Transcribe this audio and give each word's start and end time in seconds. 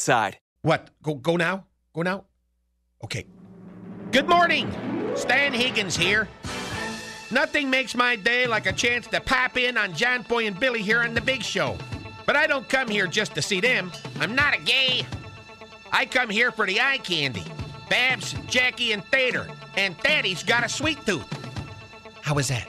Side. 0.00 0.38
What? 0.62 0.90
Go 1.02 1.14
go 1.14 1.36
now? 1.36 1.66
Go 1.94 2.02
now? 2.02 2.24
Okay. 3.04 3.26
Good 4.10 4.28
morning. 4.28 4.70
Stan 5.16 5.52
Higgins 5.52 5.96
here. 5.96 6.28
Nothing 7.30 7.68
makes 7.68 7.94
my 7.94 8.16
day 8.16 8.46
like 8.46 8.66
a 8.66 8.72
chance 8.72 9.06
to 9.08 9.20
pop 9.20 9.56
in 9.56 9.76
on 9.76 9.92
John 9.92 10.22
Boy 10.22 10.46
and 10.46 10.58
Billy 10.58 10.82
here 10.82 11.00
on 11.00 11.14
the 11.14 11.20
big 11.20 11.42
show. 11.42 11.76
But 12.26 12.36
I 12.36 12.46
don't 12.46 12.68
come 12.68 12.88
here 12.88 13.06
just 13.06 13.34
to 13.34 13.42
see 13.42 13.60
them. 13.60 13.92
I'm 14.20 14.34
not 14.34 14.54
a 14.54 14.60
gay. 14.62 15.04
I 15.92 16.06
come 16.06 16.30
here 16.30 16.52
for 16.52 16.66
the 16.66 16.80
eye 16.80 16.98
candy. 16.98 17.44
Babs, 17.88 18.34
Jackie, 18.46 18.92
and 18.92 19.02
Tater. 19.10 19.46
And 19.76 19.96
Daddy's 19.98 20.42
got 20.42 20.64
a 20.64 20.68
sweet 20.68 21.04
tooth. 21.06 21.26
How 22.22 22.34
was 22.34 22.48
that? 22.48 22.68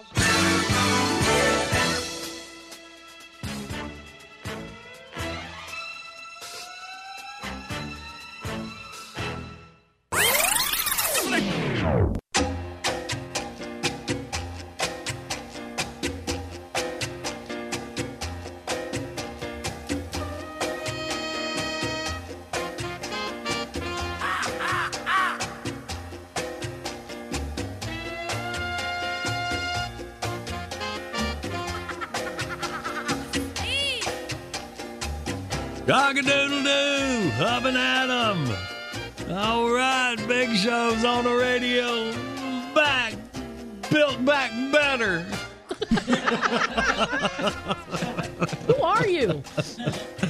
Who 48.68 48.76
are 48.82 49.08
you? 49.08 49.28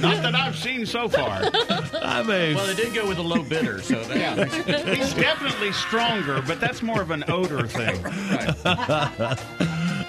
Not 0.00 0.22
that 0.22 0.34
I've 0.34 0.56
seen 0.56 0.86
so 0.86 1.08
far. 1.08 1.42
I 2.02 2.22
mean, 2.22 2.54
Well, 2.56 2.66
they 2.66 2.74
did 2.74 2.94
go 2.94 3.06
with 3.08 3.18
a 3.18 3.22
low 3.22 3.42
bidder, 3.42 3.80
so 3.82 4.02
that, 4.04 4.48
he's 4.96 5.14
definitely 5.14 5.72
stronger, 5.72 6.42
but 6.46 6.60
that's 6.60 6.82
more 6.82 7.00
of 7.02 7.10
an 7.10 7.24
odor 7.28 7.66
thing. 7.66 8.00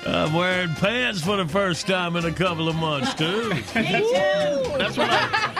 I'm 0.03 0.33
wearing 0.33 0.73
pants 0.75 1.21
for 1.21 1.38
the 1.38 1.47
first 1.47 1.85
time 1.88 2.16
in 2.16 2.25
a 2.25 2.31
couple 2.31 2.67
of 2.67 2.75
months, 2.75 3.13
too. 3.13 3.50
That's 3.73 4.97
what 4.97 5.09
I, 5.11 5.50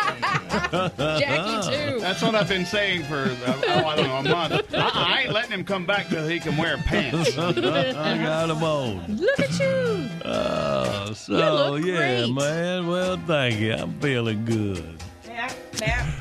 Jackie 0.52 1.70
too. 1.70 2.00
that's 2.00 2.22
what 2.22 2.36
I've 2.36 2.50
been 2.50 2.66
saying 2.66 3.04
for 3.04 3.16
uh, 3.16 3.62
oh, 3.68 3.86
I 3.86 3.96
don't 3.96 4.08
know 4.08 4.18
a 4.18 4.24
month. 4.24 4.74
I, 4.74 4.92
I 4.94 5.22
ain't 5.22 5.34
letting 5.34 5.52
him 5.52 5.64
come 5.64 5.86
back 5.86 6.10
till 6.10 6.28
he 6.28 6.40
can 6.40 6.58
wear 6.58 6.78
pants. 6.78 7.38
I 7.38 7.54
got 7.54 8.48
them 8.48 8.64
on. 8.64 9.18
Look 9.18 9.40
at 9.40 9.60
you. 9.60 10.10
Uh, 10.24 11.14
so, 11.14 11.34
look 11.34 11.86
yeah, 11.86 12.22
great. 12.22 12.34
man. 12.34 12.88
Well, 12.88 13.18
thank 13.26 13.60
you. 13.60 13.74
I'm 13.74 13.94
feeling 14.00 14.46
good. 14.46 15.02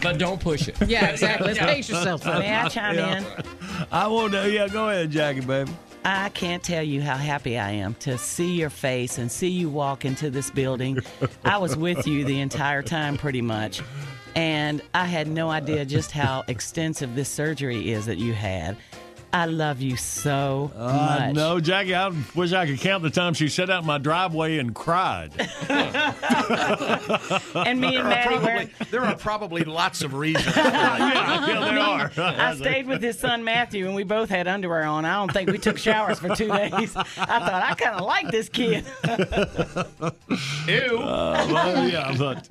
But 0.03 0.19
don't 0.19 0.41
push 0.41 0.69
it. 0.69 0.77
Yeah, 0.87 1.09
exactly. 1.09 1.49
Let's 1.49 1.59
pace 1.59 1.89
yourself. 1.89 2.25
May 2.25 2.55
I 2.55 2.69
chime 2.69 2.99
in? 2.99 3.27
I 3.93 4.07
want 4.07 4.33
to, 4.33 4.51
yeah, 4.51 4.69
go 4.69 4.89
ahead, 4.89 5.11
Jackie, 5.11 5.41
baby. 5.41 5.71
I 6.05 6.31
can't 6.31 6.63
tell 6.63 6.83
you 6.83 7.03
how 7.03 7.17
happy 7.17 7.59
I 7.59 7.73
am 7.73 7.95
to 8.01 8.17
see 8.17 8.55
your 8.55 8.71
face 8.71 9.19
and 9.19 9.31
see 9.31 9.49
you 9.49 9.69
walk 9.69 10.07
into 10.07 10.31
this 10.31 10.51
building. 10.51 10.99
I 11.45 11.59
was 11.59 11.77
with 11.77 12.07
you 12.07 12.25
the 12.25 12.41
entire 12.41 12.83
time, 12.83 13.19
pretty 13.19 13.43
much. 13.43 13.83
And 14.35 14.83
I 14.95 15.07
had 15.07 15.29
no 15.29 15.51
idea 15.51 15.85
just 15.85 16.13
how 16.13 16.45
extensive 16.49 17.15
this 17.15 17.29
surgery 17.29 17.91
is 17.91 18.07
that 18.07 18.19
you 18.19 18.33
had. 18.33 18.77
I 19.33 19.45
love 19.47 19.81
you 19.81 19.97
so 19.97 20.73
Uh, 20.77 21.19
much. 21.27 21.35
no, 21.37 21.61
Jackie, 21.61 21.95
I 21.95 22.13
wish 22.35 22.53
I 22.53 22.67
could 22.67 22.81
count 22.81 23.03
the 23.05 23.11
time 23.11 23.33
she 23.35 23.49
sat 23.49 23.71
out 23.71 23.83
in 23.83 23.87
my 23.87 23.99
driveway 23.99 24.59
and 24.59 24.75
cried. 24.75 25.31
And 27.55 27.81
me 27.81 27.97
and 27.97 28.09
Maddie 28.09 28.35
were. 28.37 28.41
Probably, 28.41 28.71
there 28.91 29.03
are 29.05 29.17
probably 29.17 29.65
lots 29.65 30.03
of 30.03 30.15
reasons. 30.15 30.57
yeah, 30.57 31.47
yeah, 31.47 31.61
they 31.71 31.77
are. 31.79 32.11
I 32.17 32.55
stayed 32.57 32.87
with 32.87 33.03
his 33.03 33.19
son 33.19 33.45
Matthew, 33.45 33.87
and 33.87 33.95
we 33.95 34.03
both 34.05 34.29
had 34.29 34.49
underwear 34.49 34.83
on. 34.85 35.05
I 35.05 35.15
don't 35.17 35.33
think 35.33 35.51
we 35.51 35.59
took 35.59 35.79
showers 35.79 36.19
for 36.19 36.35
two 36.35 36.49
days. 36.49 36.95
I 36.97 37.05
thought 37.05 37.63
I 37.69 37.75
kind 37.75 37.97
of 37.97 38.07
like 38.07 38.31
this 38.31 38.49
kid. 38.49 38.85
Ew. 40.67 40.99
Uh, 40.99 41.47
well, 41.51 41.89
yeah, 41.89 42.15
but 42.19 42.49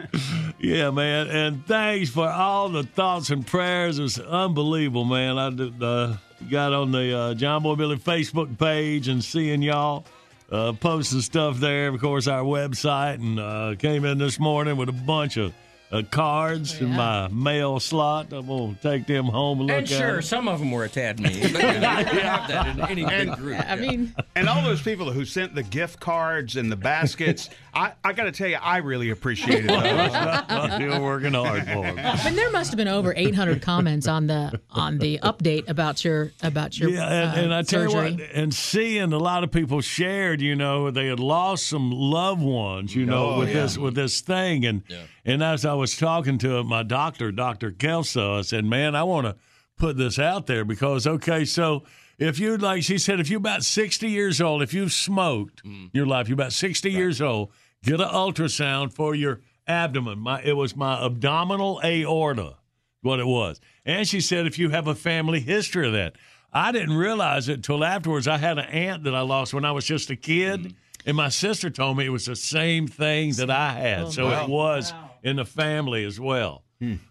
yeah, 0.60 0.90
man. 0.92 1.28
And 1.28 1.66
thanks 1.66 2.10
for 2.10 2.28
all 2.30 2.70
the 2.70 2.84
thoughts 2.84 3.30
and 3.30 3.46
prayers. 3.46 4.00
It 4.00 4.04
was 4.04 4.20
unbelievable, 4.20 5.06
man. 5.06 5.38
I 5.38 5.50
did, 5.50 5.82
uh, 5.82 6.14
got 6.50 6.74
on 6.74 6.92
the 6.92 7.18
uh, 7.18 7.34
John 7.34 7.64
Boy 7.64 7.76
Billy 7.76 7.98
Facebook 7.98 8.58
page 8.58 9.08
and 9.08 9.24
seeing 9.24 9.62
y'all 9.62 10.06
uh, 10.52 10.74
posting 10.74 11.22
stuff 11.22 11.60
there. 11.60 11.90
Of 11.90 12.00
course, 12.00 12.28
our 12.28 12.44
website, 12.44 13.16
and 13.16 13.40
uh, 13.40 13.76
came 13.78 14.06
in 14.06 14.18
this 14.18 14.40
morning 14.40 14.78
with 14.78 14.90
a 14.90 14.94
bunch 14.94 15.38
of. 15.38 15.54
Uh, 15.92 16.04
cards 16.12 16.80
in 16.82 16.90
my 16.90 17.28
mail 17.30 17.80
slot. 17.80 18.32
I'm 18.32 18.46
gonna 18.46 18.76
take 18.80 19.08
them 19.08 19.26
home 19.26 19.58
and 19.62 19.68
look 19.70 19.76
And 19.78 19.84
at 19.86 19.98
sure, 19.98 20.16
'em. 20.18 20.22
some 20.22 20.48
of 20.48 20.60
them 20.60 20.70
were 20.70 20.84
a 20.84 20.90
tad 20.90 21.20
mean, 21.20 21.32
but 21.52 21.64
you, 21.74 21.80
know, 21.80 21.98
you 21.98 22.06
can 22.06 22.20
have 22.20 22.48
that 22.48 22.68
in 22.78 22.82
any 22.82 23.06
big 23.06 23.36
group. 23.38 23.60
I 23.68 23.76
mean, 23.76 24.14
And 24.36 24.48
all 24.48 24.62
those 24.62 24.84
people 24.84 25.12
who 25.12 25.26
sent 25.26 25.56
the 25.56 25.64
gift 25.64 26.00
cards 26.00 26.58
and 26.58 26.72
the 26.72 26.76
baskets, 26.76 27.50
I, 27.74 27.94
I 28.04 28.14
got 28.14 28.26
to 28.26 28.32
tell 28.32 28.48
you, 28.50 28.58
I 28.62 28.78
really 28.78 29.10
appreciated 29.10 29.68
those. 29.68 30.80
You're 30.80 31.02
working 31.02 31.34
hard 31.34 31.64
for 31.64 31.84
'em. 31.86 31.98
and 31.98 32.38
there 32.38 32.52
must 32.52 32.70
have 32.70 32.78
been 32.78 32.88
over 32.88 33.12
800 33.18 33.64
comments 33.64 34.08
on 34.08 34.28
the 34.28 34.60
on 34.70 35.00
the 35.00 35.18
update 35.24 35.68
about 35.70 36.06
your 36.06 36.32
about 36.44 36.78
your 36.78 36.92
Yeah, 36.92 37.08
and, 37.10 37.32
uh, 37.40 37.42
and 37.46 37.54
I 37.54 37.64
tell 37.64 37.90
surgery. 37.90 38.12
you 38.12 38.18
what, 38.18 38.30
and 38.36 38.54
seeing 38.54 39.12
a 39.12 39.18
lot 39.18 39.44
of 39.44 39.50
people 39.52 39.82
shared, 39.82 40.40
you 40.40 40.56
know, 40.56 40.92
they 40.92 41.08
had 41.08 41.20
lost 41.20 41.66
some 41.66 41.90
loved 41.90 42.44
ones, 42.44 42.94
you 42.96 43.08
know, 43.08 43.32
Oh, 43.32 43.40
with 43.40 43.48
yeah. 43.50 43.62
this 43.64 43.78
with 43.80 43.96
this 43.96 44.22
thing, 44.22 44.66
and 44.66 44.84
and 45.26 45.44
as 45.44 45.66
I 45.66 45.74
was 45.74 45.96
talking 45.98 46.38
to 46.40 46.64
my 46.64 46.84
doctor, 46.84 47.32
Doctor 47.32 47.72
Kelso, 47.72 48.38
I 48.40 48.42
said, 48.42 48.66
"Man, 48.66 48.96
I 48.96 49.04
want 49.04 49.28
to 49.28 49.36
put 49.78 49.98
this 49.98 50.20
out 50.20 50.48
there 50.48 50.66
because 50.66 51.06
okay, 51.08 51.46
so." 51.46 51.84
If 52.22 52.38
you'd 52.38 52.62
like, 52.62 52.84
she 52.84 52.98
said, 52.98 53.22
if 53.22 53.30
you're 53.30 53.38
about 53.38 53.64
60 53.64 54.10
years 54.10 54.42
old, 54.42 54.62
if 54.62 54.74
you've 54.74 54.92
smoked 54.92 55.64
Mm. 55.64 55.90
your 55.94 56.06
life, 56.06 56.28
you're 56.28 56.34
about 56.34 56.52
60 56.52 56.92
years 56.92 57.22
old, 57.22 57.50
get 57.82 58.02
an 58.02 58.10
ultrasound 58.10 58.92
for 58.92 59.16
your 59.16 59.40
abdomen. 59.66 60.20
My 60.20 60.42
it 60.44 60.58
was 60.58 60.76
my 60.76 61.02
abdominal 61.02 61.80
aorta, 61.82 62.58
what 63.02 63.22
it 63.22 63.26
was. 63.26 63.62
And 63.86 64.06
she 64.06 64.20
said 64.20 64.46
if 64.48 64.60
you 64.60 64.68
have 64.72 64.86
a 64.86 64.96
family 64.96 65.40
history 65.40 65.88
of 65.88 65.94
that. 65.94 66.18
I 66.52 66.74
didn't 66.74 66.98
realize 66.98 67.48
it 67.48 67.64
till 67.64 67.86
afterwards. 67.86 68.28
I 68.28 68.38
had 68.38 68.58
an 68.60 68.66
aunt 68.66 69.06
that 69.06 69.16
I 69.16 69.22
lost 69.22 69.54
when 69.54 69.64
I 69.64 69.72
was 69.72 69.86
just 69.86 70.10
a 70.10 70.18
kid, 70.18 70.76
and 71.06 71.16
my 71.16 71.30
sister 71.30 71.70
told 71.70 71.96
me 71.96 72.06
it 72.06 72.10
was 72.10 72.26
the 72.26 72.36
same 72.36 72.86
thing 72.86 73.32
that 73.36 73.50
I 73.50 73.72
had. 73.72 74.02
Oh, 74.02 74.10
so 74.10 74.26
wow. 74.26 74.44
it 74.44 74.50
was 74.50 74.94
in 75.24 75.36
the 75.38 75.46
family 75.46 76.04
as 76.06 76.20
well. 76.20 76.64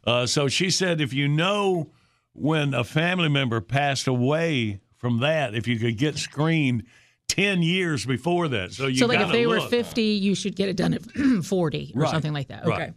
Uh, 0.06 0.24
so 0.26 0.48
she 0.48 0.70
said 0.70 0.98
if 1.00 1.12
you 1.12 1.28
know 1.28 1.90
when 2.32 2.72
a 2.72 2.84
family 2.84 3.28
member 3.28 3.60
passed 3.60 4.06
away 4.06 4.80
from 4.96 5.20
that, 5.20 5.54
if 5.54 5.68
you 5.68 5.78
could 5.78 5.98
get 5.98 6.16
screened 6.16 6.84
10 7.28 7.62
years 7.62 8.06
before 8.06 8.48
that. 8.48 8.72
So 8.72 8.86
you 8.86 8.96
so, 8.96 9.06
like, 9.06 9.16
if 9.16 9.26
gotta 9.26 9.32
they 9.36 9.46
were 9.46 9.60
50, 9.60 10.02
you 10.02 10.34
should 10.34 10.56
get 10.56 10.70
it 10.70 10.76
done 10.76 10.94
at 10.94 11.02
40 11.44 11.92
or 11.94 12.00
Right. 12.00 12.10
something 12.10 12.32
like 12.32 12.48
that. 12.48 12.64
Okay. 12.64 12.70
Right. 12.70 12.92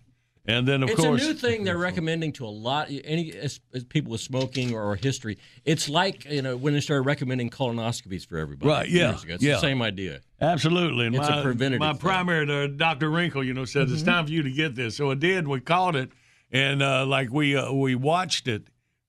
And 0.51 0.67
then, 0.67 0.83
of 0.83 0.89
it's 0.89 0.99
course, 0.99 1.23
a 1.23 1.27
new 1.27 1.33
thing 1.33 1.63
they're 1.63 1.77
recommending 1.77 2.31
to 2.33 2.45
a 2.45 2.49
lot 2.49 2.89
any 3.05 3.31
as, 3.33 3.59
as 3.73 3.83
people 3.83 4.11
with 4.11 4.21
smoking 4.21 4.73
or 4.75 4.95
history. 4.95 5.37
It's 5.65 5.87
like 5.89 6.25
you 6.25 6.41
know 6.41 6.57
when 6.57 6.73
they 6.73 6.81
started 6.81 7.03
recommending 7.03 7.49
colonoscopies 7.49 8.25
for 8.27 8.37
everybody. 8.37 8.69
Right, 8.69 8.89
yeah, 8.89 9.11
years 9.11 9.23
ago. 9.23 9.33
It's 9.35 9.43
yeah. 9.43 9.53
the 9.55 9.61
same 9.61 9.81
idea. 9.81 10.21
Absolutely. 10.39 11.05
And 11.07 11.15
It's 11.15 11.27
a 11.27 11.31
my, 11.31 11.41
preventative 11.41 11.79
My 11.79 11.91
thing. 11.93 11.99
primary, 11.99 12.63
uh, 12.63 12.67
Dr. 12.67 13.09
Wrinkle, 13.09 13.43
you 13.43 13.53
know, 13.53 13.65
said 13.65 13.85
Mm-hmm. 13.87 13.93
it's 13.95 14.03
time 14.03 14.25
for 14.25 14.31
you 14.31 14.43
to 14.43 14.51
get 14.51 14.75
this. 14.75 14.95
So 14.97 15.11
I 15.11 15.15
did. 15.15 15.47
We 15.47 15.59
caught 15.61 15.95
it, 15.95 16.11
and 16.51 16.81
uh, 16.83 17.05
like 17.05 17.31
we 17.31 17.55
uh, 17.55 17.71
we 17.71 17.95
watched 17.95 18.47
it 18.47 18.63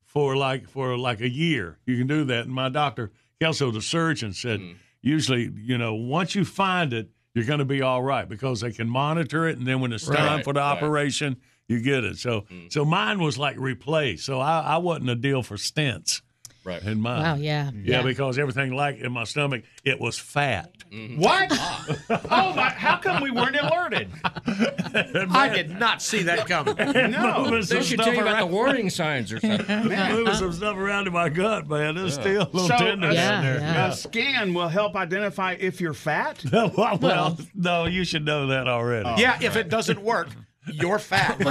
for 0.05 0.37
like 0.37 0.69
for 0.69 0.97
like 0.99 1.21
a 1.21 1.29
year. 1.31 1.79
You 1.87 1.97
can 1.99 2.07
do 2.07 2.25
that. 2.25 2.45
And 2.45 2.53
my 2.55 2.69
doctor, 2.69 3.11
Kelso, 3.41 3.71
the 3.71 3.81
surgeon, 3.83 4.33
said 4.33 4.61
Mm. 4.61 4.75
usually, 5.01 5.51
you 5.57 5.79
know, 5.79 5.95
once 5.95 6.35
you 6.35 6.45
find 6.45 6.93
it, 6.93 7.09
you're 7.35 7.45
going 7.45 7.61
to 7.61 7.65
be 7.65 7.83
all 7.83 8.03
right 8.03 8.29
because 8.29 8.61
they 8.61 8.73
can 8.73 8.89
monitor 8.89 9.49
it, 9.49 9.59
and 9.59 9.67
then 9.67 9.81
when 9.81 9.93
it's 9.93 10.07
time 10.07 10.43
for 10.43 10.53
the 10.53 10.61
right. 10.61 10.77
operation, 10.77 11.37
you 11.69 11.81
get 11.81 12.05
it. 12.05 12.19
So 12.19 12.43
mm. 12.43 12.73
so 12.73 12.85
mine 12.85 13.21
was 13.21 13.39
like 13.39 13.57
replaced. 13.59 14.25
So 14.25 14.41
I, 14.41 14.61
I 14.61 14.77
wasn't 14.79 15.11
a 15.11 15.15
deal 15.15 15.43
for 15.43 15.57
stents. 15.57 16.21
Right. 16.65 16.83
In 16.83 17.01
mine. 17.01 17.23
Wow, 17.23 17.35
yeah. 17.35 17.71
Yeah, 17.75 17.97
Yeah. 17.99 18.03
because 18.03 18.39
everything 18.39 18.73
like 18.73 18.99
in 18.99 19.11
my 19.13 19.25
stomach, 19.25 19.65
it 19.85 20.01
was 20.01 20.17
fat. 20.19 20.73
Mm-hmm. 20.93 21.21
What? 21.21 21.49
Ah. 21.51 21.87
oh 22.31 22.55
my! 22.55 22.69
How 22.71 22.99
come 22.99 23.23
we 23.23 23.31
weren't 23.31 23.57
alerted? 23.57 24.11
I 24.25 25.51
did 25.53 25.71
not 25.79 26.03
see 26.03 26.23
that 26.25 26.47
coming. 26.47 26.77
No. 27.13 27.61
They 27.63 27.83
should 27.83 27.99
tell 27.99 28.13
you 28.15 28.21
about 28.21 28.35
around- 28.35 28.49
the 28.51 28.55
warning 28.55 28.91
signs 28.91 29.33
or 29.33 29.41
something. 29.41 29.89
Moving 29.89 30.35
some 30.35 30.53
stuff 30.53 30.77
around 30.77 31.07
in 31.07 31.13
my 31.13 31.29
gut, 31.29 31.69
man. 31.69 31.95
There's 31.95 32.15
still 32.15 32.43
a 32.43 32.51
little 32.53 32.69
So, 32.69 32.77
tenderness 32.77 33.19
a- 33.19 33.35
in 33.37 33.43
there. 33.43 33.59
Yeah. 33.61 33.89
A 33.89 33.93
scan 33.95 34.55
will 34.55 34.69
help 34.69 34.95
identify 34.97 35.57
if 35.59 35.81
you're 35.81 35.95
fat. 35.95 36.45
well, 36.53 36.99
well, 37.01 37.39
no, 37.55 37.87
you 37.87 38.05
should 38.05 38.25
know 38.25 38.49
that 38.49 38.69
already. 38.69 39.07
Oh. 39.09 39.17
Yeah, 39.19 39.39
if 39.41 39.57
it 39.57 39.69
doesn't 39.69 40.01
work, 40.03 40.29
you're 40.67 40.99
fat. 40.99 41.39
You, 41.39 41.45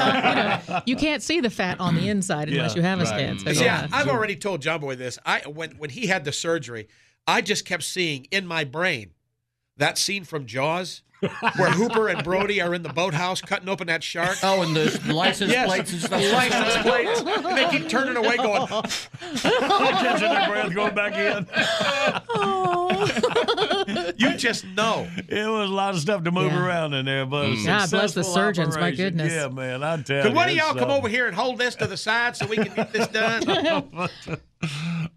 know, 0.73 0.81
you 0.85 0.95
can't 0.95 1.21
see 1.21 1.39
the 1.41 1.49
fat 1.49 1.79
on 1.79 1.95
the 1.95 2.07
inside 2.09 2.49
unless 2.49 2.75
Yeah, 2.75 2.77
you 2.77 2.81
have 2.83 2.99
a 2.99 3.03
right. 3.03 3.37
scan. 3.37 3.55
So, 3.55 3.63
yeah. 3.63 3.87
I, 3.91 4.01
I've 4.01 4.07
already 4.07 4.35
told 4.35 4.61
John 4.61 4.79
Boy 4.79 4.95
this. 4.95 5.19
I 5.25 5.41
when 5.41 5.71
when 5.71 5.89
he 5.89 6.07
had 6.07 6.23
the 6.25 6.31
surgery, 6.31 6.87
I 7.27 7.41
just 7.41 7.65
kept 7.65 7.83
seeing 7.83 8.27
in 8.31 8.47
my 8.47 8.63
brain 8.63 9.11
that 9.77 9.97
scene 9.97 10.23
from 10.23 10.45
Jaws 10.45 11.01
where 11.57 11.69
Hooper 11.71 12.07
and 12.07 12.23
Brody 12.23 12.61
are 12.61 12.73
in 12.73 12.81
the 12.83 12.89
boathouse 12.89 13.41
cutting 13.41 13.69
open 13.69 13.87
that 13.87 14.03
shark. 14.03 14.37
Oh, 14.43 14.61
and 14.61 14.75
the 14.75 15.13
license 15.13 15.51
Yes, 15.51 15.67
plates 15.67 15.91
and 15.93 16.01
stuff. 16.01 16.21
the 16.21 16.31
license 16.31 16.77
plates. 16.83 17.21
And 17.21 17.57
they 17.57 17.69
keep 17.69 17.89
turning 17.89 18.17
away, 18.17 18.37
going. 18.37 18.67
Catching 19.35 20.29
their 20.29 20.49
breath, 20.49 20.73
going 20.73 20.95
back 20.95 21.13
in. 21.15 21.45
You 24.17 24.35
just 24.37 24.65
know. 24.65 25.07
It 25.27 25.47
was 25.47 25.69
a 25.69 25.73
lot 25.73 25.93
of 25.93 25.99
stuff 26.01 26.23
to 26.23 26.31
move 26.31 26.51
Yeah. 26.51 26.65
around 26.65 26.93
in 26.93 27.05
there, 27.05 27.25
but 27.25 27.45
it 27.45 27.49
was 27.51 27.63
a 27.63 27.67
God 27.67 27.89
bless 27.91 28.13
the 28.13 28.23
successful 28.23 28.33
surgeons, 28.33 28.77
my 28.77 28.91
goodness. 28.91 29.31
Yeah, 29.33 29.47
man, 29.49 29.83
I 29.83 29.97
tell 30.01 30.23
Could 30.23 30.31
you. 30.31 30.35
one 30.35 30.49
of 30.49 30.55
it's, 30.55 30.63
y'all 30.63 30.75
come 30.75 30.89
uh, 30.91 30.97
over 30.97 31.07
here 31.07 31.27
and 31.27 31.35
hold 31.35 31.57
this 31.57 31.75
to 31.75 31.87
the 31.87 31.97
side 31.97 32.35
so 32.35 32.45
we 32.47 32.57
can 32.57 32.73
get 32.73 32.91
this 32.91 33.07
done? 33.07 33.43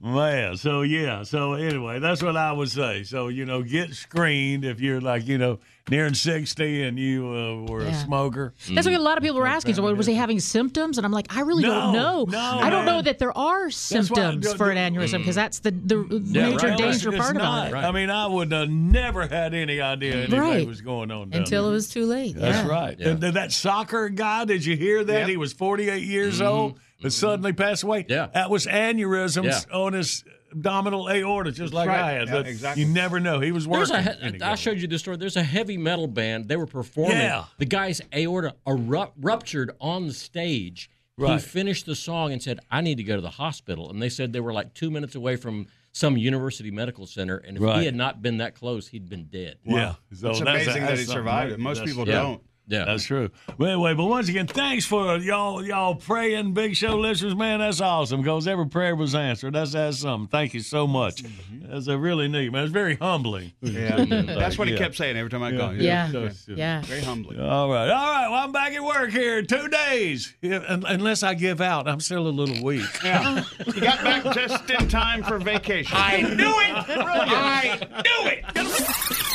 Man, 0.01 0.57
so 0.57 0.81
yeah, 0.83 1.23
so 1.23 1.53
anyway, 1.55 1.99
that's 1.99 2.23
what 2.23 2.35
I 2.37 2.53
would 2.53 2.71
say. 2.71 3.03
So 3.03 3.29
you 3.29 3.45
know, 3.45 3.63
get 3.63 3.93
screened 3.95 4.65
if 4.65 4.81
you're 4.81 5.01
like 5.03 5.27
you 5.27 5.37
know 5.39 5.59
nearing 5.91 6.15
sixty 6.15 6.83
and 6.83 6.99
you 6.99 7.27
uh, 7.29 7.71
were 7.71 7.81
a 7.83 7.95
smoker. 7.95 8.55
That's 8.71 8.87
what 8.87 8.95
a 8.95 8.99
lot 8.99 9.19
of 9.19 9.23
people 9.23 9.39
were 9.39 9.47
asking. 9.47 9.75
So, 9.75 9.83
was 9.95 10.07
he 10.07 10.15
having 10.15 10.41
symptoms? 10.41 10.99
And 10.99 11.05
I'm 11.05 11.13
like, 11.13 11.35
I 11.35 11.41
really 11.41 11.63
don't 11.65 11.93
know. 11.93 12.25
no, 12.29 12.39
I 12.39 12.71
don't 12.71 12.85
man. 12.85 12.97
know 12.97 13.03
that 13.03 13.19
there 13.19 13.37
are 13.37 13.71
symptoms 13.71 14.53
for 14.55 14.71
an 14.71 14.79
aneurysm 14.79 15.19
because 15.19 15.35
that's 15.35 15.59
the 15.61 15.71
the 15.71 15.97
Yeah, 16.25 16.51
major 16.51 16.69
right. 16.69 16.79
danger 16.79 17.09
It's 17.11 17.19
part 17.19 17.37
not. 17.37 17.69
about 17.69 17.85
it. 17.85 17.87
I 17.87 17.93
mean, 17.93 18.11
I 18.11 18.27
would 18.27 18.51
have 18.53 18.71
never 18.71 19.27
had 19.27 19.55
any 19.55 19.81
idea 19.81 20.15
anything 20.17 20.41
Right. 20.41 20.67
was 20.67 20.81
going 20.81 21.11
on 21.11 21.33
Until 21.33 21.65
there. 21.65 21.73
it 21.73 21.75
was 21.75 21.89
too 21.91 22.07
late. 22.07 22.37
That's 22.37 22.67
yeah. 22.67 22.69
right. 22.69 22.97
Yeah. 22.99 23.09
And 23.09 23.21
th- 23.21 23.35
that 23.35 23.53
soccer 23.53 24.09
guy, 24.09 24.45
did 24.45 24.65
you 24.65 24.77
hear 24.77 25.05
that? 25.05 25.21
Yep. 25.21 25.29
He 25.29 25.37
was 25.37 25.53
48 25.53 26.03
years 26.03 26.41
old 26.41 26.79
and 27.03 27.13
suddenly 27.13 27.53
passed 27.53 27.83
away. 27.83 28.03
Mm-hmm. 28.05 28.13
Yeah. 28.13 28.27
That 28.33 28.49
was 28.51 28.67
aneurysms 28.67 29.45
Yeah. 29.45 29.77
on 29.77 29.93
his 29.93 30.25
abdominal 30.55 31.09
aorta, 31.11 31.53
just 31.53 31.73
like 31.73 31.89
right. 31.89 32.01
I 32.01 32.13
had. 32.13 32.29
Yeah, 32.29 32.41
exactly. 32.41 32.85
You 32.85 32.89
never 32.89 33.21
know. 33.21 33.41
He 33.41 33.53
was 33.53 33.67
working. 33.67 33.95
a, 33.95 34.03
he- 34.31 34.43
I 34.43 34.55
showed 34.55 34.79
you 34.79 34.87
this 34.89 35.01
story. 35.03 35.17
There's 35.17 35.37
a 35.37 35.43
heavy 35.43 35.77
metal 35.77 36.07
band. 36.07 36.49
They 36.49 36.57
were 36.57 36.67
performing. 36.67 37.17
Yeah. 37.19 37.45
The 37.59 37.67
guy's 37.67 38.01
aorta 38.15 38.55
eru- 38.67 39.13
ruptured 39.21 39.73
on 39.81 40.07
the 40.07 40.13
stage. 40.15 40.91
Right. 41.17 41.35
He 41.35 41.39
finished 41.47 41.87
the 41.87 41.95
song 41.95 42.33
and 42.33 42.43
said, 42.43 42.59
"I 42.71 42.81
need 42.81 42.97
to 42.97 43.05
go 43.05 43.15
to 43.15 43.23
the 43.23 43.31
hospital." 43.31 43.89
And 43.91 44.03
they 44.03 44.09
said 44.09 44.33
they 44.33 44.41
were 44.41 44.53
like 44.53 44.75
two 44.75 44.91
minutes 44.91 45.15
away 45.15 45.37
from 45.37 45.67
some 45.93 46.17
university 46.17 46.73
medical 46.73 47.07
center. 47.07 47.37
And 47.37 47.57
if 47.57 47.63
Right. 47.63 47.79
he 47.81 47.85
had 47.87 47.95
not 47.95 48.21
been 48.21 48.39
that 48.39 48.57
close, 48.57 48.89
he'd 48.89 49.09
been 49.09 49.27
dead. 49.27 49.59
Yeah. 49.65 49.95
So 50.13 50.31
It's 50.31 50.41
that's- 50.41 50.65
amazing 50.67 50.83
that 50.83 50.99
he 50.99 51.05
survived 51.05 51.51
right. 51.51 51.53
it. 51.53 51.61
Most 51.61 51.79
That's- 51.79 51.95
people 51.95 52.09
yeah. 52.09 52.21
don't. 52.21 52.43
Yeah. 52.67 52.85
That's 52.87 53.05
true. 53.05 53.31
But 53.59 53.69
anyway, 53.69 53.95
but 53.95 54.05
once 54.07 54.29
again, 54.29 54.47
thanks 54.47 54.87
for 54.87 55.17
y'all 55.19 55.65
y'all 55.65 55.95
praying, 55.95 56.55
Big 56.55 56.75
Show 56.77 56.97
listeners, 56.99 57.35
man. 57.35 57.61
That's 57.61 57.81
awesome 57.81 58.23
because 58.23 58.49
every 58.49 58.67
prayer 58.69 58.97
was 58.97 59.15
answered. 59.15 59.55
That's 59.55 59.73
that's 59.73 59.99
something. 59.99 60.29
Thank 60.29 60.55
you 60.55 60.61
so 60.61 60.87
much. 60.87 61.23
Mm-hmm. 61.23 61.71
That's 61.73 61.89
a 61.89 61.99
really 61.99 62.27
neat 62.29 62.53
man. 62.53 62.65
It's 62.65 62.73
very 62.73 62.97
humbling. 62.97 63.53
Yeah, 63.61 64.05
that's 64.07 64.57
what 64.59 64.69
he 64.69 64.75
Yeah. 64.75 64.81
kept 64.81 64.97
saying 64.97 65.17
every 65.17 65.31
time 65.31 65.43
I 65.43 65.57
called. 65.57 65.77
Yeah. 65.77 66.11
So- 66.11 66.31
Yeah. 66.49 66.81
Very 66.83 67.03
humbling. 67.03 67.41
All 67.41 67.69
right, 67.71 67.91
all 67.91 68.11
right. 68.13 68.29
Well, 68.31 68.43
I'm 68.45 68.53
back 68.53 68.73
at 68.73 68.83
work 68.83 69.11
here. 69.11 69.43
Two 69.43 69.69
days, 69.69 70.35
Yeah, 70.41 70.61
unless 70.69 71.23
I 71.23 71.35
give 71.35 71.61
out. 71.61 71.87
I'm 71.89 72.01
still 72.01 72.27
a 72.27 72.31
little 72.31 72.63
weak. 72.65 72.85
Yeah. 73.05 73.45
You 73.67 73.81
got 73.81 74.03
back 74.03 74.35
just 74.35 74.71
in 74.71 74.89
time 74.89 75.23
for 75.23 75.39
vacation. 75.39 75.97
I 75.99 76.23
knew 76.23 76.31
it. 76.61 76.75
I 76.89 78.03
knew 78.05 78.31
it. 78.31 79.34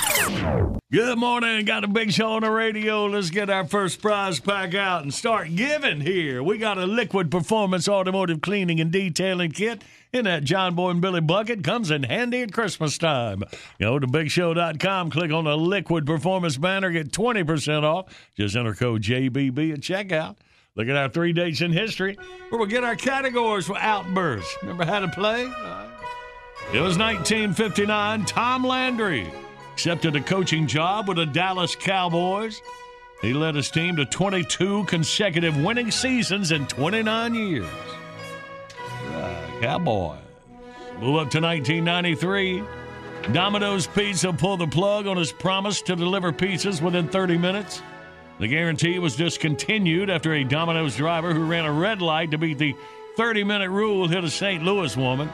Good 0.92 1.20
morning. 1.20 1.66
Got 1.66 1.84
a 1.84 1.88
big 1.88 2.12
show 2.12 2.32
on 2.32 2.42
the 2.42 2.50
radio. 2.50 3.06
Let's 3.06 3.30
get 3.30 3.50
our 3.50 3.64
first 3.64 4.02
prize 4.02 4.40
pack 4.40 4.74
out 4.74 5.04
and 5.04 5.14
start 5.14 5.56
giving 5.56 6.02
here. 6.02 6.42
We 6.42 6.58
got 6.58 6.80
a 6.80 6.86
liquid 6.88 7.30
performance 7.30 7.88
automotive 7.88 8.42
cleaning 8.42 8.80
and 8.80 8.92
detailing 8.92 9.52
kit 9.52 9.84
in 10.12 10.26
that 10.26 10.44
John 10.46 10.74
Boy 10.74 10.90
and 10.90 11.00
Billy 11.00 11.22
bucket. 11.22 11.64
Comes 11.64 11.92
in 11.92 12.04
handy 12.04 12.42
at 12.42 12.52
Christmas 12.52 12.98
time. 12.98 13.44
Go 13.80 14.00
to 14.00 14.08
bigshow.com, 14.08 15.12
click 15.12 15.32
on 15.32 15.44
the 15.44 15.56
liquid 15.56 16.08
performance 16.08 16.58
banner, 16.58 16.90
get 16.90 17.12
20% 17.12 17.84
off. 17.84 18.08
Just 18.36 18.56
enter 18.56 18.74
code 18.74 19.04
JBB 19.04 19.74
at 19.74 19.82
checkout. 19.82 20.38
Look 20.76 20.88
at 20.88 20.96
our 20.96 21.10
three 21.10 21.34
dates 21.34 21.62
in 21.62 21.72
history 21.72 22.18
where 22.50 22.58
we'll 22.58 22.68
get 22.68 22.84
our 22.84 22.96
categories 22.96 23.68
for 23.68 23.78
outbursts. 23.78 24.58
Remember 24.64 24.86
how 24.86 25.02
to 25.02 25.08
play? 25.10 25.44
It 26.74 26.82
was 26.82 26.98
1959. 26.98 28.26
Tom 28.26 28.64
Landry 28.64 29.32
accepted 29.80 30.14
a 30.14 30.20
coaching 30.20 30.68
job 30.68 31.08
with 31.08 31.16
the 31.16 31.26
Dallas 31.26 31.74
Cowboys. 31.74 32.62
He 33.22 33.32
led 33.32 33.56
his 33.56 33.72
team 33.72 33.96
to 33.96 34.04
22 34.04 34.84
consecutive 34.84 35.56
winning 35.56 35.90
seasons 35.90 36.52
in 36.52 36.68
29 36.68 37.34
years. 37.34 37.66
Uh, 37.66 39.10
right, 39.14 39.62
Cowboy. 39.62 40.18
Move 41.00 41.16
up 41.16 41.32
to 41.32 41.40
1993. 41.40 42.62
Domino's 43.32 43.88
Pizza 43.88 44.34
pulled 44.34 44.60
the 44.60 44.68
plug 44.68 45.08
on 45.08 45.16
his 45.16 45.32
promise 45.32 45.82
to 45.84 45.96
deliver 45.96 46.34
pizzas 46.34 46.82
within 46.82 47.08
30 47.08 47.38
minutes. 47.38 47.82
The 48.38 48.50
guarantee 48.50 49.00
was 49.00 49.16
discontinued 49.16 50.10
after 50.10 50.34
a 50.34 50.44
Domino's 50.44 50.98
driver 50.98 51.34
who 51.34 51.46
ran 51.46 51.64
a 51.64 51.72
red 51.72 52.02
light 52.02 52.32
to 52.32 52.38
beat 52.38 52.58
the 52.58 52.76
30 53.16 53.46
minute 53.46 53.70
rule 53.70 54.10
hit 54.10 54.26
a 54.26 54.30
St. 54.30 54.62
Louis 54.62 54.98
woman. 54.98 55.30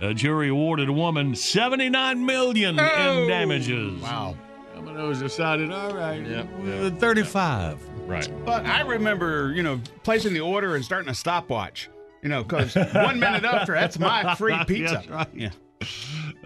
A 0.00 0.12
jury 0.12 0.48
awarded 0.50 0.88
a 0.88 0.92
woman 0.92 1.34
79 1.34 2.24
million 2.24 2.78
in 2.78 3.28
damages. 3.28 4.00
Wow. 4.02 4.36
Domino's 4.74 5.20
decided, 5.20 5.72
all 5.72 5.94
right, 5.94 6.24
Yep, 6.26 6.48
uh, 6.66 6.90
35. 6.90 7.78
Right. 8.06 8.28
But 8.44 8.66
I 8.66 8.82
remember, 8.82 9.52
you 9.52 9.62
know, 9.62 9.80
placing 10.02 10.34
the 10.34 10.40
order 10.40 10.76
and 10.76 10.84
starting 10.84 11.08
a 11.08 11.14
stopwatch. 11.14 11.88
You 12.22 12.28
know, 12.28 12.42
because 12.42 12.74
one 12.74 13.20
minute 13.20 13.44
after, 13.44 13.72
that's 13.72 13.98
my 13.98 14.34
free 14.34 14.56
pizza. 14.66 14.96
That's 14.96 15.08
right. 15.08 15.28
Yeah. 15.34 15.50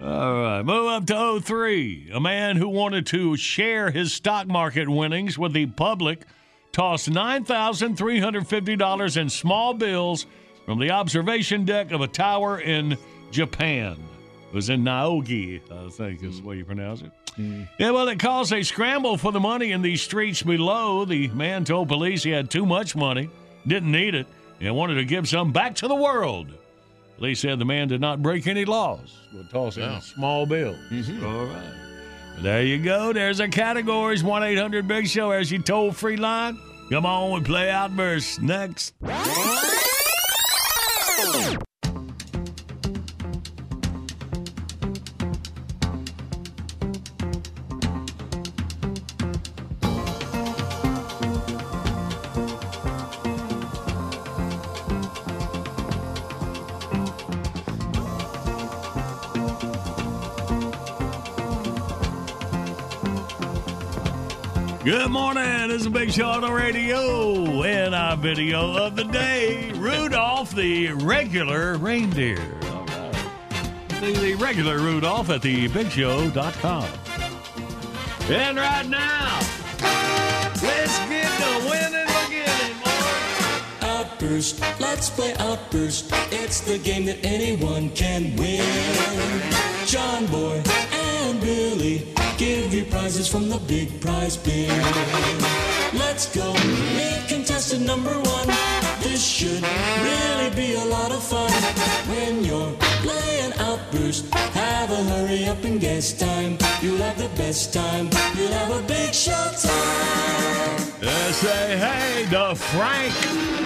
All 0.00 0.42
right, 0.42 0.62
move 0.62 0.86
up 0.88 1.06
to 1.06 1.40
03. 1.40 2.10
A 2.12 2.20
man 2.20 2.56
who 2.56 2.68
wanted 2.68 3.06
to 3.06 3.36
share 3.36 3.90
his 3.90 4.12
stock 4.12 4.46
market 4.46 4.88
winnings 4.88 5.38
with 5.38 5.52
the 5.52 5.66
public 5.66 6.24
tossed 6.72 7.10
$9,350 7.10 9.16
in 9.16 9.28
small 9.28 9.74
bills 9.74 10.26
from 10.66 10.78
the 10.78 10.90
observation 10.90 11.64
deck 11.64 11.90
of 11.92 12.00
a 12.00 12.06
tower 12.08 12.60
in 12.60 12.96
Japan. 13.30 13.96
It 14.48 14.54
was 14.54 14.68
in 14.68 14.82
Naogi, 14.82 15.60
I 15.70 15.88
think 15.90 16.22
is 16.22 16.36
mm. 16.36 16.42
the 16.42 16.48
way 16.48 16.56
you 16.56 16.64
pronounce 16.64 17.02
it. 17.02 17.12
Mm. 17.38 17.68
Yeah, 17.78 17.90
well, 17.90 18.08
it 18.08 18.18
caused 18.18 18.52
a 18.52 18.62
scramble 18.62 19.16
for 19.16 19.30
the 19.32 19.40
money 19.40 19.70
in 19.72 19.82
these 19.82 20.02
streets 20.02 20.42
below. 20.42 21.04
The 21.04 21.28
man 21.28 21.64
told 21.64 21.88
police 21.88 22.22
he 22.22 22.30
had 22.30 22.50
too 22.50 22.66
much 22.66 22.96
money, 22.96 23.30
didn't 23.66 23.92
need 23.92 24.14
it, 24.14 24.26
and 24.60 24.74
wanted 24.74 24.94
to 24.94 25.04
give 25.04 25.28
some 25.28 25.52
back 25.52 25.76
to 25.76 25.88
the 25.88 25.94
world. 25.94 26.48
Police 27.16 27.40
said 27.40 27.58
the 27.58 27.64
man 27.64 27.88
did 27.88 28.00
not 28.00 28.22
break 28.22 28.46
any 28.46 28.64
laws. 28.64 29.16
We'll 29.32 29.44
toss 29.44 29.76
in 29.76 29.84
Oh. 29.84 30.00
small 30.00 30.46
bills. 30.46 30.78
Mm-hmm. 30.90 31.24
All 31.24 31.44
right. 31.44 31.74
There 32.42 32.62
you 32.62 32.78
go. 32.78 33.12
There's 33.12 33.40
our 33.40 33.48
categories. 33.48 34.24
1 34.24 34.42
800 34.42 34.88
Big 34.88 35.06
Show. 35.06 35.30
as 35.30 35.52
you 35.52 35.58
told 35.58 35.96
free 35.96 36.16
line. 36.16 36.58
Come 36.90 37.06
on, 37.06 37.32
we 37.32 37.40
play 37.44 37.70
Outburst 37.70 38.40
next. 38.42 38.94
Good 65.00 65.12
morning. 65.12 65.68
This 65.68 65.80
is 65.80 65.88
Big 65.88 66.12
Show 66.12 66.28
on 66.28 66.42
the 66.42 66.52
radio. 66.52 67.62
And 67.62 67.94
our 67.94 68.18
video 68.18 68.76
of 68.76 68.96
the 68.96 69.04
day 69.04 69.72
Rudolph 69.72 70.54
the 70.54 70.92
regular 70.92 71.78
reindeer. 71.78 72.36
All 72.64 72.84
right. 72.84 73.72
See 74.00 74.12
the 74.12 74.34
regular 74.34 74.78
Rudolph 74.78 75.30
at 75.30 75.40
thebigshow.com. 75.40 76.84
And 78.28 78.58
right 78.58 78.86
now, 78.88 79.38
let's 80.62 80.98
get 81.08 81.32
the 81.38 81.66
winning 81.70 82.06
beginning. 82.28 82.76
Outburst, 83.80 84.60
let's 84.80 85.08
play 85.08 85.34
Outburst. 85.38 86.10
It's 86.30 86.60
the 86.60 86.76
game 86.76 87.06
that 87.06 87.24
anyone 87.24 87.88
can 87.92 88.36
win. 88.36 89.46
John 89.86 90.26
Boy 90.26 90.62
and 90.92 91.40
Billy 91.40 92.12
give 92.40 92.72
you 92.72 92.84
prizes 92.86 93.28
from 93.28 93.50
the 93.50 93.58
big 93.68 94.00
prize 94.00 94.34
bin. 94.34 94.70
Let's 95.92 96.24
go 96.34 96.54
meet 96.96 97.22
contestant 97.28 97.84
number 97.84 98.14
one. 98.14 98.48
This 99.02 99.22
should 99.22 99.62
really 100.06 100.50
be 100.56 100.72
a 100.72 100.84
lot 100.86 101.12
of 101.12 101.22
fun. 101.22 101.52
When 102.08 102.42
you're 102.42 102.72
playing 103.04 103.52
Outburst, 103.58 104.32
have 104.54 104.90
a 104.90 105.02
hurry 105.10 105.44
up 105.48 105.62
and 105.64 105.78
guess 105.78 106.14
time. 106.14 106.56
You'll 106.80 107.02
have 107.08 107.18
the 107.18 107.28
best 107.36 107.74
time. 107.74 108.08
You'll 108.34 108.56
have 108.60 108.72
a 108.72 108.82
big 108.88 109.12
show 109.12 109.44
time. 109.60 110.78
Say 111.44 111.76
hey 111.76 112.26
to 112.30 112.54
Frank 112.54 113.12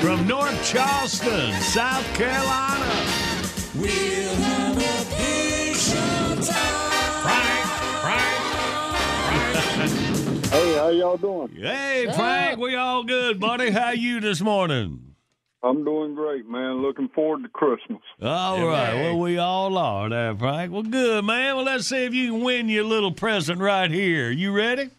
from 0.02 0.26
North 0.26 0.58
Charleston, 0.64 1.52
South 1.60 2.06
Carolina. 2.14 2.90
We'll 3.76 4.23
y'all 10.96 11.16
doing? 11.16 11.54
Hey, 11.56 12.06
Frank, 12.14 12.58
we 12.58 12.74
all 12.74 13.04
good, 13.04 13.38
buddy. 13.40 13.70
How 13.70 13.90
you 13.90 14.20
this 14.20 14.40
morning? 14.40 15.14
I'm 15.62 15.82
doing 15.84 16.14
great, 16.14 16.46
man. 16.46 16.82
Looking 16.82 17.08
forward 17.08 17.42
to 17.42 17.48
Christmas. 17.48 18.02
All 18.20 18.66
right. 18.66 18.94
Well, 18.94 19.18
we 19.18 19.38
all 19.38 19.78
are 19.78 20.08
there, 20.10 20.34
Frank. 20.36 20.72
Well, 20.72 20.82
good, 20.82 21.24
man. 21.24 21.56
Well, 21.56 21.64
let's 21.64 21.86
see 21.86 22.04
if 22.04 22.12
you 22.12 22.32
can 22.32 22.42
win 22.42 22.68
your 22.68 22.84
little 22.84 23.12
present 23.12 23.60
right 23.60 23.90
here. 23.90 24.30
You 24.30 24.52
ready? 24.52 24.90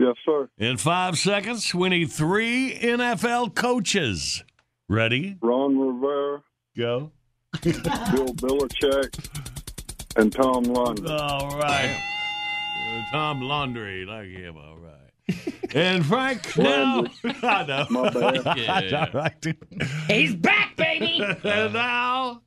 Yes, 0.00 0.16
sir. 0.24 0.48
In 0.58 0.76
five 0.78 1.16
seconds, 1.18 1.74
we 1.74 1.88
need 1.88 2.10
three 2.10 2.74
NFL 2.74 3.54
coaches. 3.54 4.42
Ready? 4.88 5.36
Ron 5.40 5.78
Rivera, 5.78 6.42
Go. 6.76 7.12
Bill 7.62 7.72
Belichick, 8.34 9.14
and 10.16 10.32
Tom 10.32 10.64
London. 10.64 11.06
All 11.10 11.56
right. 11.58 11.96
Tom 13.10 13.40
Landry, 13.42 14.04
like 14.04 14.28
him. 14.28 14.56
All 14.56 14.76
right. 14.76 14.77
And 15.74 16.04
Frank, 16.04 16.56
now 16.56 17.04
I 17.42 17.66
know. 17.66 17.86
My 17.90 18.10
bad. 18.10 18.58
Yeah. 18.58 19.06
All 19.12 19.20
right. 19.20 19.46
He's 20.08 20.34
back, 20.34 20.76
baby. 20.76 21.22
and 21.44 21.72
now 21.72 22.42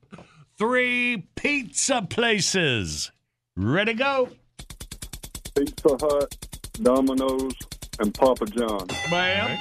three 0.57 1.27
pizza 1.35 2.05
places. 2.09 3.11
Ready, 3.55 3.93
to 3.93 3.97
go. 3.99 4.29
Pizza 5.55 5.97
Hut, 5.99 6.35
Domino's, 6.81 7.53
and 7.99 8.13
Papa 8.13 8.45
John. 8.45 8.87
Ma'am. 9.11 9.57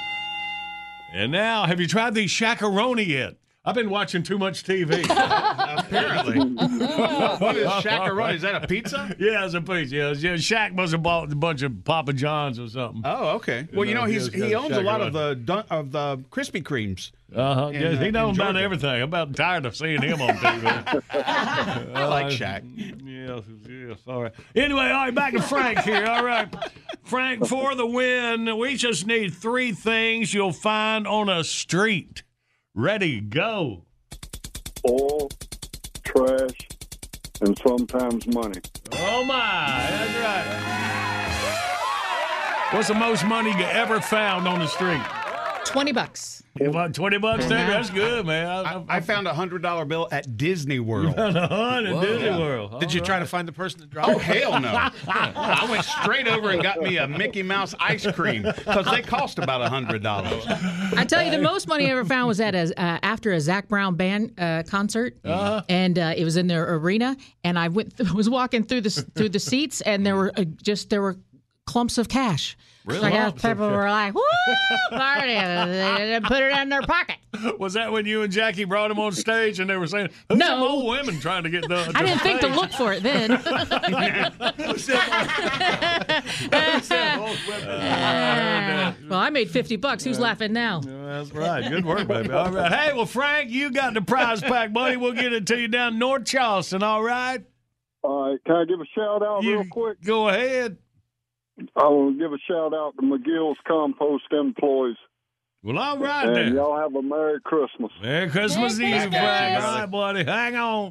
And 1.12 1.32
now, 1.32 1.66
have 1.66 1.80
you 1.80 1.88
tried 1.88 2.14
the 2.14 2.26
Shaq-a-Roni 2.26 3.06
yet? 3.06 3.34
I've 3.70 3.76
been 3.76 3.88
watching 3.88 4.24
too 4.24 4.36
much 4.36 4.64
TV. 4.64 5.04
Apparently. 5.78 6.40
what 6.56 7.56
is 7.56 7.68
Shaq-a-Roni? 7.68 8.34
Is 8.34 8.42
that 8.42 8.64
a 8.64 8.66
pizza? 8.66 9.14
yeah, 9.20 9.44
it's 9.44 9.54
a 9.54 9.60
pizza. 9.60 9.94
Yeah, 9.94 10.08
yeah, 10.08 10.34
Shaq 10.34 10.74
must 10.74 10.90
have 10.90 11.04
bought 11.04 11.30
a 11.30 11.36
bunch 11.36 11.62
of 11.62 11.84
Papa 11.84 12.12
John's 12.12 12.58
or 12.58 12.68
something. 12.68 13.02
Oh, 13.04 13.36
okay. 13.36 13.68
Well, 13.72 13.84
you 13.84 13.94
know, 13.94 14.06
he's 14.06 14.26
he 14.32 14.56
owns 14.56 14.76
a 14.76 14.82
lot 14.82 15.02
of 15.02 15.12
the 15.12 15.64
of 15.70 15.92
the 15.92 16.16
Krispy 16.32 16.64
Kremes. 16.64 17.12
Uh 17.32 17.54
huh. 17.54 17.66
in, 17.68 17.80
Yeah, 17.80 17.88
uh, 17.90 17.96
he 18.02 18.10
knows 18.10 18.36
about 18.36 18.56
everything. 18.56 18.90
I'm 18.90 19.02
about 19.02 19.36
tired 19.36 19.64
of 19.64 19.76
seeing 19.76 20.02
him 20.02 20.20
on 20.20 20.30
TV. 20.30 21.02
I 21.94 22.06
like 22.06 22.26
Shaq. 22.26 22.64
Yes, 22.76 23.44
yes. 23.68 23.98
All 24.08 24.22
right. 24.22 24.32
Anyway, 24.56 24.82
all 24.82 25.04
right, 25.04 25.14
back 25.14 25.34
to 25.34 25.42
Frank 25.42 25.78
here. 25.82 26.06
All 26.06 26.24
right. 26.24 26.52
Frank, 27.04 27.46
for 27.46 27.76
the 27.76 27.86
win, 27.86 28.58
we 28.58 28.74
just 28.74 29.06
need 29.06 29.32
three 29.32 29.70
things 29.70 30.34
you'll 30.34 30.52
find 30.52 31.06
on 31.06 31.28
a 31.28 31.44
street. 31.44 32.24
Ready, 32.74 33.20
go. 33.20 33.82
Oil, 34.88 35.28
trash, 36.04 36.68
and 37.40 37.58
sometimes 37.66 38.28
money. 38.28 38.60
Oh, 38.92 39.24
my. 39.24 39.86
That's 39.90 40.14
right. 40.22 40.46
What's 42.72 42.86
the 42.86 42.94
most 42.94 43.26
money 43.26 43.50
you 43.50 43.64
ever 43.64 44.00
found 44.00 44.46
on 44.46 44.60
the 44.60 44.68
street? 44.68 45.02
20 45.64 45.92
bucks. 45.92 46.42
About 46.60 46.92
20 46.94 47.18
bucks, 47.18 47.46
there? 47.46 47.66
That's 47.66 47.90
good, 47.90 48.26
man. 48.26 48.46
I, 48.66 48.84
I 48.88 49.00
found 49.00 49.26
a 49.28 49.32
hundred 49.32 49.62
dollar 49.62 49.84
bill 49.84 50.08
at 50.10 50.36
Disney 50.36 50.80
World. 50.80 51.14
found 51.14 51.36
a 51.38 51.46
hundred 51.46 51.94
Whoa. 51.94 52.02
Disney 52.02 52.24
Yeah. 52.26 52.38
World. 52.38 52.80
Did 52.80 52.92
you 52.92 53.00
All 53.00 53.06
try 53.06 53.18
to 53.20 53.24
find 53.26 53.46
the 53.46 53.52
person 53.52 53.80
that 53.80 53.88
dropped 53.88 54.10
Oh 54.10 54.18
hell 54.18 54.60
no! 54.60 54.68
I 55.08 55.66
went 55.70 55.84
straight 55.84 56.26
over 56.26 56.50
and 56.50 56.60
got 56.62 56.80
me 56.80 56.96
a 56.98 57.06
Mickey 57.06 57.42
Mouse 57.42 57.74
ice 57.78 58.04
cream 58.12 58.42
because 58.42 58.84
they 58.90 59.00
cost 59.00 59.38
about 59.38 59.62
a 59.62 59.68
hundred 59.68 60.02
dollars. 60.02 60.44
I 60.96 61.04
tell 61.06 61.22
you, 61.22 61.30
the 61.30 61.40
most 61.40 61.68
money 61.68 61.86
I 61.86 61.90
ever 61.90 62.04
found 62.04 62.26
was 62.28 62.40
at 62.40 62.54
a 62.54 62.78
uh, 62.78 62.98
after 63.02 63.32
a 63.32 63.40
Zac 63.40 63.68
Brown 63.68 63.94
band 63.94 64.34
uh, 64.38 64.64
concert, 64.64 65.16
and 65.24 65.98
uh, 65.98 66.14
it 66.16 66.24
was 66.24 66.36
in 66.36 66.48
their 66.48 66.74
arena. 66.74 67.16
And 67.44 67.58
I 67.58 67.68
went 67.68 67.94
was 68.14 68.28
walking 68.28 68.64
through 68.64 68.82
the 68.82 68.90
through 69.14 69.30
the 69.30 69.38
seats, 69.40 69.80
and 69.82 70.04
there 70.04 70.16
were 70.16 70.32
uh, 70.36 70.44
just 70.62 70.90
there 70.90 71.00
were 71.00 71.16
clumps 71.70 71.98
of 71.98 72.08
cash. 72.08 72.56
Really? 72.86 73.00
So 73.00 73.06
I 73.06 73.10
guess 73.10 73.20
Clumps 73.20 73.44
of 73.44 73.50
people 73.50 73.68
cash. 73.68 73.76
were 73.76 73.90
like, 73.90 74.14
"Woo, 74.14 74.22
party!" 74.90 75.34
They 75.34 75.96
didn't 75.98 76.24
put 76.26 76.42
it 76.42 76.56
in 76.58 76.68
their 76.70 76.80
pocket. 76.82 77.16
Was 77.60 77.74
that 77.74 77.92
when 77.92 78.06
you 78.06 78.22
and 78.22 78.32
Jackie 78.32 78.64
brought 78.64 78.90
him 78.90 78.98
on 78.98 79.12
stage 79.12 79.60
and 79.60 79.68
they 79.68 79.76
were 79.76 79.86
saying, 79.86 80.08
Who's 80.30 80.38
No. 80.38 80.46
some 80.46 80.62
old 80.62 80.88
women 80.88 81.20
trying 81.20 81.42
to 81.44 81.50
get 81.50 81.68
the. 81.68 81.92
I 81.94 82.02
didn't 82.02 82.20
think 82.20 82.40
to 82.40 82.48
look 82.48 82.72
for 82.72 82.92
it 82.94 83.02
then. 83.02 83.30
Uh, 87.62 88.94
well, 89.08 89.18
I 89.18 89.30
made 89.30 89.50
fifty 89.50 89.76
bucks. 89.76 90.04
Who's 90.04 90.18
laughing 90.18 90.52
now? 90.52 90.80
That's 90.80 91.32
right. 91.32 91.68
Good 91.68 91.84
work, 91.84 92.06
baby. 92.08 92.30
All 92.30 92.50
right. 92.50 92.72
Hey, 92.72 92.92
well, 92.94 93.06
Frank, 93.06 93.50
you 93.50 93.70
got 93.70 93.94
the 93.94 94.02
prize 94.02 94.40
pack, 94.40 94.72
buddy. 94.72 94.96
We'll 94.96 95.12
get 95.12 95.32
it 95.32 95.46
to 95.48 95.60
you 95.60 95.68
down 95.68 95.98
North 95.98 96.24
Charleston, 96.24 96.82
all 96.82 97.02
right? 97.02 97.44
All 98.02 98.30
right, 98.30 98.38
can 98.46 98.56
I 98.56 98.64
give 98.64 98.80
a 98.80 98.84
shout 98.94 99.22
out 99.22 99.42
real 99.44 99.64
quick? 99.70 100.02
Go 100.02 100.28
ahead. 100.28 100.78
I 101.76 101.84
want 101.88 102.16
to 102.18 102.22
give 102.22 102.32
a 102.32 102.38
shout 102.48 102.74
out 102.74 102.94
to 102.96 103.02
McGill's 103.02 103.58
compost 103.66 104.24
employees. 104.32 104.96
Well, 105.62 105.78
all 105.78 105.98
right 105.98 106.26
and 106.26 106.36
then. 106.36 106.54
y'all 106.54 106.78
have 106.78 106.94
a 106.94 107.02
Merry 107.02 107.38
Christmas. 107.44 107.92
Merry 108.02 108.30
Christmas 108.30 108.74
Eve, 108.74 108.80
Merry 108.80 109.10
Frank. 109.10 109.54
Christmas. 109.56 109.64
All 109.64 109.78
right, 109.78 109.90
buddy. 109.90 110.24
Hang 110.24 110.56
on. 110.56 110.90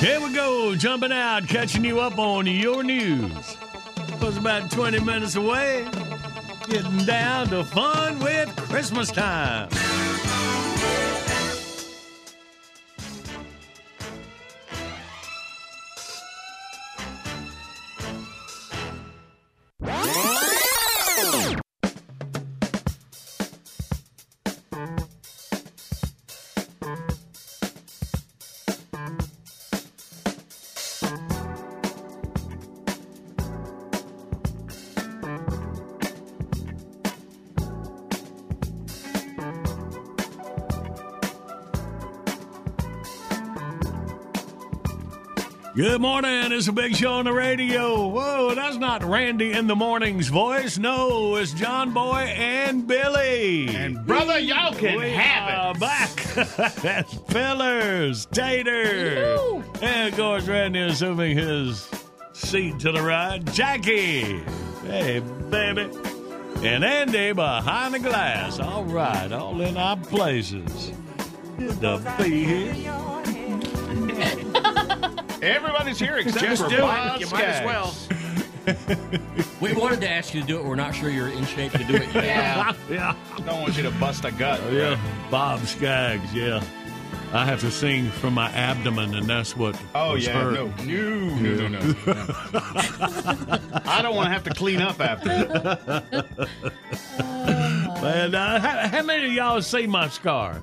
Here 0.00 0.20
we 0.20 0.34
go, 0.34 0.74
jumping 0.76 1.12
out, 1.12 1.48
catching 1.48 1.84
you 1.84 2.00
up 2.00 2.18
on 2.18 2.46
your 2.46 2.82
news. 2.84 3.56
Was 4.20 4.36
about 4.36 4.70
20 4.70 5.00
minutes 5.00 5.34
away, 5.36 5.86
getting 6.68 7.04
down 7.04 7.48
to 7.48 7.64
fun 7.64 8.18
with 8.20 8.54
Christmas 8.56 9.10
time. 9.10 9.68
Good 45.76 46.00
morning. 46.00 46.52
It's 46.52 46.68
a 46.68 46.72
big 46.72 46.94
show 46.94 47.14
on 47.14 47.24
the 47.24 47.32
radio. 47.32 48.06
Whoa, 48.06 48.54
that's 48.54 48.76
not 48.76 49.02
Randy 49.02 49.50
in 49.50 49.66
the 49.66 49.74
morning's 49.74 50.28
voice. 50.28 50.78
No, 50.78 51.34
it's 51.34 51.52
John 51.52 51.92
Boy 51.92 52.32
and 52.36 52.86
Billy. 52.86 53.74
And 53.74 54.06
brother, 54.06 54.38
y'all 54.38 54.72
can 54.72 55.00
we 55.00 55.10
have 55.10 55.74
it. 55.74 55.80
back. 55.80 56.14
that's 56.80 57.12
Fillers, 57.28 58.26
Tater, 58.26 59.64
and 59.82 60.12
of 60.12 60.16
course 60.16 60.46
Randy 60.46 60.78
assuming 60.78 61.36
his 61.36 61.90
seat 62.34 62.78
to 62.78 62.92
the 62.92 63.02
right, 63.02 63.44
Jackie. 63.46 64.44
Hey, 64.86 65.18
baby. 65.50 65.90
And 66.62 66.84
Andy 66.84 67.32
behind 67.32 67.94
the 67.94 67.98
glass. 67.98 68.60
All 68.60 68.84
right, 68.84 69.32
all 69.32 69.60
in 69.60 69.76
our 69.76 69.96
places. 69.96 70.92
Good 71.58 71.80
to 71.80 72.14
be 72.16 72.44
here. 72.44 72.93
Everybody's 75.44 75.98
here 75.98 76.16
except 76.16 76.44
Just 76.44 76.62
for 76.62 76.68
do 76.70 76.78
Bob 76.78 77.20
it. 77.20 77.26
You 77.26 77.30
might 77.30 77.44
as 77.44 77.64
well. 77.66 77.94
We 79.60 79.74
wanted 79.74 80.00
to 80.00 80.08
ask 80.08 80.34
you 80.34 80.40
to 80.40 80.46
do 80.46 80.58
it. 80.58 80.64
We're 80.64 80.74
not 80.74 80.94
sure 80.94 81.10
you're 81.10 81.28
in 81.28 81.44
shape 81.44 81.72
to 81.72 81.84
do 81.84 81.94
it 81.96 82.14
yet. 82.14 82.24
Yeah. 82.24 82.72
yeah. 82.90 83.16
Don't 83.44 83.60
want 83.60 83.76
you 83.76 83.82
to 83.82 83.90
bust 83.92 84.24
a 84.24 84.32
gut. 84.32 84.60
Oh, 84.64 84.70
yeah, 84.70 84.98
Bob 85.30 85.60
Skaggs, 85.66 86.32
yeah. 86.34 86.62
I 87.32 87.44
have 87.44 87.60
to 87.60 87.70
sing 87.70 88.10
from 88.10 88.34
my 88.34 88.48
abdomen, 88.50 89.14
and 89.14 89.26
that's 89.26 89.56
what 89.56 89.78
Oh 89.94 90.14
was 90.14 90.24
yeah, 90.24 90.32
hurt. 90.32 90.54
no, 90.54 90.66
no, 90.84 91.56
no, 91.56 91.68
no, 91.68 91.78
no. 91.80 91.94
I 93.84 94.00
don't 94.02 94.14
want 94.14 94.26
to 94.26 94.32
have 94.32 94.44
to 94.44 94.50
clean 94.54 94.80
up 94.80 95.00
after. 95.00 95.30
And 98.04 98.34
uh, 98.36 98.60
how, 98.60 98.88
how 98.88 99.02
many 99.02 99.26
of 99.26 99.32
y'all 99.32 99.60
see 99.62 99.86
my 99.88 100.08
scar? 100.08 100.62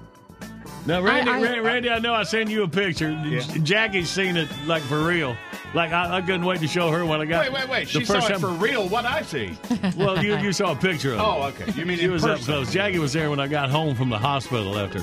Now, 0.86 1.02
Randy, 1.02 1.30
I- 1.32 1.38
I- 1.38 1.42
Randy, 1.42 1.60
Randy, 1.60 1.90
I 1.92 2.00
know 2.00 2.14
I 2.14 2.24
sent 2.24 2.50
you 2.50 2.64
a 2.64 2.68
picture. 2.68 3.12
J- 3.24 3.60
Jackie's 3.60 4.10
seen 4.10 4.36
it 4.36 4.50
like 4.66 4.82
for 4.84 5.00
real. 5.04 5.38
Like 5.74 5.92
I, 5.92 6.18
I 6.18 6.22
couldn't 6.22 6.44
wait 6.46 6.60
to 6.62 6.68
show 6.68 6.90
her 6.92 7.06
when 7.06 7.22
I 7.22 7.26
got. 7.26 7.44
Wait, 7.46 7.54
wait, 7.54 7.70
wait. 7.70 7.84
the 7.88 8.00
She 8.00 8.06
saw 8.06 8.16
first 8.16 8.30
it 8.30 8.32
time- 8.34 8.42
for 8.42 8.50
real. 8.50 8.90
What 8.90 9.06
I 9.06 9.22
see? 9.22 9.56
Well, 9.96 10.24
you 10.24 10.38
you 10.40 10.52
saw 10.52 10.72
a 10.72 10.76
picture 10.76 11.14
of 11.14 11.20
it. 11.20 11.24
Oh, 11.24 11.44
okay. 11.44 11.72
You 11.80 11.86
mean 11.86 11.98
she 12.00 12.06
in 12.06 12.12
was 12.12 12.26
up 12.26 12.40
close. 12.40 12.72
Jackie 12.74 13.00
was 13.00 13.14
there 13.14 13.30
when 13.30 13.40
I 13.40 13.48
got 13.48 13.70
home 13.70 13.96
from 13.96 14.10
the 14.10 14.18
hospital 14.18 14.78
after. 14.78 15.00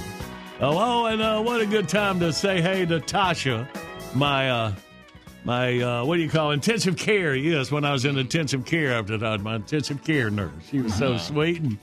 Oh, 0.61 0.77
oh, 0.77 1.07
and 1.07 1.23
uh, 1.23 1.41
what 1.41 1.61
a 1.61 1.67
good 1.67 1.89
time 1.89 2.19
to 2.21 2.33
say 2.33 2.61
hey 2.61 2.85
to 2.87 2.99
Tasha, 3.01 3.67
my 4.15 4.51
uh, 4.51 4.75
my 5.45 5.81
uh, 5.81 6.05
what 6.05 6.17
do 6.17 6.23
you 6.23 6.29
call 6.29 6.51
it? 6.51 6.55
intensive 6.55 6.97
care? 6.97 7.35
Yes, 7.37 7.71
when 7.71 7.85
I 7.85 7.93
was 7.93 8.05
in 8.05 8.19
intensive 8.19 8.65
care 8.67 8.93
after 8.93 9.17
that, 9.17 9.41
my 9.41 9.55
intensive 9.57 10.03
care 10.05 10.29
nurse. 10.29 10.53
She 10.71 10.81
was 10.81 10.93
so 10.95 11.17
sweet 11.17 11.61
and. 11.63 11.79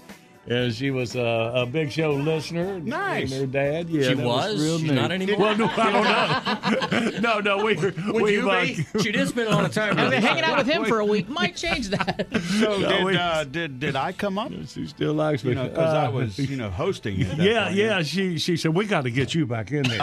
And 0.47 0.71
she 0.73 0.91
was 0.91 1.15
uh, 1.15 1.51
a 1.55 1.65
big 1.65 1.91
show 1.91 2.11
listener. 2.11 2.79
Nice. 2.79 3.31
And 3.31 3.41
her 3.41 3.47
dad. 3.47 3.89
Yeah, 3.89 4.09
She 4.09 4.13
that 4.13 4.25
was? 4.25 4.61
real 4.63 4.77
She's 4.77 4.89
neat. 4.89 4.95
not 4.95 5.11
anymore? 5.11 5.39
Well, 5.39 5.57
no, 5.57 5.65
I 5.75 5.91
don't 7.01 7.11
know. 7.11 7.19
no, 7.19 7.39
no, 7.57 7.65
we 7.65 7.73
Would 7.75 8.21
we 8.21 8.33
you 8.33 8.51
uh, 8.51 8.61
be? 8.61 8.85
She 9.01 9.11
did 9.11 9.27
spend 9.27 9.47
a 9.47 9.51
lot 9.55 9.65
of 9.65 9.73
time 9.73 9.93
I've 9.97 10.03
with 10.05 10.11
been 10.11 10.21
hanging 10.21 10.43
out 10.43 10.57
with 10.59 10.67
him 10.67 10.85
for 10.85 10.99
a 10.99 11.05
week. 11.05 11.27
Might 11.29 11.55
change 11.55 11.89
that. 11.89 12.27
So 12.59 12.77
No, 12.79 12.89
did 12.89 13.03
we- 13.05 13.17
uh, 13.17 13.43
did 13.45 13.79
did 13.79 13.95
I 13.95 14.11
come 14.11 14.37
up? 14.37 14.51
She 14.67 14.85
still 14.85 15.13
likes 15.15 15.43
me. 15.43 15.49
You 15.49 15.55
know, 15.55 15.63
because 15.69 15.93
I 15.93 16.05
Uh, 16.07 16.11
was 16.11 16.37
you 16.37 16.57
know 16.57 16.69
hosting 16.69 17.19
it. 17.21 17.37
Yeah, 17.37 17.69
yeah. 17.69 18.03
She 18.03 18.37
she 18.37 18.55
said 18.55 18.75
we 18.75 18.85
got 18.85 19.05
to 19.05 19.11
get 19.11 19.33
you 19.33 19.47
back 19.47 19.71
in 19.71 19.81
there. 19.83 19.99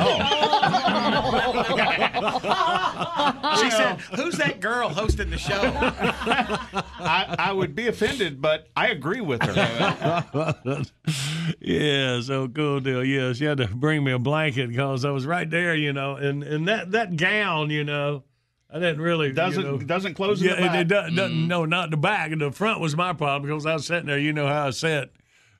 She 3.59 3.71
said, 3.71 4.01
"Who's 4.17 4.37
that 4.39 4.59
girl 4.61 4.89
hosting 4.89 5.31
the 5.31 5.39
show?" 5.39 5.61
I, 5.63 7.37
I 7.39 7.53
would 7.53 7.75
be 7.75 7.89
offended, 7.89 8.41
but 8.41 8.69
I 8.77 8.89
agree 8.89 9.21
with 9.21 9.43
her. 9.43 10.25
yeah, 11.61 12.21
so 12.21 12.49
cool 12.49 12.81
deal. 12.81 13.05
Yeah, 13.05 13.33
she 13.33 13.45
had 13.45 13.59
to 13.59 13.67
bring 13.69 14.03
me 14.03 14.13
a 14.13 14.19
blanket 14.19 14.69
because 14.69 15.05
I 15.05 15.11
was 15.11 15.27
right 15.27 15.49
there, 15.49 15.75
you 15.75 15.93
know, 15.93 16.17
and 16.17 16.43
and 16.43 16.69
that 16.69 16.93
that 16.93 17.17
gown, 17.17 17.71
you 17.71 17.85
know, 17.85 18.25
I 18.71 18.79
didn't 18.79 19.01
really 19.01 19.33
Doesn't 19.33 19.63
you 19.63 19.73
know, 19.73 19.79
doesn't 19.79 20.15
close 20.15 20.41
in 20.41 20.49
yeah, 20.49 20.75
it, 20.75 20.81
it 20.81 20.89
doesn't, 20.89 21.15
doesn't- 21.15 21.37
mm-hmm. 21.37 21.49
no, 21.49 21.65
not 21.65 21.91
the 21.91 21.97
back. 21.97 22.31
The 22.37 22.51
front 22.51 22.81
was 22.81 22.97
my 22.97 23.13
problem 23.13 23.43
because 23.43 23.67
I 23.67 23.75
was 23.75 23.87
sitting 23.87 24.07
there. 24.07 24.19
You 24.19 24.33
know 24.33 24.47
how 24.47 24.69
I 24.69 24.71
sat. 24.71 25.11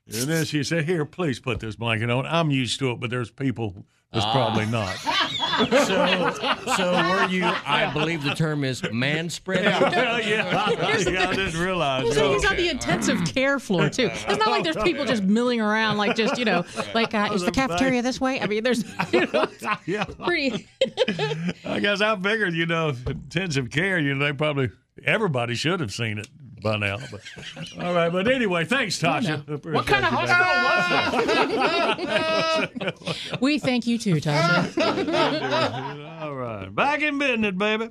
And 0.05 0.23
then 0.23 0.43
she 0.43 0.63
said, 0.63 0.83
"Here, 0.83 1.05
please 1.05 1.39
put 1.39 1.61
this 1.61 1.77
blanket 1.77 2.09
on." 2.09 2.25
I'm 2.25 2.51
used 2.51 2.77
to 2.79 2.91
it, 2.91 2.99
but 2.99 3.09
there's 3.09 3.31
people 3.31 3.85
that's 4.13 4.25
probably 4.25 4.65
not. 4.65 4.95
So, 5.53 6.31
so 6.75 6.91
were 6.93 7.27
you? 7.27 7.43
I 7.45 7.91
believe 7.93 8.23
the 8.23 8.33
term 8.33 8.63
is 8.63 8.81
man 8.91 9.29
spread. 9.29 9.65
yeah, 9.65 10.17
yeah, 10.17 10.69
yeah, 10.99 11.29
I 11.29 11.35
didn't 11.35 11.59
realize. 11.59 12.05
Well, 12.05 12.13
so 12.13 12.33
he's 12.33 12.45
on 12.45 12.55
the 12.55 12.69
intensive 12.69 13.23
care 13.25 13.59
floor 13.59 13.87
too. 13.87 14.09
It's 14.11 14.25
not 14.25 14.47
like 14.47 14.63
there's 14.63 14.77
people 14.77 15.05
just 15.05 15.21
milling 15.21 15.61
around, 15.61 15.97
like 15.97 16.15
just 16.15 16.39
you 16.39 16.45
know, 16.45 16.65
like 16.95 17.13
uh, 17.13 17.29
is 17.33 17.43
the 17.43 17.51
cafeteria 17.51 18.01
this 18.01 18.19
way? 18.19 18.41
I 18.41 18.47
mean, 18.47 18.63
there's 18.63 18.83
you 19.11 19.27
know, 19.27 19.47
yeah. 19.85 20.05
pretty. 20.05 20.67
I 21.65 21.79
guess 21.79 22.01
I 22.01 22.15
figured, 22.15 22.55
you 22.55 22.65
know, 22.65 22.95
intensive 23.05 23.69
care, 23.69 23.99
you 23.99 24.15
know, 24.15 24.25
they 24.25 24.33
probably 24.33 24.71
everybody 25.05 25.53
should 25.53 25.81
have 25.81 25.93
seen 25.93 26.17
it 26.17 26.27
by 26.63 26.77
now. 26.77 26.97
But 27.11 27.21
all 27.79 27.93
right, 27.93 28.09
but 28.09 28.27
anyway, 28.27 28.65
thanks, 28.65 28.99
Tasha. 28.99 29.43
What 29.71 29.85
kind 29.85 30.05
of 30.05 30.11
hospital 30.11 30.47
was 32.57 32.93
this? 33.31 33.41
We 33.41 33.59
thank 33.59 33.85
you 33.85 33.97
too, 33.97 34.15
Tasha. 34.15 34.77
All 36.21 36.35
right, 36.35 36.73
back 36.73 37.01
in 37.01 37.19
business, 37.19 37.53
baby. 37.55 37.89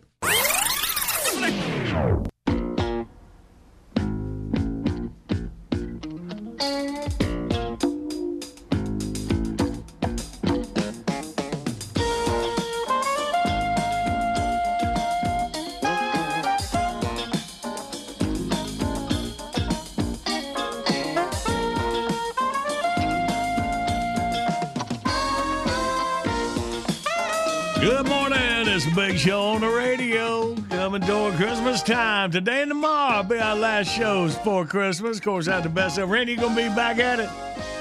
Big 29.08 29.18
show 29.18 29.40
on 29.40 29.60
the 29.62 29.68
radio. 29.68 30.54
Coming 30.70 31.02
toward 31.02 31.34
Christmas 31.34 31.82
time. 31.82 32.30
Today 32.30 32.62
and 32.62 32.70
tomorrow 32.70 33.22
will 33.22 33.30
be 33.30 33.36
our 33.36 33.56
last 33.56 33.88
shows 33.88 34.36
for 34.38 34.64
Christmas. 34.64 35.18
Of 35.18 35.24
course, 35.24 35.46
that's 35.46 35.64
the 35.64 35.70
best 35.70 35.98
of. 35.98 36.08
Randy, 36.08 36.36
going 36.36 36.54
to 36.54 36.68
be 36.68 36.74
back 36.76 37.00
at 37.00 37.18
it 37.18 37.28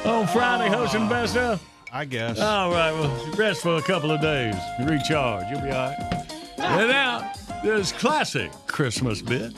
on 0.03 0.25
Friday 0.25 0.73
ah, 0.73 0.77
hosting 0.77 1.07
best 1.07 1.37
of? 1.37 1.63
I 1.93 2.05
guess. 2.05 2.39
All 2.39 2.71
right, 2.71 2.91
well, 2.91 3.33
rest 3.35 3.61
for 3.61 3.75
a 3.75 3.83
couple 3.83 4.09
of 4.09 4.19
days. 4.19 4.55
Recharge. 4.83 5.45
You'll 5.51 5.61
be 5.61 5.69
all 5.69 5.91
right. 5.91 6.33
And 6.57 6.89
now, 6.89 7.31
this 7.63 7.91
classic 7.91 8.51
Christmas 8.65 9.21
bit. 9.21 9.53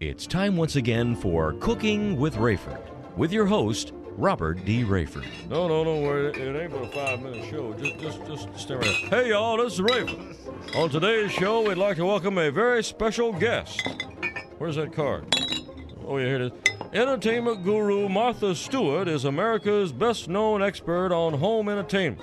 It's 0.00 0.26
time 0.26 0.54
once 0.54 0.76
again 0.76 1.16
for 1.16 1.54
Cooking 1.54 2.20
with 2.20 2.34
Raiford 2.34 2.90
with 3.16 3.32
your 3.32 3.46
host, 3.46 3.92
Robert 4.16 4.64
D. 4.64 4.82
Raiford. 4.82 5.26
No, 5.50 5.68
no, 5.68 6.00
worry. 6.00 6.30
It 6.30 6.56
ain't 6.56 6.72
but 6.72 6.84
a 6.84 6.88
five 6.88 7.20
minute 7.20 7.44
show. 7.50 7.74
Just, 7.74 7.98
just, 7.98 8.26
just 8.26 8.58
stay 8.58 8.74
right. 8.74 8.86
Hey, 8.86 9.28
y'all, 9.28 9.58
this 9.58 9.74
is 9.74 9.82
Raven. 9.82 10.34
On 10.74 10.88
today's 10.88 11.30
show, 11.30 11.68
we'd 11.68 11.76
like 11.76 11.96
to 11.96 12.06
welcome 12.06 12.38
a 12.38 12.50
very 12.50 12.82
special 12.82 13.30
guest. 13.32 13.86
Where's 14.56 14.76
that 14.76 14.94
card? 14.94 15.26
Oh, 16.06 16.16
yeah, 16.16 16.26
here 16.26 16.36
it 16.36 16.52
is. 16.52 16.52
Entertainment 16.94 17.62
guru 17.62 18.08
Martha 18.08 18.54
Stewart 18.54 19.06
is 19.06 19.26
America's 19.26 19.92
best 19.92 20.28
known 20.28 20.62
expert 20.62 21.12
on 21.12 21.34
home 21.34 21.68
entertainment. 21.68 22.22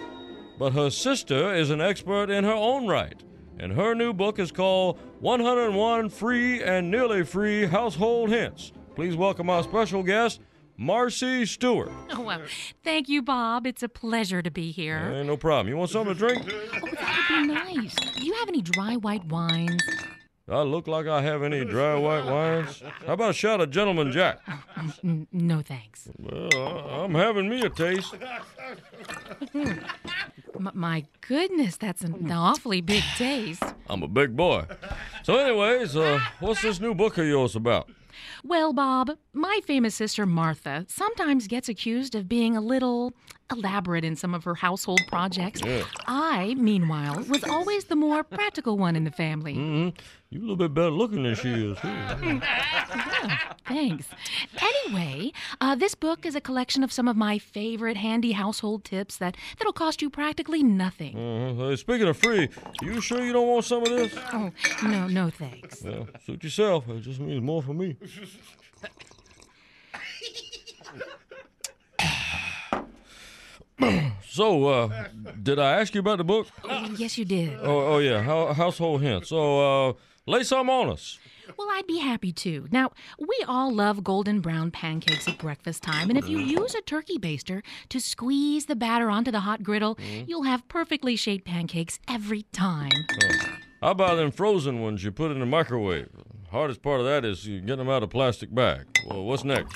But 0.57 0.73
her 0.73 0.89
sister 0.89 1.53
is 1.53 1.69
an 1.69 1.79
expert 1.79 2.31
in 2.31 2.43
her 2.43 2.53
own 2.53 2.87
right. 2.87 3.21
And 3.59 3.73
her 3.73 3.93
new 3.93 4.13
book 4.13 4.39
is 4.39 4.51
called 4.51 4.99
101 5.19 6.09
Free 6.09 6.63
and 6.63 6.89
Nearly 6.89 7.23
Free 7.23 7.65
Household 7.65 8.29
Hints. 8.29 8.71
Please 8.95 9.15
welcome 9.15 9.49
our 9.49 9.61
special 9.61 10.01
guest, 10.01 10.41
Marcy 10.77 11.45
Stewart. 11.45 11.91
Oh, 12.15 12.21
well, 12.21 12.41
thank 12.83 13.09
you, 13.09 13.21
Bob. 13.23 13.65
It's 13.65 13.81
a 13.81 13.89
pleasure 13.89 14.41
to 14.43 14.51
be 14.51 14.69
here. 14.71 15.09
Hey, 15.11 15.23
no 15.23 15.35
problem. 15.35 15.67
You 15.67 15.77
want 15.77 15.89
something 15.89 16.13
to 16.13 16.19
drink? 16.19 16.43
Oh, 16.47 16.87
that 16.91 17.27
would 17.31 17.47
be 17.47 17.53
nice. 17.53 17.95
Do 17.95 18.23
you 18.25 18.33
have 18.35 18.47
any 18.49 18.61
dry 18.61 18.95
white 18.97 19.25
wines? 19.25 19.81
I 20.47 20.61
look 20.61 20.87
like 20.87 21.07
I 21.07 21.21
have 21.23 21.41
any 21.41 21.65
dry 21.65 21.95
white 21.95 22.25
wines. 22.25 22.83
How 23.07 23.13
about 23.13 23.31
a 23.31 23.33
shot 23.33 23.61
of 23.61 23.71
Gentleman 23.71 24.11
Jack? 24.11 24.39
N- 25.03 25.25
no, 25.31 25.61
thanks. 25.61 26.07
Well, 26.19 26.49
I- 26.53 27.03
I'm 27.03 27.15
having 27.15 27.49
me 27.49 27.61
a 27.61 27.69
taste. 27.69 28.13
M- 29.55 30.69
my 30.73 31.05
goodness, 31.21 31.77
that's 31.77 32.03
an 32.03 32.31
awfully 32.31 32.81
big 32.81 33.03
taste. 33.17 33.63
I'm 33.89 34.03
a 34.03 34.07
big 34.07 34.35
boy. 34.35 34.65
So, 35.23 35.37
anyways, 35.37 35.95
uh, 35.95 36.19
what's 36.39 36.61
this 36.61 36.79
new 36.79 36.93
book 36.93 37.17
of 37.17 37.25
yours 37.25 37.55
about? 37.55 37.89
Well, 38.45 38.73
Bob, 38.73 39.11
my 39.33 39.61
famous 39.65 39.95
sister 39.95 40.25
Martha 40.25 40.85
sometimes 40.89 41.47
gets 41.47 41.69
accused 41.69 42.13
of 42.13 42.27
being 42.27 42.57
a 42.57 42.61
little 42.61 43.13
elaborate 43.51 44.03
in 44.03 44.15
some 44.15 44.33
of 44.33 44.43
her 44.43 44.55
household 44.55 45.01
projects. 45.07 45.61
Yeah. 45.63 45.83
I, 46.07 46.55
meanwhile, 46.55 47.23
was 47.29 47.43
always 47.43 47.85
the 47.85 47.95
more 47.95 48.23
practical 48.23 48.77
one 48.77 48.95
in 48.95 49.03
the 49.03 49.11
family. 49.11 49.53
hmm 49.53 49.89
You 50.29 50.39
a 50.39 50.41
little 50.41 50.55
bit 50.55 50.73
better 50.73 50.89
looking 50.91 51.23
than 51.23 51.35
she 51.35 51.49
is, 51.71 51.77
too. 51.79 51.87
Yeah, 51.87 53.37
thanks. 53.67 54.07
Anyway, 54.59 55.31
uh, 55.61 55.75
this 55.75 55.93
book 55.95 56.25
is 56.25 56.35
a 56.35 56.41
collection 56.41 56.83
of 56.83 56.91
some 56.91 57.07
of 57.07 57.15
my 57.15 57.37
favorite 57.37 57.97
handy 57.97 58.31
household 58.31 58.83
tips 58.83 59.17
that 59.17 59.37
that'll 59.57 59.73
cost 59.73 60.01
you 60.01 60.09
practically 60.09 60.63
nothing. 60.63 61.15
Uh-huh. 61.17 61.69
Hey, 61.69 61.75
speaking 61.75 62.07
of 62.07 62.17
free, 62.17 62.49
you 62.81 62.99
sure 63.01 63.23
you 63.23 63.33
don't 63.33 63.47
want 63.47 63.65
some 63.65 63.83
of 63.83 63.89
this? 63.89 64.13
Oh, 64.33 64.51
no, 64.83 65.07
no 65.07 65.29
thanks. 65.29 65.81
Well, 65.83 66.07
suit 66.25 66.43
yourself. 66.43 66.89
It 66.89 67.01
just 67.01 67.19
means 67.19 67.41
more 67.41 67.61
for 67.61 67.73
me. 67.73 67.97
so, 74.25 74.65
uh, 74.65 75.07
did 75.41 75.59
I 75.59 75.79
ask 75.79 75.93
you 75.93 75.99
about 75.99 76.17
the 76.17 76.23
book? 76.23 76.47
Yes, 76.95 77.17
you 77.17 77.25
did. 77.25 77.57
Oh, 77.61 77.95
oh 77.95 77.97
yeah, 77.99 78.21
Hou- 78.23 78.53
household 78.53 79.01
hints. 79.01 79.29
So, 79.29 79.89
uh, 79.89 79.93
lay 80.25 80.43
some 80.43 80.69
on 80.69 80.89
us. 80.89 81.19
Well, 81.57 81.67
I'd 81.71 81.87
be 81.87 81.97
happy 81.99 82.31
to. 82.31 82.67
Now, 82.71 82.91
we 83.19 83.37
all 83.47 83.71
love 83.73 84.03
golden 84.03 84.39
brown 84.39 84.71
pancakes 84.71 85.27
at 85.27 85.37
breakfast 85.37 85.83
time, 85.83 86.09
and 86.09 86.17
if 86.17 86.29
you 86.29 86.37
use 86.39 86.73
a 86.73 86.81
turkey 86.81 87.17
baster 87.19 87.61
to 87.89 87.99
squeeze 87.99 88.65
the 88.65 88.75
batter 88.77 89.09
onto 89.09 89.29
the 89.29 89.41
hot 89.41 89.61
griddle, 89.61 89.97
you'll 90.25 90.43
have 90.43 90.67
perfectly 90.69 91.15
shaped 91.17 91.45
pancakes 91.45 91.99
every 92.07 92.43
time. 92.53 92.91
How 93.81 93.91
about 93.91 94.15
them 94.15 94.31
frozen 94.31 94.79
ones 94.81 95.03
you 95.03 95.11
put 95.11 95.31
in 95.31 95.39
the 95.39 95.45
microwave? 95.45 96.09
Hardest 96.53 96.83
part 96.83 96.99
of 96.99 97.05
that 97.07 97.25
is 97.25 97.45
getting 97.45 97.65
them 97.65 97.89
out 97.89 98.03
of 98.03 98.11
plastic 98.11 98.53
bag. 98.53 98.85
Well, 99.09 99.23
what's 99.23 99.43
next? 99.43 99.75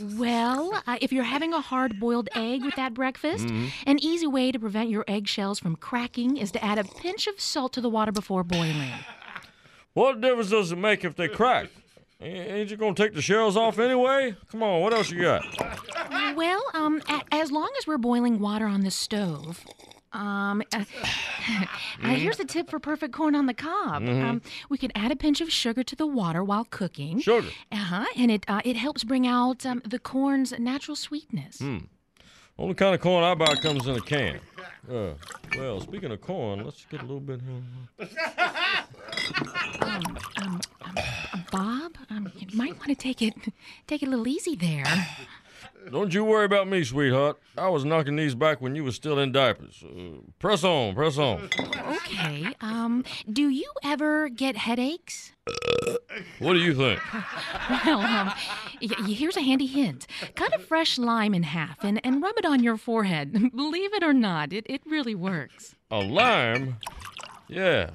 Well, 0.00 0.82
uh, 0.86 0.96
if 1.02 1.12
you're 1.12 1.24
having 1.24 1.52
a 1.52 1.60
hard 1.60 2.00
boiled 2.00 2.30
egg 2.34 2.64
with 2.64 2.74
that 2.76 2.94
breakfast, 2.94 3.46
Mhm. 3.46 3.68
an 3.86 3.98
easy 4.02 4.26
way 4.26 4.50
to 4.50 4.58
prevent 4.58 4.88
your 4.88 5.04
eggshells 5.06 5.60
from 5.60 5.76
cracking 5.76 6.38
is 6.38 6.50
to 6.52 6.64
add 6.64 6.78
a 6.78 6.84
pinch 6.84 7.26
of 7.26 7.38
salt 7.38 7.74
to 7.74 7.82
the 7.82 7.90
water 7.90 8.12
before 8.12 8.42
boiling. 8.42 8.90
What 9.92 10.22
difference 10.22 10.48
does 10.50 10.72
it 10.72 10.76
make 10.76 11.04
if 11.04 11.14
they 11.16 11.28
crack? 11.28 11.68
Ain't 12.22 12.70
you 12.70 12.76
gonna 12.78 12.94
take 12.94 13.12
the 13.14 13.22
shells 13.22 13.56
off 13.56 13.78
anyway? 13.78 14.36
Come 14.50 14.62
on, 14.62 14.80
what 14.80 14.92
else 14.94 15.10
you 15.10 15.20
got? 15.20 15.44
Well, 16.34 16.62
um, 16.74 17.02
a- 17.08 17.22
as 17.34 17.52
long 17.52 17.70
as 17.78 17.86
we're 17.86 17.98
boiling 17.98 18.38
water 18.38 18.66
on 18.66 18.80
the 18.82 18.90
stove. 18.90 19.64
Um, 20.12 20.62
uh, 20.72 20.84
uh, 22.02 22.08
here's 22.08 22.40
a 22.40 22.44
tip 22.44 22.68
for 22.68 22.78
perfect 22.78 23.12
corn 23.12 23.34
on 23.34 23.46
the 23.46 23.54
cob. 23.54 24.02
Mhm. 24.02 24.24
Um, 24.24 24.42
we 24.68 24.78
can 24.78 24.90
add 24.94 25.10
a 25.12 25.16
pinch 25.16 25.40
of 25.40 25.50
sugar 25.50 25.82
to 25.84 25.96
the 25.96 26.06
water 26.06 26.42
while 26.42 26.64
cooking. 26.64 27.20
Sugar? 27.20 27.48
Uh 27.70 27.76
huh. 27.76 28.06
And 28.16 28.30
it 28.30 28.44
uh, 28.48 28.60
it 28.64 28.76
helps 28.76 29.04
bring 29.04 29.26
out 29.26 29.64
um, 29.64 29.82
the 29.84 29.98
corn's 29.98 30.52
natural 30.58 30.96
sweetness. 30.96 31.58
Hmm. 31.58 31.78
Only 32.58 32.74
kind 32.74 32.94
of 32.94 33.00
corn 33.00 33.24
I 33.24 33.34
buy 33.34 33.54
comes 33.54 33.86
in 33.86 33.96
a 33.96 34.00
can. 34.00 34.38
Uh, 34.90 35.14
well, 35.56 35.80
speaking 35.80 36.10
of 36.10 36.20
corn, 36.20 36.62
let's 36.64 36.84
get 36.90 37.00
a 37.00 37.04
little 37.04 37.20
bit 37.20 37.40
here. 37.40 38.08
Um, 39.82 40.16
um, 40.42 40.60
um, 40.84 40.96
uh, 40.96 41.38
Bob, 41.50 41.92
um, 42.10 42.30
you 42.36 42.46
might 42.56 42.76
want 42.78 42.88
to 42.88 42.94
take 42.94 43.22
it 43.22 43.34
take 43.86 44.02
it 44.02 44.06
a 44.06 44.10
little 44.10 44.28
easy 44.28 44.56
there. 44.56 44.84
Don't 45.90 46.12
you 46.14 46.24
worry 46.24 46.44
about 46.44 46.68
me, 46.68 46.84
sweetheart. 46.84 47.38
I 47.56 47.68
was 47.68 47.84
knocking 47.84 48.16
these 48.16 48.34
back 48.34 48.60
when 48.60 48.74
you 48.74 48.84
were 48.84 48.92
still 48.92 49.18
in 49.18 49.32
diapers. 49.32 49.82
Uh, 49.84 50.20
press 50.38 50.62
on, 50.64 50.94
press 50.94 51.18
on. 51.18 51.48
Okay. 51.58 52.54
Um, 52.60 53.04
do 53.32 53.48
you 53.48 53.70
ever 53.82 54.28
get 54.28 54.56
headaches? 54.56 55.32
What 56.38 56.52
do 56.52 56.58
you 56.60 56.74
think? 56.74 57.00
Well, 57.86 58.00
um, 58.00 58.32
y- 58.82 59.04
here's 59.12 59.36
a 59.36 59.42
handy 59.42 59.66
hint. 59.66 60.06
Cut 60.36 60.54
a 60.54 60.58
fresh 60.58 60.98
lime 60.98 61.34
in 61.34 61.42
half 61.44 61.82
and, 61.82 62.00
and 62.04 62.22
rub 62.22 62.36
it 62.38 62.44
on 62.44 62.62
your 62.62 62.76
forehead. 62.76 63.32
Believe 63.56 63.92
it 63.94 64.02
or 64.02 64.12
not, 64.12 64.52
it, 64.52 64.66
it 64.68 64.82
really 64.86 65.14
works. 65.14 65.74
A 65.90 65.98
lime? 65.98 66.76
Yeah. 67.48 67.90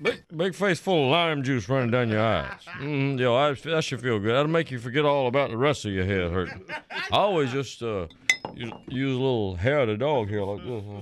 Big, 0.00 0.22
big 0.36 0.54
face 0.54 0.78
full 0.78 1.04
of 1.04 1.10
lime 1.10 1.42
juice 1.42 1.68
running 1.68 1.90
down 1.90 2.10
your 2.10 2.22
eyes. 2.22 2.50
Mm, 2.80 3.18
yo, 3.18 3.34
I, 3.34 3.54
that 3.54 3.82
should 3.84 4.00
feel 4.02 4.18
good. 4.18 4.34
That'll 4.34 4.50
make 4.50 4.70
you 4.70 4.78
forget 4.78 5.04
all 5.04 5.26
about 5.26 5.50
the 5.50 5.56
rest 5.56 5.84
of 5.86 5.92
your 5.92 6.04
head 6.04 6.30
hurting. 6.32 6.64
I 7.10 7.16
always 7.16 7.50
just 7.50 7.82
uh, 7.82 8.06
use, 8.54 8.72
use 8.88 9.16
a 9.16 9.18
little 9.18 9.56
hair 9.56 9.80
of 9.80 9.88
the 9.88 9.96
dog 9.96 10.28
here 10.28 10.42
like 10.42 10.64
this. 10.64 10.84
huh? 10.86 11.00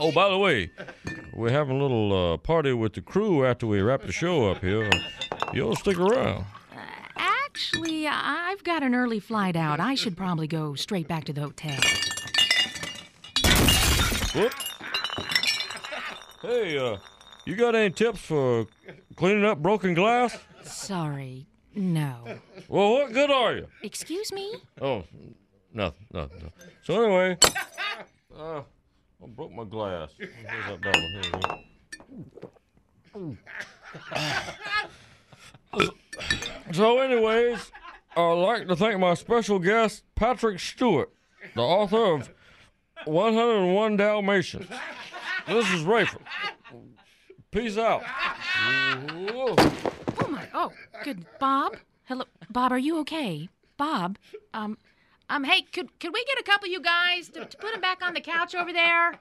Oh, 0.00 0.12
by 0.12 0.28
the 0.28 0.38
way, 0.38 0.70
we're 1.34 1.50
having 1.50 1.76
a 1.76 1.82
little 1.82 2.34
uh, 2.34 2.36
party 2.36 2.72
with 2.72 2.92
the 2.92 3.00
crew 3.00 3.44
after 3.44 3.66
we 3.66 3.80
wrap 3.80 4.02
the 4.02 4.12
show 4.12 4.48
up 4.48 4.60
here. 4.60 4.88
You'll 5.52 5.74
stick 5.74 5.98
around. 5.98 6.44
Actually, 7.16 8.06
I've 8.06 8.62
got 8.62 8.84
an 8.84 8.94
early 8.94 9.18
flight 9.18 9.56
out. 9.56 9.80
I 9.80 9.96
should 9.96 10.16
probably 10.16 10.46
go 10.46 10.76
straight 10.76 11.08
back 11.08 11.24
to 11.24 11.32
the 11.32 11.40
hotel. 11.40 11.76
Whoop. 14.34 14.52
Hey, 16.40 16.78
uh, 16.78 16.96
you 17.44 17.56
got 17.56 17.74
any 17.74 17.90
tips 17.90 18.20
for 18.20 18.66
cleaning 19.16 19.44
up 19.44 19.58
broken 19.60 19.94
glass? 19.94 20.38
Sorry, 20.62 21.46
no. 21.74 22.38
Well, 22.68 22.92
what 22.92 23.12
good 23.12 23.30
are 23.30 23.56
you? 23.56 23.66
Excuse 23.82 24.32
me? 24.32 24.54
Oh, 24.80 25.02
nothing, 25.72 26.06
nothing. 26.12 26.36
nothing. 26.38 26.52
So 26.84 27.02
anyway, 27.02 27.36
uh, 28.38 28.60
I 28.60 29.26
broke 29.26 29.52
my 29.52 29.64
glass. 29.64 30.10
Where's 30.16 30.32
that 30.68 30.80
dollar? 30.80 31.62
Here. 35.74 35.92
So, 36.72 37.00
anyways, 37.00 37.72
I'd 38.16 38.32
like 38.34 38.68
to 38.68 38.76
thank 38.76 39.00
my 39.00 39.14
special 39.14 39.58
guest, 39.58 40.04
Patrick 40.14 40.60
Stewart, 40.60 41.10
the 41.54 41.62
author 41.62 42.14
of 42.14 42.30
101 43.06 43.96
Dalmatians. 43.96 44.66
This 45.48 45.70
is 45.72 45.82
Raiford. 45.82 46.20
Peace 47.50 47.78
out. 47.78 48.02
Whoa. 48.04 49.54
Oh 50.20 50.28
my! 50.28 50.46
Oh, 50.52 50.70
good. 51.02 51.24
Bob, 51.40 51.76
hello, 52.04 52.24
Bob. 52.50 52.70
Are 52.70 52.78
you 52.78 52.98
okay? 53.00 53.48
Bob, 53.78 54.18
um, 54.52 54.76
um. 55.30 55.44
Hey, 55.44 55.62
could 55.62 55.98
could 56.00 56.12
we 56.12 56.22
get 56.24 56.38
a 56.38 56.42
couple 56.42 56.66
of 56.66 56.72
you 56.72 56.82
guys 56.82 57.30
to, 57.30 57.46
to 57.46 57.56
put 57.56 57.74
him 57.74 57.80
back 57.80 58.02
on 58.02 58.12
the 58.12 58.20
couch 58.20 58.54
over 58.54 58.74
there? 58.74 59.18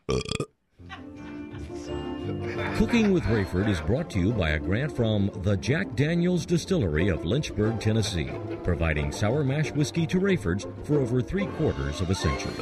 Cooking 2.76 3.14
with 3.14 3.24
Raiford 3.24 3.70
is 3.70 3.80
brought 3.80 4.10
to 4.10 4.20
you 4.20 4.34
by 4.34 4.50
a 4.50 4.60
grant 4.60 4.94
from 4.94 5.32
the 5.44 5.56
Jack 5.56 5.96
Daniels 5.96 6.46
Distillery 6.46 7.08
of 7.08 7.24
Lynchburg, 7.26 7.80
Tennessee, 7.80 8.30
providing 8.64 9.14
sour 9.14 9.46
mash 9.46 9.72
whiskey 9.72 10.06
to 10.08 10.20
Raiford's 10.20 10.68
for 10.84 11.00
over 11.00 11.22
three 11.22 11.48
quarters 11.48 12.02
of 12.02 12.10
a 12.10 12.16
century. 12.16 12.54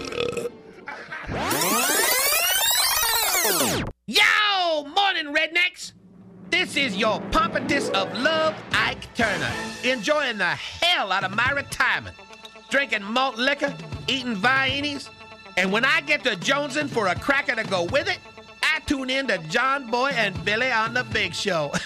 Yo, 3.45 4.86
morning, 4.86 5.31
rednecks. 5.31 5.91
This 6.49 6.75
is 6.75 6.95
your 6.95 7.21
pompous 7.29 7.89
of 7.89 8.12
love, 8.17 8.55
Ike 8.71 9.13
Turner, 9.13 9.51
enjoying 9.84 10.39
the 10.39 10.45
hell 10.45 11.12
out 11.12 11.23
of 11.23 11.36
my 11.36 11.51
retirement, 11.51 12.15
drinking 12.71 13.03
malt 13.03 13.38
liquor, 13.38 13.71
eating 14.08 14.36
viennies, 14.36 15.10
and 15.58 15.71
when 15.71 15.86
I 15.86 16.01
get 16.01 16.23
to 16.23 16.31
jonesing 16.31 16.89
for 16.89 17.05
a 17.05 17.13
cracker 17.13 17.53
to 17.53 17.63
go 17.65 17.84
with 17.84 18.08
it, 18.08 18.17
I 18.63 18.79
tune 18.88 19.12
in 19.12 19.27
to 19.27 19.38
John 19.49 19.91
Boy 19.91 20.10
and 20.15 20.43
Billy 20.43 20.71
on 20.71 20.95
the 20.95 21.03
Big 21.03 21.36
Show. 21.36 21.69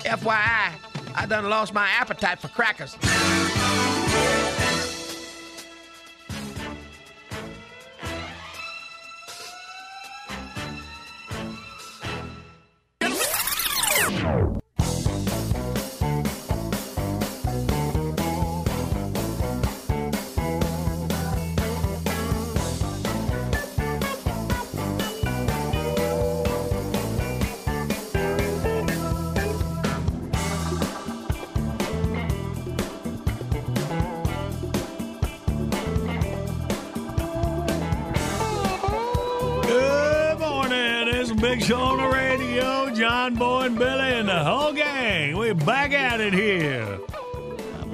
FYI, 0.00 0.72
I 1.14 1.26
done 1.28 1.50
lost 1.50 1.74
my 1.74 1.88
appetite 1.90 2.40
for 2.40 2.48
crackers. 2.48 2.96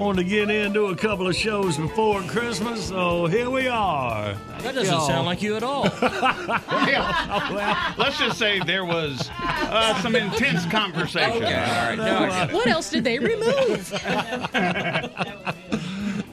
Wanted 0.09 0.23
to 0.23 0.29
get 0.31 0.51
into 0.51 0.87
a 0.87 0.97
couple 0.97 1.29
of 1.29 1.37
shows 1.37 1.77
before 1.77 2.23
Christmas, 2.23 2.89
so 2.89 3.27
here 3.27 3.51
we 3.51 3.69
are. 3.69 4.35
That 4.61 4.75
doesn't 4.75 5.03
sound 5.03 5.27
like 5.27 5.43
you 5.43 5.55
at 5.55 5.63
all. 5.63 5.83
well, 6.01 7.95
let's 7.99 8.19
just 8.19 8.39
say 8.39 8.59
there 8.61 8.87
was 8.87 9.29
uh, 9.39 10.01
some 10.01 10.17
intense 10.17 10.65
conversation. 10.65 11.43
Okay, 11.43 11.55
all 11.55 11.89
right, 11.91 11.99
now 11.99 12.25
I. 12.25 12.51
What 12.51 12.69
else 12.69 12.89
did 12.89 13.05
they 13.05 13.19
remove? 13.19 13.93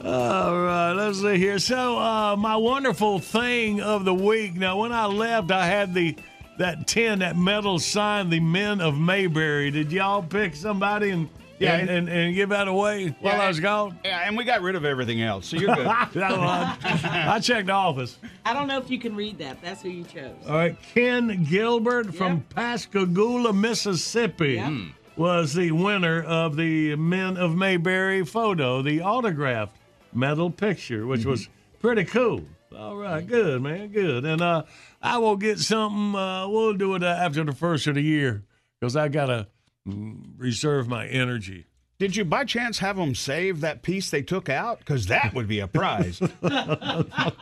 All 0.04 0.56
right, 0.62 0.92
let's 0.92 1.20
see 1.20 1.36
here. 1.36 1.58
So, 1.58 1.98
uh, 1.98 2.36
my 2.36 2.54
wonderful 2.56 3.18
thing 3.18 3.80
of 3.80 4.04
the 4.04 4.14
week. 4.14 4.54
Now, 4.54 4.78
when 4.78 4.92
I 4.92 5.06
left, 5.06 5.50
I 5.50 5.66
had 5.66 5.92
the 5.92 6.16
that 6.58 6.86
tin, 6.86 7.18
that 7.18 7.36
metal 7.36 7.80
sign, 7.80 8.30
the 8.30 8.40
Men 8.40 8.80
of 8.80 8.96
Mayberry. 8.96 9.70
Did 9.72 9.92
y'all 9.92 10.22
pick 10.22 10.54
somebody 10.54 11.10
and 11.10 11.28
Yeah, 11.58 11.76
and, 11.76 11.88
and, 11.88 12.08
and 12.08 12.34
give 12.34 12.50
that 12.50 12.68
away 12.68 13.16
while 13.20 13.40
I 13.40 13.48
was 13.48 13.60
gone? 13.60 13.98
Yeah, 14.04 14.26
and 14.26 14.36
we 14.36 14.44
got 14.44 14.62
rid 14.62 14.74
of 14.74 14.84
everything 14.84 15.22
else, 15.22 15.46
so 15.46 15.56
you're 15.56 15.74
good. 15.74 15.86
I 16.16 17.38
checked 17.42 17.66
the 17.66 17.72
office. 17.72 18.18
I 18.44 18.52
don't 18.52 18.66
know 18.68 18.78
if 18.78 18.90
you 18.90 18.98
can 18.98 19.16
read 19.16 19.38
that. 19.38 19.60
That's 19.62 19.82
who 19.82 19.88
you 19.88 20.04
chose. 20.04 20.36
All 20.46 20.54
right, 20.54 20.76
Ken 20.94 21.44
Gilbert 21.44 22.14
from 22.14 22.42
Pascagoula, 22.42 23.52
Mississippi, 23.52 24.92
was 25.16 25.54
the 25.54 25.70
winner 25.72 26.22
of 26.22 26.56
the 26.56 26.94
Men 26.96 27.36
of 27.36 27.56
Mayberry 27.56 28.24
photo, 28.24 28.82
the 28.82 29.00
autographed 29.02 29.76
metal 30.12 30.50
picture, 30.50 31.06
which 31.06 31.24
was 31.24 31.48
pretty 31.80 32.04
cool. 32.04 32.42
All 32.76 32.96
right, 32.96 33.26
good 33.26 33.62
man, 33.62 33.88
good. 33.88 34.24
And 34.24 34.42
uh, 34.42 34.64
I 35.00 35.18
will 35.18 35.36
get 35.36 35.58
something. 35.58 36.14
Uh, 36.14 36.48
we'll 36.48 36.74
do 36.74 36.94
it 36.94 37.02
uh, 37.02 37.06
after 37.06 37.44
the 37.44 37.52
first 37.52 37.86
of 37.86 37.94
the 37.94 38.02
year 38.02 38.42
because 38.78 38.96
I 38.96 39.08
gotta 39.08 39.46
mm, 39.46 39.46
reserve 39.86 40.88
my 40.88 41.06
energy. 41.06 41.66
Did 41.98 42.14
you 42.14 42.24
by 42.26 42.44
chance 42.44 42.78
have 42.80 42.96
them 42.96 43.14
save 43.14 43.60
that 43.62 43.82
piece 43.82 44.10
they 44.10 44.20
took 44.20 44.48
out? 44.50 44.80
Because 44.80 45.06
that 45.06 45.32
would 45.34 45.48
be 45.48 45.60
a 45.60 45.66
prize. 45.66 46.20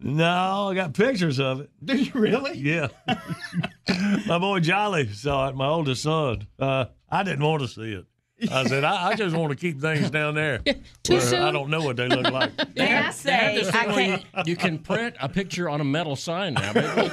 No, 0.00 0.68
I 0.70 0.74
got 0.74 0.94
pictures 0.94 1.40
of 1.40 1.60
it. 1.62 1.70
Did 1.84 2.06
you 2.14 2.20
really? 2.20 2.56
Yeah. 2.56 2.86
my 4.26 4.38
boy 4.38 4.60
Jolly 4.60 5.08
saw 5.12 5.48
it, 5.48 5.56
my 5.56 5.66
oldest 5.66 6.04
son. 6.04 6.46
Uh, 6.58 6.84
I 7.10 7.24
didn't 7.24 7.42
want 7.44 7.62
to 7.62 7.68
see 7.68 7.92
it. 7.94 8.04
I 8.52 8.64
said, 8.68 8.84
I, 8.84 9.08
I 9.08 9.14
just 9.16 9.34
want 9.34 9.50
to 9.50 9.56
keep 9.56 9.80
things 9.80 10.10
down 10.10 10.36
there. 10.36 10.58
Too 11.02 11.14
where 11.14 11.20
soon? 11.20 11.42
I 11.42 11.50
don't 11.50 11.68
know 11.70 11.82
what 11.82 11.96
they 11.96 12.06
look 12.06 12.30
like. 12.32 12.52
They 12.76 12.86
have- 12.86 13.06
I 13.06 13.10
say, 13.10 13.68
I 13.68 13.84
can't- 13.86 14.22
You, 14.36 14.42
you 14.52 14.56
can 14.56 14.78
print 14.78 15.16
a 15.20 15.28
picture 15.28 15.68
on 15.68 15.80
a 15.80 15.84
metal 15.84 16.14
sign 16.14 16.54
now. 16.54 16.72
Maybe 16.72 16.86
we'll 16.86 17.08
do 17.08 17.12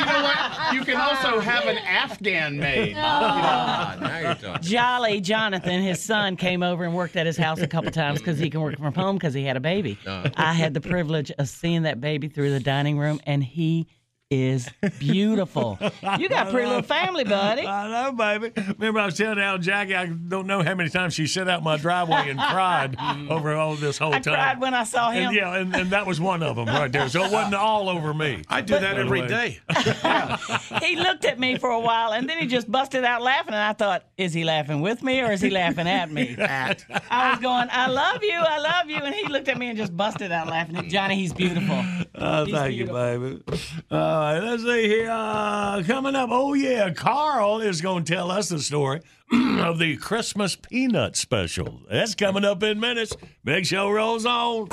you 0.00 0.06
know 0.06 0.22
what? 0.22 0.59
You 0.72 0.84
can 0.84 0.96
also 0.96 1.40
have 1.40 1.66
an 1.66 1.78
Afghan 1.78 2.58
made. 2.58 2.96
Ah, 3.12 3.96
now 4.00 4.18
you're 4.18 4.34
talking. 4.34 4.62
Jolly 4.62 5.20
Jonathan, 5.20 5.82
his 5.82 6.02
son, 6.02 6.36
came 6.36 6.62
over 6.62 6.84
and 6.84 6.94
worked 6.94 7.16
at 7.16 7.26
his 7.26 7.36
house 7.36 7.60
a 7.60 7.66
couple 7.66 7.90
times 7.90 8.18
because 8.18 8.38
he 8.38 8.50
can 8.50 8.60
work 8.60 8.78
from 8.78 8.94
home 8.94 9.16
because 9.16 9.34
he 9.34 9.44
had 9.44 9.56
a 9.56 9.60
baby. 9.60 9.98
Uh. 10.06 10.28
I 10.36 10.52
had 10.52 10.74
the 10.74 10.80
privilege 10.80 11.30
of 11.38 11.48
seeing 11.48 11.82
that 11.82 12.00
baby 12.00 12.28
through 12.28 12.50
the 12.50 12.60
dining 12.60 12.98
room, 12.98 13.20
and 13.26 13.42
he 13.42 13.86
is 14.30 14.68
beautiful. 14.98 15.78
You 16.18 16.28
got 16.28 16.48
a 16.48 16.50
pretty 16.50 16.66
little 16.66 16.82
family, 16.82 17.24
buddy. 17.24 17.66
I 17.66 17.88
know, 17.88 18.12
baby. 18.12 18.52
Remember, 18.78 19.00
I 19.00 19.06
was 19.06 19.16
telling 19.16 19.38
Al 19.38 19.58
Jackie, 19.58 19.94
I 19.94 20.06
don't 20.06 20.46
know 20.46 20.62
how 20.62 20.74
many 20.74 20.88
times 20.88 21.14
she 21.14 21.26
sat 21.26 21.48
out 21.48 21.62
my 21.62 21.76
driveway 21.76 22.30
and 22.30 22.38
cried 22.38 22.96
over 23.30 23.54
all 23.54 23.74
this 23.76 23.98
whole 23.98 24.12
I 24.14 24.18
time. 24.18 24.34
cried 24.34 24.60
when 24.60 24.74
I 24.74 24.84
saw 24.84 25.10
him. 25.10 25.28
And, 25.28 25.36
yeah, 25.36 25.56
and, 25.56 25.74
and 25.74 25.90
that 25.90 26.06
was 26.06 26.20
one 26.20 26.42
of 26.42 26.56
them 26.56 26.66
right 26.66 26.90
there. 26.90 27.08
So 27.08 27.24
it 27.24 27.32
wasn't 27.32 27.54
all 27.54 27.88
over 27.88 28.12
me. 28.12 28.42
I 28.48 28.60
do 28.60 28.78
that 28.78 28.98
every 28.98 29.26
day. 29.26 29.60
he 30.82 30.96
looked 30.96 31.24
at 31.24 31.38
me 31.38 31.58
for 31.58 31.70
a 31.70 31.80
while 31.80 32.12
and 32.12 32.28
then 32.28 32.38
he 32.38 32.46
just 32.46 32.70
busted 32.70 33.04
out 33.04 33.22
laughing 33.22 33.54
and 33.54 33.62
I 33.62 33.72
thought, 33.72 34.04
is 34.16 34.32
he 34.32 34.44
laughing 34.44 34.80
with 34.80 35.02
me 35.02 35.20
or 35.20 35.32
is 35.32 35.40
he 35.40 35.50
laughing 35.50 35.88
at 35.88 36.10
me? 36.10 36.36
I 36.40 37.30
was 37.32 37.40
going, 37.40 37.68
I 37.70 37.86
love 37.88 38.22
you, 38.22 38.38
I 38.38 38.58
love 38.58 38.90
you, 38.90 38.96
and 38.96 39.14
he 39.14 39.26
looked 39.26 39.48
at 39.48 39.58
me 39.58 39.68
and 39.68 39.78
just 39.78 39.96
busted 39.96 40.32
out 40.32 40.48
laughing. 40.48 40.88
Johnny, 40.88 41.16
he's 41.16 41.32
beautiful. 41.32 41.84
Oh, 42.14 42.44
He's 42.44 42.54
thank 42.54 42.74
you, 42.74 42.86
baby. 42.86 43.42
All 43.90 44.19
right, 44.20 44.38
let's 44.40 44.62
see 44.62 44.88
here. 44.88 45.10
Uh, 45.10 45.82
coming 45.86 46.14
up, 46.14 46.30
oh 46.32 46.54
yeah, 46.54 46.90
Karl 46.90 47.60
is 47.60 47.80
going 47.80 48.04
to 48.04 48.14
tell 48.14 48.30
us 48.30 48.48
the 48.48 48.58
story 48.58 49.00
of 49.32 49.78
the 49.78 49.96
Christmas 49.96 50.56
peanut 50.56 51.16
special. 51.16 51.80
That's 51.90 52.14
coming 52.14 52.44
up 52.44 52.62
in 52.62 52.80
minutes. 52.80 53.14
Big 53.44 53.66
Show 53.66 53.90
rolls 53.90 54.26
on. 54.26 54.68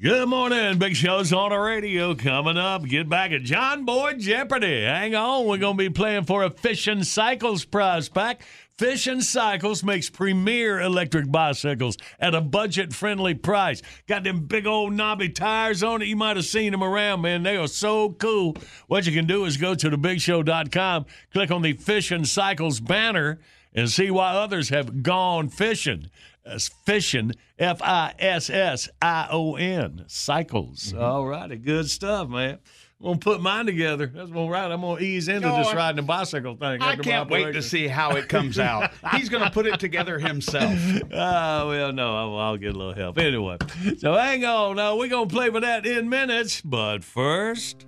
Good 0.00 0.28
morning, 0.28 0.78
Big 0.78 0.96
Show's 0.96 1.32
on 1.32 1.50
the 1.50 1.58
radio. 1.58 2.14
Coming 2.14 2.56
up, 2.56 2.84
get 2.84 3.08
back 3.08 3.30
at 3.30 3.42
John 3.42 3.84
Boy 3.84 4.14
Jeopardy. 4.14 4.82
Hang 4.82 5.14
on, 5.14 5.46
we're 5.46 5.58
going 5.58 5.76
to 5.76 5.84
be 5.84 5.90
playing 5.90 6.24
for 6.24 6.42
a 6.42 6.50
Fission 6.50 7.04
Cycles 7.04 7.64
prize 7.64 8.08
pack. 8.08 8.42
Fission 8.78 9.20
Cycles 9.20 9.84
makes 9.84 10.10
premier 10.10 10.80
electric 10.80 11.30
bicycles 11.30 11.96
at 12.18 12.34
a 12.34 12.40
budget 12.40 12.92
friendly 12.92 13.34
price. 13.34 13.82
Got 14.08 14.24
them 14.24 14.46
big 14.46 14.66
old 14.66 14.92
knobby 14.92 15.28
tires 15.28 15.82
on 15.82 16.02
it. 16.02 16.08
You 16.08 16.16
might 16.16 16.36
have 16.36 16.46
seen 16.46 16.72
them 16.72 16.82
around, 16.82 17.20
man. 17.20 17.42
They 17.42 17.56
are 17.56 17.68
so 17.68 18.10
cool. 18.10 18.56
What 18.88 19.06
you 19.06 19.12
can 19.12 19.26
do 19.26 19.44
is 19.44 19.56
go 19.56 19.74
to 19.74 19.90
thebigshow.com, 19.90 21.06
click 21.32 21.50
on 21.50 21.62
the 21.62 21.74
Fission 21.74 22.24
Cycles 22.24 22.80
banner, 22.80 23.40
and 23.74 23.90
see 23.90 24.10
why 24.10 24.32
others 24.32 24.68
have 24.70 25.02
gone 25.02 25.48
fishing. 25.48 26.10
That's 26.44 26.68
fission, 26.68 27.32
F 27.58 27.80
I 27.82 28.14
S 28.18 28.50
S 28.50 28.88
I 29.00 29.28
O 29.30 29.54
N, 29.54 30.04
cycles. 30.08 30.92
Mm-hmm. 30.92 31.02
All 31.02 31.24
righty, 31.24 31.56
good 31.56 31.88
stuff, 31.88 32.28
man. 32.28 32.58
I'm 33.02 33.08
gonna 33.08 33.18
put 33.18 33.40
mine 33.40 33.66
together. 33.66 34.06
That's 34.14 34.30
all 34.30 34.48
right. 34.48 34.70
I'm 34.70 34.80
gonna 34.80 35.00
ease 35.00 35.26
into 35.26 35.48
No, 35.48 35.56
this 35.56 35.74
riding 35.74 35.98
a 35.98 36.02
bicycle 36.02 36.54
thing. 36.54 36.80
I 36.80 36.92
after 36.92 37.02
can't 37.02 37.28
wait 37.28 37.50
to 37.52 37.60
see 37.60 37.88
how 37.88 38.12
it 38.14 38.28
comes 38.28 38.60
out. 38.60 38.92
He's 39.16 39.28
going 39.28 39.42
to 39.42 39.50
put 39.50 39.66
it 39.66 39.80
together 39.80 40.18
himself. 40.20 40.72
Ah, 41.12 41.64
well, 41.66 41.92
no, 41.92 42.16
I'll, 42.16 42.38
I'll 42.38 42.56
get 42.56 42.74
a 42.74 42.78
little 42.78 42.94
help. 42.94 43.18
Anyway, 43.18 43.56
so 43.98 44.14
hang 44.14 44.44
on. 44.44 44.76
Now, 44.76 44.96
we're 44.96 45.08
going 45.08 45.28
to 45.28 45.34
play 45.34 45.50
with 45.50 45.62
that 45.62 45.84
in 45.84 46.08
minutes. 46.08 46.60
But 46.60 47.02
first, 47.04 47.86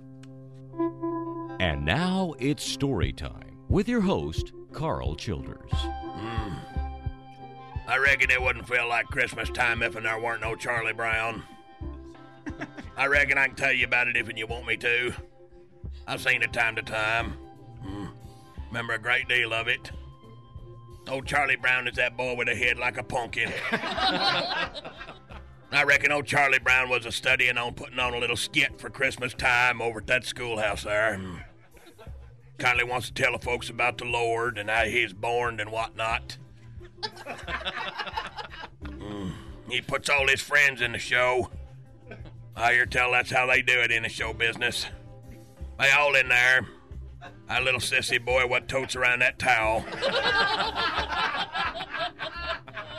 And 1.59 1.85
now 1.85 2.33
it's 2.39 2.63
story 2.63 3.13
time 3.13 3.57
with 3.69 3.87
your 3.87 4.01
host, 4.01 4.51
Karl 4.73 5.15
Childers. 5.15 5.71
I 7.87 7.97
reckon 7.97 8.29
it 8.31 8.41
wouldn't 8.41 8.67
feel 8.67 8.87
like 8.89 9.05
Christmas 9.07 9.49
time 9.49 9.81
if 9.81 9.93
there 9.93 10.19
weren't 10.19 10.41
no 10.41 10.55
Charlie 10.55 10.93
Brown. 10.93 11.43
I 12.97 13.07
reckon 13.07 13.37
I 13.37 13.47
can 13.47 13.55
tell 13.55 13.73
you 13.73 13.85
about 13.85 14.07
it 14.07 14.17
if 14.17 14.29
you 14.35 14.47
want 14.47 14.65
me 14.65 14.77
to. 14.77 15.13
I've 16.07 16.21
seen 16.21 16.43
it 16.43 16.53
time 16.53 16.75
to 16.75 16.81
time. 16.81 17.31
Hmm. 17.83 18.07
Remember 18.67 18.93
a 18.93 18.99
great 18.99 19.27
deal 19.27 19.53
of 19.53 19.67
it. 19.67 19.91
Old 21.07 21.25
Charlie 21.25 21.55
Brown 21.55 21.87
is 21.87 21.95
that 21.95 22.17
boy 22.17 22.35
with 22.35 22.47
a 22.47 22.55
head 22.55 22.79
like 22.79 22.97
a 22.97 23.03
pumpkin. 23.03 23.51
I 23.71 24.71
reckon 25.85 26.11
old 26.11 26.25
Charlie 26.25 26.59
Brown 26.59 26.89
was 26.89 27.05
a 27.05 27.11
studying 27.11 27.57
on 27.57 27.73
putting 27.73 27.99
on 27.99 28.13
a 28.13 28.17
little 28.17 28.37
skit 28.37 28.79
for 28.79 28.89
Christmas 28.89 29.33
time 29.33 29.81
over 29.81 29.99
at 29.99 30.07
that 30.07 30.25
schoolhouse 30.25 30.83
there. 30.83 31.17
Hmm. 31.17 31.37
Kindly 32.57 32.85
wants 32.85 33.07
to 33.07 33.13
tell 33.13 33.33
the 33.33 33.39
folks 33.39 33.69
about 33.69 33.97
the 33.97 34.05
Lord 34.05 34.57
and 34.57 34.69
how 34.69 34.85
he's 34.85 35.13
born 35.13 35.59
and 35.59 35.71
whatnot. 35.71 36.37
Mm. 38.83 39.31
He 39.69 39.81
puts 39.81 40.09
all 40.09 40.27
his 40.27 40.41
friends 40.41 40.81
in 40.81 40.91
the 40.91 40.99
show. 40.99 41.49
I 42.55 42.73
hear 42.73 42.85
tell 42.85 43.11
that's 43.11 43.29
how 43.29 43.45
they 43.45 43.61
do 43.61 43.79
it 43.81 43.91
in 43.91 44.03
the 44.03 44.09
show 44.09 44.33
business. 44.33 44.85
They 45.79 45.91
all 45.91 46.15
in 46.15 46.29
there. 46.29 46.67
That 47.47 47.63
little 47.63 47.79
sissy 47.79 48.23
boy 48.23 48.47
what 48.47 48.67
totes 48.67 48.95
around 48.95 49.19
that 49.19 49.37
towel. 49.39 49.85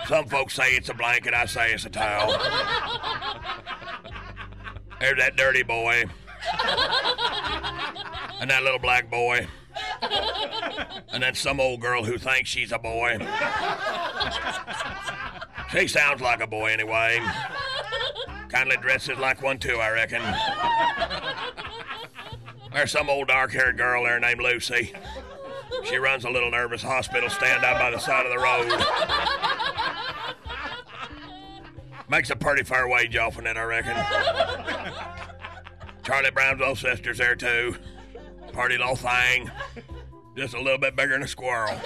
Some 0.07 0.27
folks 0.27 0.55
say 0.55 0.73
it's 0.73 0.89
a 0.89 0.95
blanket, 0.95 1.35
I 1.35 1.47
say 1.47 1.73
it's 1.73 1.85
a 1.85 1.91
towel. 1.91 2.29
There's 5.01 5.19
that 5.19 5.37
dirty 5.37 5.63
boy. 5.63 6.05
And 8.41 8.51
that 8.51 8.63
little 8.63 8.79
black 8.79 9.11
boy. 9.11 9.49
And 11.13 11.23
then 11.23 11.35
some 11.35 11.61
old 11.61 11.81
girl 11.81 12.05
who 12.05 12.19
thinks 12.19 12.51
she's 12.51 12.73
a 12.73 12.79
boy. 12.79 13.19
She 15.73 15.89
sounds 15.89 16.21
like 16.21 16.41
a 16.41 16.47
boy 16.47 16.67
anyway. 16.67 17.21
Kindly 18.49 18.77
dresses 18.77 19.19
like 19.19 19.43
one 19.43 19.59
too, 19.59 19.79
I 19.79 19.91
reckon. 19.91 20.23
There's 22.73 22.91
some 22.91 23.09
old 23.09 23.29
dark 23.29 23.53
haired 23.53 23.77
girl 23.77 24.05
there 24.05 24.21
named 24.21 24.41
Lucy. 24.41 24.93
She 25.85 25.97
runs 25.97 26.25
a 26.25 26.31
little 26.31 26.51
nervous 26.51 26.83
hospital 26.83 27.29
stand 27.29 27.65
out 27.65 27.79
by 27.79 27.91
the 27.91 27.99
side 27.99 28.27
of 28.27 28.33
the 28.33 28.39
road. 28.39 28.71
Makes 32.09 32.31
a 32.31 32.37
pretty 32.37 32.63
fair 32.63 32.87
wage 32.87 33.17
off 33.17 33.39
in 33.39 33.47
it, 33.47 33.57
I 33.57 33.63
reckon. 33.65 33.97
Charlie 36.05 36.31
Brown's 36.31 36.63
old 36.63 36.79
sister's 36.79 37.19
there 37.19 37.35
too. 37.35 37.77
Party 38.53 38.79
little 38.79 38.95
thing. 38.95 39.51
Just 40.37 40.55
a 40.55 40.61
little 40.61 40.79
bit 40.79 40.95
bigger 40.95 41.13
than 41.13 41.23
a 41.23 41.29
squirrel. 41.29 41.81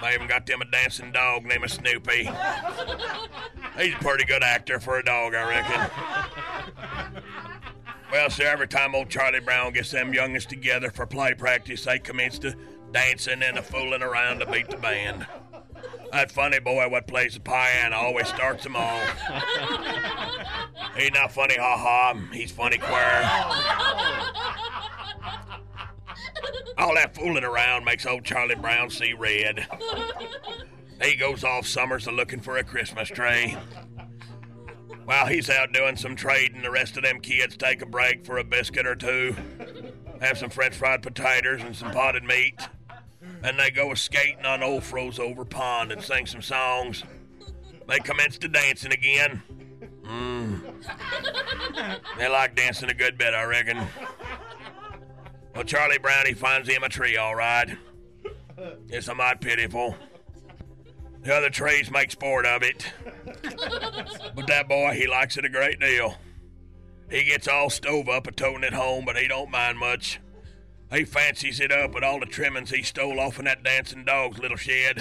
I 0.00 0.12
even 0.14 0.26
got 0.26 0.44
them 0.46 0.60
a 0.60 0.64
dancing 0.64 1.12
dog 1.12 1.44
named 1.44 1.70
Snoopy. 1.70 2.28
He's 3.78 3.94
a 3.94 3.98
pretty 3.98 4.24
good 4.24 4.42
actor 4.42 4.80
for 4.80 4.98
a 4.98 5.04
dog, 5.04 5.34
I 5.34 5.48
reckon. 5.48 5.90
Well, 8.10 8.30
sir, 8.30 8.46
every 8.46 8.66
time 8.66 8.94
old 8.94 9.08
Charlie 9.08 9.40
Brown 9.40 9.72
gets 9.72 9.90
them 9.90 10.12
youngins 10.12 10.46
together 10.46 10.90
for 10.90 11.06
play 11.06 11.34
practice, 11.34 11.84
they 11.84 11.98
commence 11.98 12.38
to 12.40 12.56
dancing 12.90 13.42
and 13.42 13.58
a 13.58 13.62
fooling 13.62 14.02
around 14.02 14.40
to 14.40 14.46
beat 14.46 14.68
the 14.68 14.78
band. 14.78 15.26
That 16.10 16.32
funny 16.32 16.58
boy 16.58 16.88
what 16.88 17.06
plays 17.06 17.34
the 17.34 17.40
piano 17.40 17.94
always 17.94 18.28
starts 18.28 18.64
them 18.64 18.76
off. 18.76 19.20
He's 20.96 21.12
not 21.12 21.32
funny, 21.32 21.56
ha 21.56 21.76
ha. 21.76 22.14
He's 22.32 22.50
funny 22.50 22.78
queer. 22.78 23.28
All 26.76 26.94
that 26.94 27.14
fooling 27.14 27.44
around 27.44 27.84
makes 27.84 28.06
old 28.06 28.24
Charlie 28.24 28.54
Brown 28.54 28.90
see 28.90 29.12
red. 29.12 29.66
He 31.02 31.16
goes 31.16 31.44
off 31.44 31.66
summers 31.66 32.06
a 32.06 32.12
looking 32.12 32.40
for 32.40 32.56
a 32.56 32.64
Christmas 32.64 33.08
tree. 33.08 33.56
While 35.04 35.26
he's 35.26 35.48
out 35.48 35.72
doing 35.72 35.96
some 35.96 36.16
trading, 36.16 36.62
the 36.62 36.70
rest 36.70 36.96
of 36.96 37.02
them 37.02 37.20
kids 37.20 37.56
take 37.56 37.82
a 37.82 37.86
break 37.86 38.26
for 38.26 38.38
a 38.38 38.44
biscuit 38.44 38.86
or 38.86 38.94
two, 38.94 39.34
have 40.20 40.36
some 40.36 40.50
french 40.50 40.74
fried 40.74 41.02
potatoes 41.02 41.62
and 41.62 41.74
some 41.74 41.90
potted 41.92 42.24
meat, 42.24 42.68
and 43.42 43.58
they 43.58 43.70
go 43.70 43.92
a 43.92 43.96
skating 43.96 44.44
on 44.44 44.62
old 44.62 44.84
froze 44.84 45.18
over 45.18 45.44
pond 45.44 45.92
and 45.92 46.02
sing 46.02 46.26
some 46.26 46.42
songs. 46.42 47.04
They 47.86 48.00
commence 48.00 48.36
to 48.38 48.48
dancing 48.48 48.92
again. 48.92 49.42
Mm. 50.04 50.60
They 52.18 52.28
like 52.28 52.54
dancing 52.54 52.90
a 52.90 52.94
good 52.94 53.16
bit, 53.16 53.32
I 53.32 53.44
reckon. 53.44 53.78
Well, 55.58 55.64
Charlie 55.64 55.98
Brown, 55.98 56.24
he 56.24 56.34
finds 56.34 56.68
him 56.68 56.84
a 56.84 56.88
tree, 56.88 57.16
all 57.16 57.34
right. 57.34 57.76
It's 58.88 59.08
a 59.08 59.14
mite 59.16 59.40
pitiful. 59.40 59.96
The 61.22 61.34
other 61.34 61.50
trees 61.50 61.90
make 61.90 62.12
sport 62.12 62.46
of 62.46 62.62
it. 62.62 62.86
But 64.36 64.46
that 64.46 64.68
boy, 64.68 64.94
he 64.94 65.08
likes 65.08 65.36
it 65.36 65.44
a 65.44 65.48
great 65.48 65.80
deal. 65.80 66.14
He 67.10 67.24
gets 67.24 67.48
all 67.48 67.70
stove 67.70 68.08
up 68.08 68.28
a 68.28 68.30
toting 68.30 68.62
it 68.62 68.72
home, 68.72 69.04
but 69.04 69.16
he 69.16 69.26
don't 69.26 69.50
mind 69.50 69.80
much. 69.80 70.20
He 70.92 71.04
fancies 71.04 71.58
it 71.58 71.72
up 71.72 71.92
with 71.92 72.04
all 72.04 72.20
the 72.20 72.26
trimmings 72.26 72.70
he 72.70 72.84
stole 72.84 73.18
off 73.18 73.40
in 73.40 73.46
that 73.46 73.64
dancing 73.64 74.04
dog's 74.04 74.38
little 74.38 74.56
shed. 74.56 74.98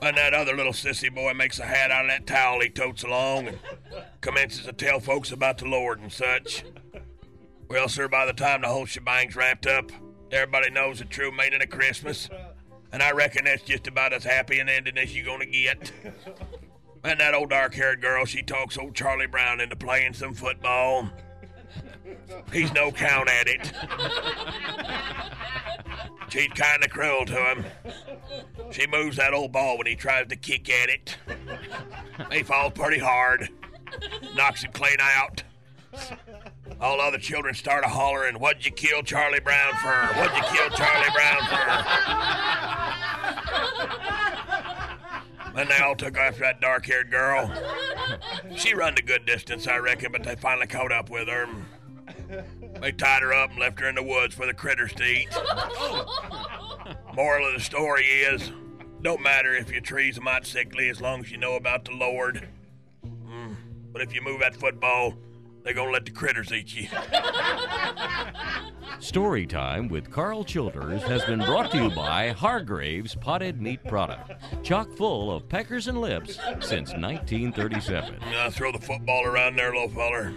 and 0.00 0.16
that 0.16 0.32
other 0.32 0.56
little 0.56 0.72
sissy 0.72 1.14
boy 1.14 1.34
makes 1.34 1.58
a 1.58 1.66
hat 1.66 1.90
out 1.90 2.06
of 2.06 2.10
that 2.12 2.26
towel 2.26 2.62
he 2.62 2.70
totes 2.70 3.02
along 3.02 3.48
and 3.48 3.58
commences 4.22 4.64
to 4.64 4.72
tell 4.72 5.00
folks 5.00 5.30
about 5.30 5.58
the 5.58 5.66
Lord 5.66 6.00
and 6.00 6.10
such. 6.10 6.64
Well, 7.70 7.88
sir, 7.88 8.08
by 8.08 8.26
the 8.26 8.32
time 8.32 8.62
the 8.62 8.68
whole 8.68 8.84
shebang's 8.84 9.36
wrapped 9.36 9.64
up, 9.64 9.92
everybody 10.32 10.70
knows 10.70 10.98
the 10.98 11.04
true 11.04 11.30
meaning 11.30 11.62
of 11.62 11.70
Christmas. 11.70 12.28
And 12.92 13.00
I 13.00 13.12
reckon 13.12 13.44
that's 13.44 13.62
just 13.62 13.86
about 13.86 14.12
as 14.12 14.24
happy 14.24 14.58
an 14.58 14.68
ending 14.68 14.98
as 14.98 15.14
you're 15.14 15.24
gonna 15.24 15.46
get. 15.46 15.92
And 17.04 17.20
that 17.20 17.32
old 17.32 17.50
dark 17.50 17.72
haired 17.72 18.02
girl, 18.02 18.24
she 18.24 18.42
talks 18.42 18.76
old 18.76 18.96
Charlie 18.96 19.28
Brown 19.28 19.60
into 19.60 19.76
playing 19.76 20.14
some 20.14 20.34
football. 20.34 21.08
He's 22.52 22.72
no 22.72 22.90
count 22.90 23.28
at 23.28 23.46
it. 23.46 23.72
She's 26.28 26.48
kind 26.48 26.82
of 26.82 26.90
cruel 26.90 27.24
to 27.26 27.34
him. 27.34 27.64
She 28.72 28.88
moves 28.88 29.16
that 29.18 29.32
old 29.32 29.52
ball 29.52 29.78
when 29.78 29.86
he 29.86 29.94
tries 29.94 30.26
to 30.26 30.36
kick 30.36 30.68
at 30.68 30.88
it. 30.88 31.16
He 32.32 32.42
falls 32.42 32.72
pretty 32.72 32.98
hard, 32.98 33.48
knocks 34.34 34.64
him 34.64 34.72
clean 34.72 34.98
out. 35.00 35.44
All 36.80 37.00
other 37.00 37.18
children 37.18 37.54
start 37.54 37.84
a 37.84 37.88
hollering, 37.88 38.36
What'd 38.38 38.64
you 38.64 38.72
kill 38.72 39.02
Charlie 39.02 39.40
Brown 39.40 39.72
for? 39.74 39.92
What'd 40.18 40.36
you 40.36 40.42
kill 40.44 40.70
Charlie 40.70 41.10
Brown 41.14 41.42
for? 41.46 41.90
And 45.60 45.68
they 45.68 45.78
all 45.78 45.96
took 45.96 46.16
after 46.16 46.40
that 46.42 46.60
dark 46.60 46.86
haired 46.86 47.10
girl. 47.10 47.52
She 48.56 48.72
run 48.72 48.94
a 48.96 49.02
good 49.02 49.26
distance, 49.26 49.66
I 49.66 49.76
reckon, 49.78 50.12
but 50.12 50.22
they 50.22 50.36
finally 50.36 50.66
caught 50.68 50.92
up 50.92 51.10
with 51.10 51.28
her. 51.28 51.48
They 52.80 52.92
tied 52.92 53.22
her 53.22 53.34
up 53.34 53.50
and 53.50 53.58
left 53.58 53.80
her 53.80 53.88
in 53.88 53.96
the 53.96 54.02
woods 54.02 54.34
for 54.34 54.46
the 54.46 54.54
critters 54.54 54.92
to 54.94 55.04
eat. 55.04 55.28
Moral 57.14 57.48
of 57.48 57.54
the 57.54 57.60
story 57.60 58.04
is 58.04 58.52
don't 59.02 59.20
matter 59.22 59.52
if 59.54 59.70
your 59.70 59.80
tree's 59.80 60.18
a 60.18 60.20
mite 60.20 60.46
sickly 60.46 60.88
as 60.88 61.00
long 61.00 61.20
as 61.20 61.30
you 61.30 61.36
know 61.36 61.56
about 61.56 61.84
the 61.84 61.92
Lord. 61.92 62.48
Mm, 63.04 63.56
But 63.92 64.02
if 64.02 64.14
you 64.14 64.22
move 64.22 64.40
that 64.40 64.54
football, 64.54 65.14
they're 65.62 65.74
gonna 65.74 65.90
let 65.90 66.04
the 66.04 66.10
critters 66.10 66.52
eat 66.52 66.74
you. 66.74 66.88
Story 69.00 69.46
time 69.46 69.88
with 69.88 70.10
Karl 70.10 70.44
Childers 70.44 71.02
has 71.04 71.24
been 71.24 71.40
brought 71.40 71.70
to 71.72 71.84
you 71.84 71.90
by 71.90 72.30
Hargrave's 72.30 73.14
Potted 73.14 73.60
Meat 73.60 73.82
Product, 73.84 74.32
chock 74.62 74.92
full 74.96 75.34
of 75.34 75.48
peckers 75.48 75.88
and 75.88 76.00
lips 76.00 76.34
since 76.60 76.92
1937. 76.92 78.18
Now 78.30 78.50
throw 78.50 78.72
the 78.72 78.78
football 78.78 79.24
around 79.24 79.56
there, 79.56 79.72
little 79.72 79.88
feller. 79.88 80.32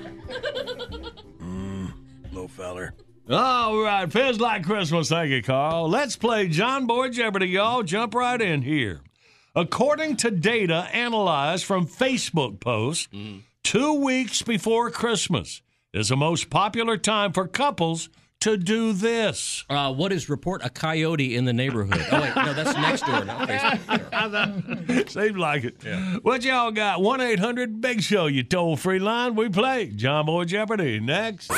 Mm, 1.41 1.93
little 2.31 2.47
feller. 2.47 2.93
All 3.29 3.81
right, 3.81 4.11
feels 4.11 4.39
like 4.39 4.65
Christmas. 4.65 5.09
Thank 5.09 5.31
you, 5.31 5.41
Karl. 5.41 5.89
Let's 5.89 6.17
play 6.17 6.47
John 6.49 6.87
Boy 6.87 7.09
Jeopardy, 7.09 7.47
y'all. 7.47 7.83
Jump 7.83 8.15
right 8.15 8.41
in 8.41 8.63
here. 8.63 9.01
According 9.55 10.17
to 10.17 10.31
data 10.31 10.89
analyzed 10.91 11.63
from 11.63 11.87
Facebook 11.87 12.59
posts, 12.59 13.07
two 13.63 13.93
weeks 13.93 14.41
before 14.41 14.89
Christmas 14.91 15.61
is 15.93 16.09
the 16.09 16.17
most 16.17 16.49
popular 16.49 16.97
time 16.97 17.31
for 17.31 17.47
couples 17.47 18.09
to 18.41 18.57
do 18.57 18.91
this. 18.91 19.63
Uh, 19.69 19.93
what 19.93 20.11
is 20.11 20.29
report 20.29 20.63
a 20.65 20.69
coyote 20.69 21.35
in 21.35 21.45
the 21.45 21.53
neighborhood? 21.53 22.05
Oh 22.11 22.21
wait, 22.21 22.35
no, 22.35 22.53
that's 22.53 22.73
next 22.77 23.05
door. 23.05 23.23
Not 23.23 23.47
Facebook. 23.47 25.09
Seems 25.09 25.37
like 25.37 25.63
it. 25.63 25.75
What 26.23 26.43
y'all 26.43 26.71
got? 26.71 27.01
1 27.01 27.21
800 27.21 27.79
Big 27.79 28.01
Show, 28.01 28.27
you 28.27 28.43
toll 28.43 28.75
free 28.75 28.99
line. 28.99 29.35
We 29.35 29.47
play 29.49 29.87
John 29.95 30.25
Boy 30.25 30.43
Jeopardy. 30.45 30.99
Next. 30.99 31.51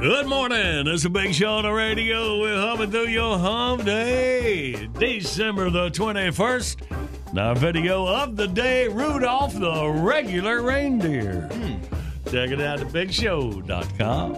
Good 0.00 0.26
morning. 0.28 0.86
It's 0.86 1.04
a 1.04 1.10
big 1.10 1.34
show 1.34 1.54
on 1.54 1.64
the 1.64 1.72
radio. 1.72 2.40
We're 2.40 2.60
humming 2.60 2.92
through 2.92 3.08
your 3.08 3.36
hum 3.36 3.84
day. 3.84 4.86
December 4.96 5.70
the 5.70 5.90
21st. 5.90 7.32
Now, 7.34 7.52
video 7.54 8.06
of 8.06 8.36
the 8.36 8.46
day 8.46 8.86
Rudolph 8.86 9.58
the 9.58 9.88
regular 9.88 10.62
reindeer. 10.62 11.48
Hmm. 11.50 12.30
Check 12.30 12.50
it 12.50 12.60
out 12.60 12.80
at 12.80 12.86
bigshow.com. 12.88 14.36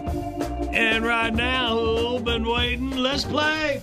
And 0.73 1.05
right 1.05 1.33
now, 1.33 1.77
who 1.77 2.19
been 2.21 2.43
waiting? 2.43 2.97
Let's 2.97 3.23
play. 3.23 3.81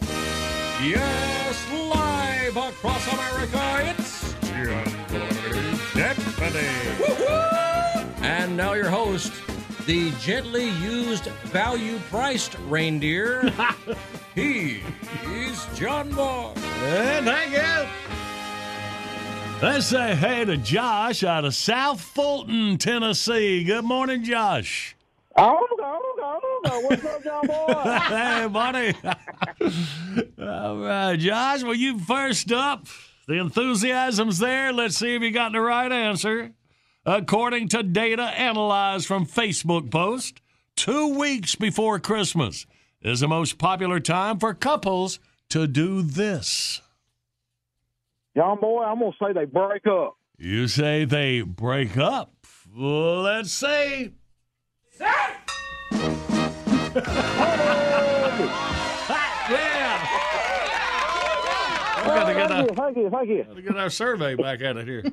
Yes, 0.83 1.65
live 1.71 2.57
across 2.57 3.07
America, 3.13 3.95
it's 3.97 4.35
Jeopardy! 5.95 6.67
And 8.23 8.57
now 8.57 8.73
your 8.73 8.91
host, 8.91 9.33
the 9.89 10.11
gently 10.21 10.69
used, 10.83 11.25
value 11.45 11.99
priced 12.11 12.59
reindeer. 12.67 13.51
he 14.35 14.83
is 15.25 15.67
John 15.75 16.11
Boy. 16.11 16.53
And 16.83 17.25
thank 17.25 17.53
you. 17.53 17.89
Let's 19.63 19.87
say 19.87 20.15
hey 20.15 20.45
to 20.45 20.59
Josh 20.59 21.25
out 21.25 21.47
of 21.47 21.55
South 21.55 22.03
Fulton, 22.03 22.77
Tennessee. 22.77 23.65
Good 23.65 23.87
morning, 23.87 24.25
Josh. 24.25 24.95
Oh, 25.39 25.67
oh, 25.81 26.15
oh, 26.21 26.61
oh, 26.67 26.81
what's 26.81 27.05
up, 27.07 27.25
John 27.25 27.47
Boy? 27.47 27.73
hey, 27.99 28.47
buddy. 28.47 28.95
All 30.39 30.77
right, 30.81 31.17
Josh. 31.17 31.63
Well, 31.63 31.73
you 31.73 31.99
first 31.99 32.53
up. 32.53 32.87
The 33.27 33.41
enthusiasm's 33.41 34.39
there. 34.39 34.71
Let's 34.71 34.99
see 34.99 35.15
if 35.15 35.23
you 35.23 35.31
got 35.31 35.53
the 35.53 35.63
right 35.63 35.91
answer. 35.91 36.53
According 37.07 37.69
to 37.69 37.83
data 37.83 38.23
analyzed 38.23 39.07
from 39.07 39.27
Facebook 39.27 39.91
post, 39.91 40.41
two 40.77 41.19
weeks 41.19 41.55
before 41.55 41.99
Christmas 41.99 42.67
is 43.01 43.21
the 43.21 43.29
most 43.29 43.59
popular 43.59 44.01
time 44.01 44.39
for 44.39 44.53
couples 44.55 45.19
to 45.51 45.67
do 45.67 46.03
this. 46.03 46.83
John 48.37 48.61
Boy, 48.61 48.83
I'm 48.85 48.99
gonna 48.99 49.13
say 49.21 49.33
they 49.33 49.47
break 49.47 49.87
up. 49.87 50.17
You 50.39 50.69
say 50.69 51.05
they 51.05 51.41
break 51.41 51.97
up. 51.97 52.35
Let's 52.75 53.53
see. 53.53 54.13
yeah. 55.01 55.35
We 62.03 62.07
gotta 62.09 62.35
get 62.35 62.49
thank 62.49 62.69
a- 62.69 62.71
you, 62.73 62.77
thank 62.77 62.97
you, 62.97 63.11
thank 63.11 63.29
you. 63.29 63.45
Gotta 63.45 63.63
get 63.63 63.77
our 63.77 63.91
survey 63.91 64.35
back 64.35 64.61
at 64.63 64.77
it 64.77 64.87
here. 64.87 65.03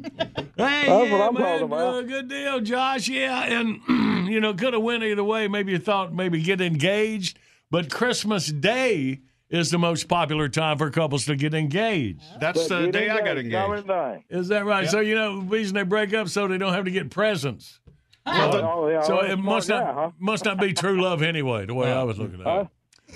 Hey, 0.58 0.86
That's 0.88 1.12
what 1.12 1.20
I'm 1.22 1.34
man, 1.34 1.44
talking 1.44 1.64
about. 1.64 1.96
uh, 1.96 2.02
good 2.04 2.30
deal, 2.30 2.62
Josh. 2.62 3.10
Yeah, 3.10 3.44
and 3.44 3.82
you 4.30 4.40
know, 4.40 4.54
could 4.54 4.72
have 4.74 4.82
went 4.82 5.04
either 5.04 5.24
way. 5.24 5.50
Maybe 5.50 5.74
you 5.74 5.80
thought 5.80 6.14
maybe 6.14 6.42
get 6.42 6.62
engaged, 6.62 7.38
but 7.70 7.92
Christmas 7.92 8.48
Day 8.48 9.20
is 9.50 9.70
the 9.70 9.78
most 9.78 10.08
popular 10.08 10.48
time 10.48 10.78
for 10.78 10.90
couples 10.90 11.26
to 11.26 11.36
get 11.36 11.54
engaged. 11.54 12.22
That's 12.40 12.70
the 12.70 12.88
day 12.88 13.10
I 13.10 13.20
got 13.20 13.38
engaged. 13.38 14.24
Is 14.30 14.48
that 14.48 14.64
right? 14.66 14.84
Yep. 14.84 14.92
So 14.92 15.00
you 15.02 15.16
know, 15.16 15.42
the 15.42 15.46
reason 15.48 15.76
they 15.76 15.84
break 15.84 16.14
up 16.14 16.30
so 16.30 16.48
they 16.48 16.58
don't 16.58 16.74
have 16.74 16.86
to 16.86 16.92
get 16.92 17.10
presents. 17.10 17.82
Oh, 18.26 18.52
So, 18.52 18.62
oh, 18.74 18.88
yeah, 18.90 19.02
so 19.02 19.20
it 19.26 19.36
must 19.38 19.68
not 19.68 19.84
guy, 19.84 19.94
huh? 19.94 20.12
must 20.18 20.46
not 20.46 20.58
be 20.58 20.72
true 20.72 21.02
love 21.02 21.22
anyway. 21.22 21.66
The 21.66 21.74
way 21.74 21.92
I 21.92 22.04
was 22.04 22.18
looking 22.18 22.40
at 22.42 22.48
it. 22.62 22.68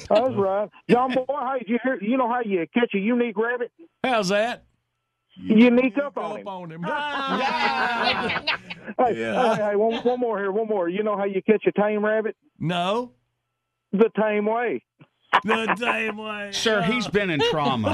That's 0.10 0.36
right. 0.36 0.70
John 0.90 1.14
Boy, 1.14 1.26
hey, 1.28 1.66
you 1.68 1.80
hear? 1.84 1.98
You 2.02 2.18
know 2.18 2.28
how 2.28 2.42
you 2.42 2.66
catch 2.74 2.94
a 2.94 2.98
unique 3.00 3.38
rabbit? 3.38 3.72
How's 4.04 4.30
that? 4.30 4.64
You 5.36 5.68
sneak 5.70 5.98
up 5.98 6.18
on 6.18 6.40
him. 6.42 6.48
on 6.48 6.72
him. 6.72 6.84
Hey, 8.98 9.20
Yeah. 9.20 9.56
hey, 9.56 9.64
hey, 9.70 9.76
one, 9.76 9.96
one 10.04 10.20
more 10.20 10.38
here, 10.38 10.52
one 10.52 10.68
more. 10.68 10.90
You 10.90 11.04
know 11.04 11.16
how 11.18 11.24
you 11.26 11.42
catch 11.42 11.64
a 11.68 11.72
tame 11.72 12.04
rabbit? 12.04 12.36
No. 12.60 13.12
the 13.92 14.10
tame 14.20 14.46
way. 14.46 14.84
The 15.44 15.76
same 15.78 16.18
way. 16.18 16.50
Sir, 16.52 16.82
he's 16.82 17.08
been 17.08 17.30
in 17.30 17.40
trauma. 17.52 17.94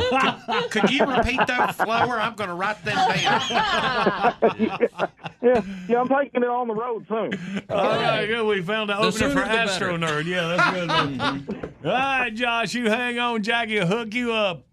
Could 0.72 0.90
you 0.92 1.06
repeat 1.06 1.40
that, 1.48 1.76
slower? 1.76 2.20
I'm 2.20 2.36
going 2.36 2.50
to 2.50 2.56
write 2.56 2.84
them 2.84 2.96
down. 2.96 4.34
Yeah, 5.42 5.62
yeah, 5.88 6.00
I'm 6.02 6.08
taking 6.08 6.42
it 6.42 6.50
on 6.50 6.68
the 6.68 6.74
road 6.74 7.06
soon. 7.08 7.32
All 7.70 7.86
right, 7.86 8.26
good. 8.26 8.48
We 8.48 8.64
found 8.64 8.90
the, 8.90 8.96
The 8.96 9.00
opener 9.02 9.30
for 9.30 9.36
the 9.36 9.42
better. 9.46 9.70
Astro 9.72 9.96
Nerd. 9.98 10.26
Yeah, 10.26 10.56
that's 10.58 10.72
good. 10.74 11.70
All 11.86 11.92
right, 11.92 12.34
Josh, 12.34 12.74
you 12.74 12.90
hang 12.90 13.20
on. 13.20 13.44
Jackie 13.44 13.78
will 13.80 13.86
hook 13.86 14.16
you 14.16 14.34
up. 14.34 14.66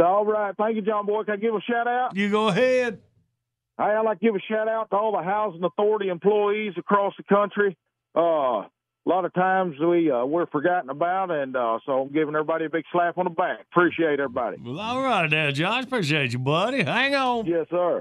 All 0.00 0.24
right. 0.24 0.54
Thank 0.56 0.76
you, 0.76 0.82
John 0.82 1.06
Boy. 1.06 1.24
Can 1.24 1.34
I 1.34 1.36
give 1.38 1.56
a 1.56 1.60
shout 1.60 1.88
out? 1.88 2.14
You 2.14 2.30
go 2.30 2.46
ahead. 2.48 3.00
Hey, 3.78 3.84
I'd 3.84 4.02
like 4.02 4.20
to 4.20 4.26
give 4.26 4.36
a 4.36 4.40
shout 4.48 4.68
out 4.68 4.90
to 4.90 4.96
all 4.96 5.10
the 5.10 5.24
housing 5.24 5.64
authority 5.64 6.08
employees 6.08 6.74
across 6.76 7.14
the 7.16 7.24
country. 7.24 7.76
Uh, 8.14 8.66
a 9.06 9.08
lot 9.08 9.24
of 9.24 9.32
times 9.34 9.78
we 9.78 10.10
uh, 10.10 10.24
we're 10.24 10.46
forgotten 10.46 10.90
about, 10.90 11.30
and 11.30 11.56
uh, 11.56 11.78
so 11.86 12.02
I'm 12.02 12.12
giving 12.12 12.34
everybody 12.34 12.64
a 12.64 12.70
big 12.70 12.84
slap 12.90 13.16
on 13.18 13.24
the 13.24 13.30
back. 13.30 13.60
Appreciate 13.70 14.18
everybody. 14.18 14.58
Well, 14.60 14.80
all 14.80 15.00
right, 15.00 15.30
there, 15.30 15.52
Josh. 15.52 15.84
Appreciate 15.84 16.32
you, 16.32 16.40
buddy. 16.40 16.82
Hang 16.82 17.14
on. 17.14 17.46
Yes, 17.46 17.66
sir. 17.70 18.00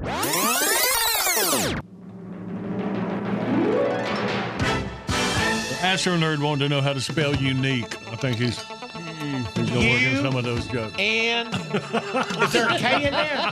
Astro 5.82 6.18
Nerd 6.18 6.42
wanted 6.42 6.64
to 6.64 6.70
know 6.70 6.82
how 6.82 6.94
to 6.94 7.02
spell 7.02 7.36
unique. 7.36 7.96
I 8.12 8.16
think 8.16 8.38
he's 8.38 8.58
he's 8.58 9.70
gonna 9.70 9.90
work 9.90 10.02
in 10.02 10.24
some 10.24 10.36
of 10.36 10.44
those 10.44 10.66
jokes. 10.68 10.96
And 10.98 11.54
is 12.42 12.52
there 12.52 12.68
a 12.68 12.78
K 12.78 13.06
in 13.06 13.14
there? 13.14 13.52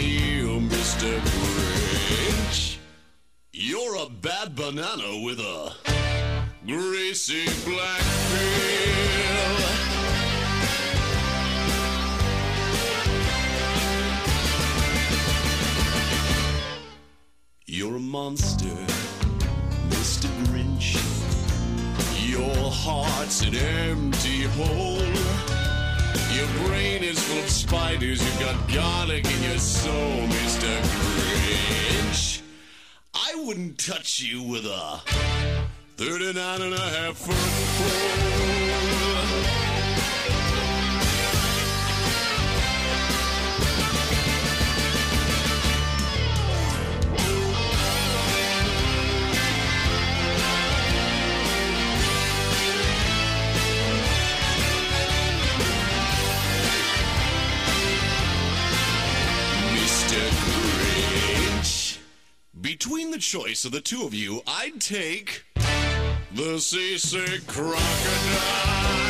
charming 0.00 0.48
oh, 0.48 0.56
as 0.56 0.96
Mr. 0.96 1.20
Grinch. 1.20 2.78
You're 3.52 3.96
a 3.96 4.08
bad 4.08 4.54
banana 4.54 5.22
with 5.24 5.40
a 5.40 5.74
greasy 6.66 7.44
black 7.64 8.02
peel. 8.30 9.56
You're 17.66 17.96
a 17.96 18.00
monster, 18.00 18.66
Mr. 19.88 20.28
Grinch. 20.46 20.96
Your 22.28 22.70
heart's 22.70 23.42
an 23.42 23.54
empty 23.54 24.42
hole. 24.44 25.49
Your 26.32 26.46
brain 26.66 27.02
is 27.02 27.18
full 27.22 27.38
of 27.38 27.50
spiders. 27.50 28.24
You've 28.24 28.40
got 28.40 28.72
garlic 28.72 29.24
in 29.24 29.42
your 29.42 29.58
soul, 29.58 30.26
Mr. 30.28 30.80
Grinch. 31.16 32.42
I 33.12 33.34
wouldn't 33.44 33.78
touch 33.78 34.20
you 34.20 34.42
with 34.42 34.64
a 34.64 35.00
39 35.96 36.62
and 36.62 36.74
a 36.74 36.78
half 36.78 37.16
foot 37.16 38.54
pole. 38.54 38.59
Between 62.60 63.10
the 63.10 63.18
choice 63.18 63.64
of 63.64 63.72
the 63.72 63.80
two 63.80 64.02
of 64.02 64.12
you, 64.12 64.42
I'd 64.46 64.82
take 64.82 65.44
the 66.34 66.58
seasick 66.58 67.46
crocodile. 67.46 69.09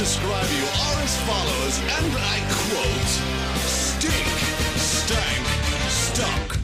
Describe 0.00 0.48
you 0.48 0.64
are 0.64 1.02
as 1.02 1.20
follows, 1.28 1.78
and 1.78 2.16
I 2.16 2.40
quote 2.48 3.10
Stink, 3.68 4.28
stank, 4.78 5.46
stunk. 5.90 6.56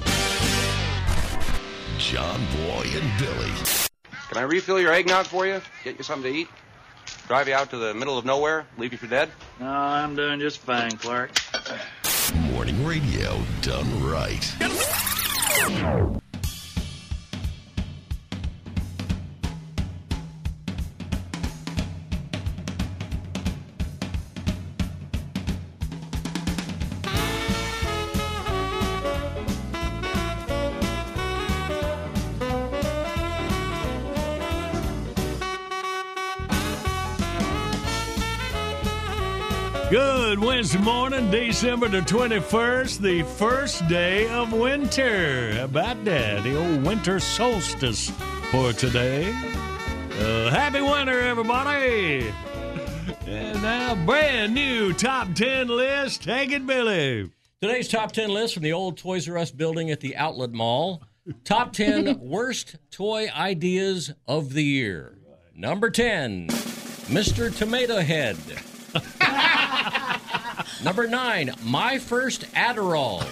John 1.99 2.41
Boy 2.65 2.87
and 2.97 3.19
Billy. 3.19 3.53
Can 4.31 4.39
I 4.39 4.43
refill 4.43 4.81
your 4.81 4.91
eggnog 4.91 5.27
for 5.27 5.47
you? 5.47 5.61
Get 5.85 5.99
you 5.99 6.03
something 6.03 6.33
to 6.33 6.39
eat? 6.39 6.49
Drive 7.29 7.47
you 7.47 7.53
out 7.53 7.69
to 7.71 7.77
the 7.77 7.93
middle 7.93 8.17
of 8.17 8.25
nowhere? 8.25 8.67
Leave 8.79 8.93
you 8.93 8.99
for 8.99 9.07
dead? 9.07 9.31
No, 9.61 9.67
I'm 9.67 10.17
doing 10.17 10.41
just 10.41 10.61
fine, 10.61 10.93
Clark. 10.93 11.33
Morning 12.53 12.83
radio 12.87 13.39
done 13.61 14.03
right. 14.03 14.51
Good 40.37 40.45
Wednesday 40.45 40.79
morning, 40.81 41.31
December 41.31 41.89
the 41.89 42.01
21st, 42.01 42.99
the 42.99 43.23
first 43.23 43.89
day 43.89 44.29
of 44.29 44.53
winter. 44.53 45.55
How 45.55 45.65
about 45.65 46.05
that? 46.05 46.43
The 46.43 46.59
old 46.59 46.85
winter 46.85 47.19
solstice 47.21 48.11
for 48.51 48.75
today. 48.75 49.31
Uh, 49.31 50.51
happy 50.51 50.83
winter, 50.83 51.19
everybody! 51.23 52.35
And 53.27 53.63
now, 53.63 53.95
brand 54.05 54.55
new 54.55 54.93
top 54.93 55.33
10 55.33 55.69
list. 55.69 56.25
Take 56.25 56.53
it, 56.53 56.67
Billy. 56.67 57.31
Today's 57.63 57.89
top 57.89 58.13
10 58.13 58.29
list 58.29 58.53
from 58.53 58.63
the 58.63 58.75
old 58.75 58.99
Toys 58.99 59.27
R 59.31 59.39
Us 59.39 59.51
building 59.51 59.91
at 59.91 60.01
the 60.01 60.15
Outlet 60.17 60.53
Mall. 60.53 61.03
Top 61.45 61.73
10 61.73 62.21
worst 62.21 62.77
toy 62.91 63.29
ideas 63.35 64.13
of 64.29 64.53
the 64.53 64.65
year. 64.65 65.17
Number 65.55 65.89
10, 65.89 66.49
Mr. 67.09 67.57
Tomato 67.57 68.01
Head. 68.01 68.37
Number 70.85 71.07
9, 71.07 71.55
My 71.63 71.99
First 71.99 72.43
Adderall. 72.53 73.23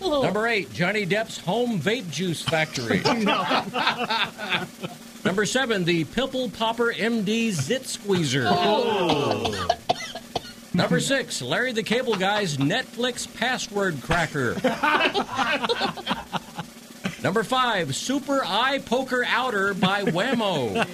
Number 0.22 0.46
eight, 0.46 0.72
Johnny 0.72 1.06
Depp's 1.06 1.38
home 1.38 1.80
vape 1.80 2.10
juice 2.10 2.42
factory. 2.42 3.00
Number 5.24 5.46
seven, 5.46 5.84
the 5.84 6.04
Pimple 6.04 6.50
Popper 6.50 6.92
MD 6.92 7.50
Zit 7.50 7.86
Squeezer. 7.86 8.44
Oh. 8.46 9.68
Number 10.74 11.00
six, 11.00 11.42
Larry 11.42 11.72
the 11.72 11.82
Cable 11.82 12.14
Guy's 12.14 12.56
Netflix 12.56 13.32
password 13.36 14.00
cracker. 14.02 14.54
Number 17.22 17.42
five, 17.42 17.96
Super 17.96 18.42
Eye 18.44 18.78
Poker 18.78 19.24
Outer 19.26 19.74
by 19.74 20.04
Whammo. 20.04 20.86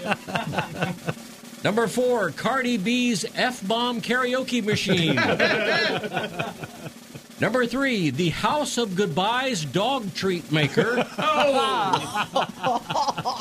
Number 1.64 1.88
four, 1.88 2.30
Cardi 2.30 2.76
B's 2.76 3.24
F 3.34 3.66
Bomb 3.66 4.02
Karaoke 4.02 4.62
Machine. 4.62 5.16
Number 7.40 7.66
three, 7.66 8.10
the 8.10 8.28
House 8.28 8.76
of 8.76 8.94
Goodbyes 8.94 9.64
Dog 9.64 10.12
Treat 10.14 10.52
Maker. 10.52 11.08
Oh. 11.16 12.34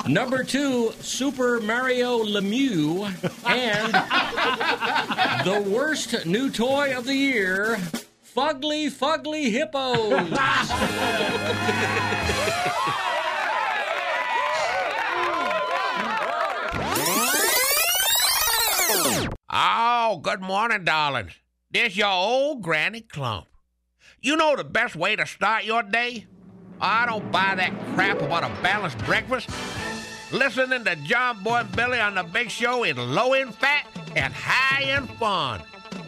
Number 0.08 0.44
two, 0.44 0.92
Super 1.00 1.60
Mario 1.60 2.24
Lemieux. 2.24 3.06
And 3.46 3.94
the 5.46 5.62
worst 5.70 6.26
new 6.26 6.50
toy 6.50 6.98
of 6.98 7.06
the 7.06 7.16
year, 7.16 7.78
Fugly 8.36 8.90
Fugly 8.92 9.52
Hippos. 9.52 10.30
Oh, 19.56 20.20
good 20.24 20.42
morning, 20.42 20.84
darlings. 20.84 21.34
This 21.70 21.96
your 21.96 22.10
old 22.10 22.64
Granny 22.64 23.02
Clump. 23.02 23.46
You 24.20 24.36
know 24.36 24.56
the 24.56 24.64
best 24.64 24.96
way 24.96 25.16
to 25.16 25.28
start 25.28 25.64
your 25.64 25.84
day? 25.84 26.26
I 26.82 27.06
don't 27.06 27.32
buy 27.32 27.54
that 27.54 27.72
crap 27.94 28.20
about 28.20 28.44
a 28.44 28.64
balanced 28.64 28.98
breakfast. 29.06 29.52
Listening 30.32 30.84
to 30.86 30.96
John 31.06 31.44
Boy 31.44 31.62
Billy 31.76 32.00
on 32.00 32.16
the 32.16 32.24
Big 32.24 32.50
Show 32.50 32.84
is 32.84 32.98
low 32.98 33.34
in 33.34 33.52
fat 33.52 33.86
and 34.16 34.34
high 34.34 34.86
in 34.98 35.06
fun. 35.06 35.62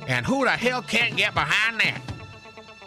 And 0.07 0.25
who 0.25 0.43
the 0.43 0.49
hell 0.49 0.81
can't 0.81 1.15
get 1.15 1.35
behind 1.35 1.79
that? 1.81 2.01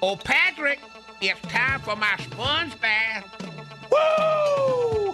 Oh, 0.03 0.17
Patrick, 0.17 0.81
it's 1.21 1.41
time 1.43 1.79
for 1.83 1.95
my 1.95 2.17
sponge 2.19 2.81
bath. 2.81 3.25
Woo! 3.93 5.08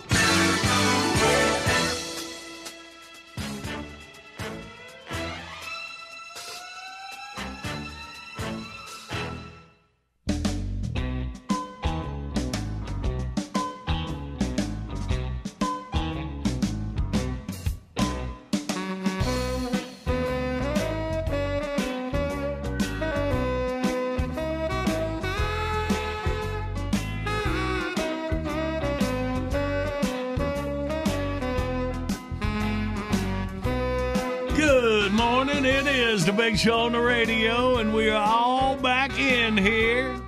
Big 36.44 36.58
Show 36.58 36.80
on 36.80 36.92
the 36.92 37.00
radio, 37.00 37.78
and 37.78 37.94
we 37.94 38.10
are 38.10 38.22
all 38.22 38.76
back 38.76 39.18
in 39.18 39.56
here. 39.56 40.20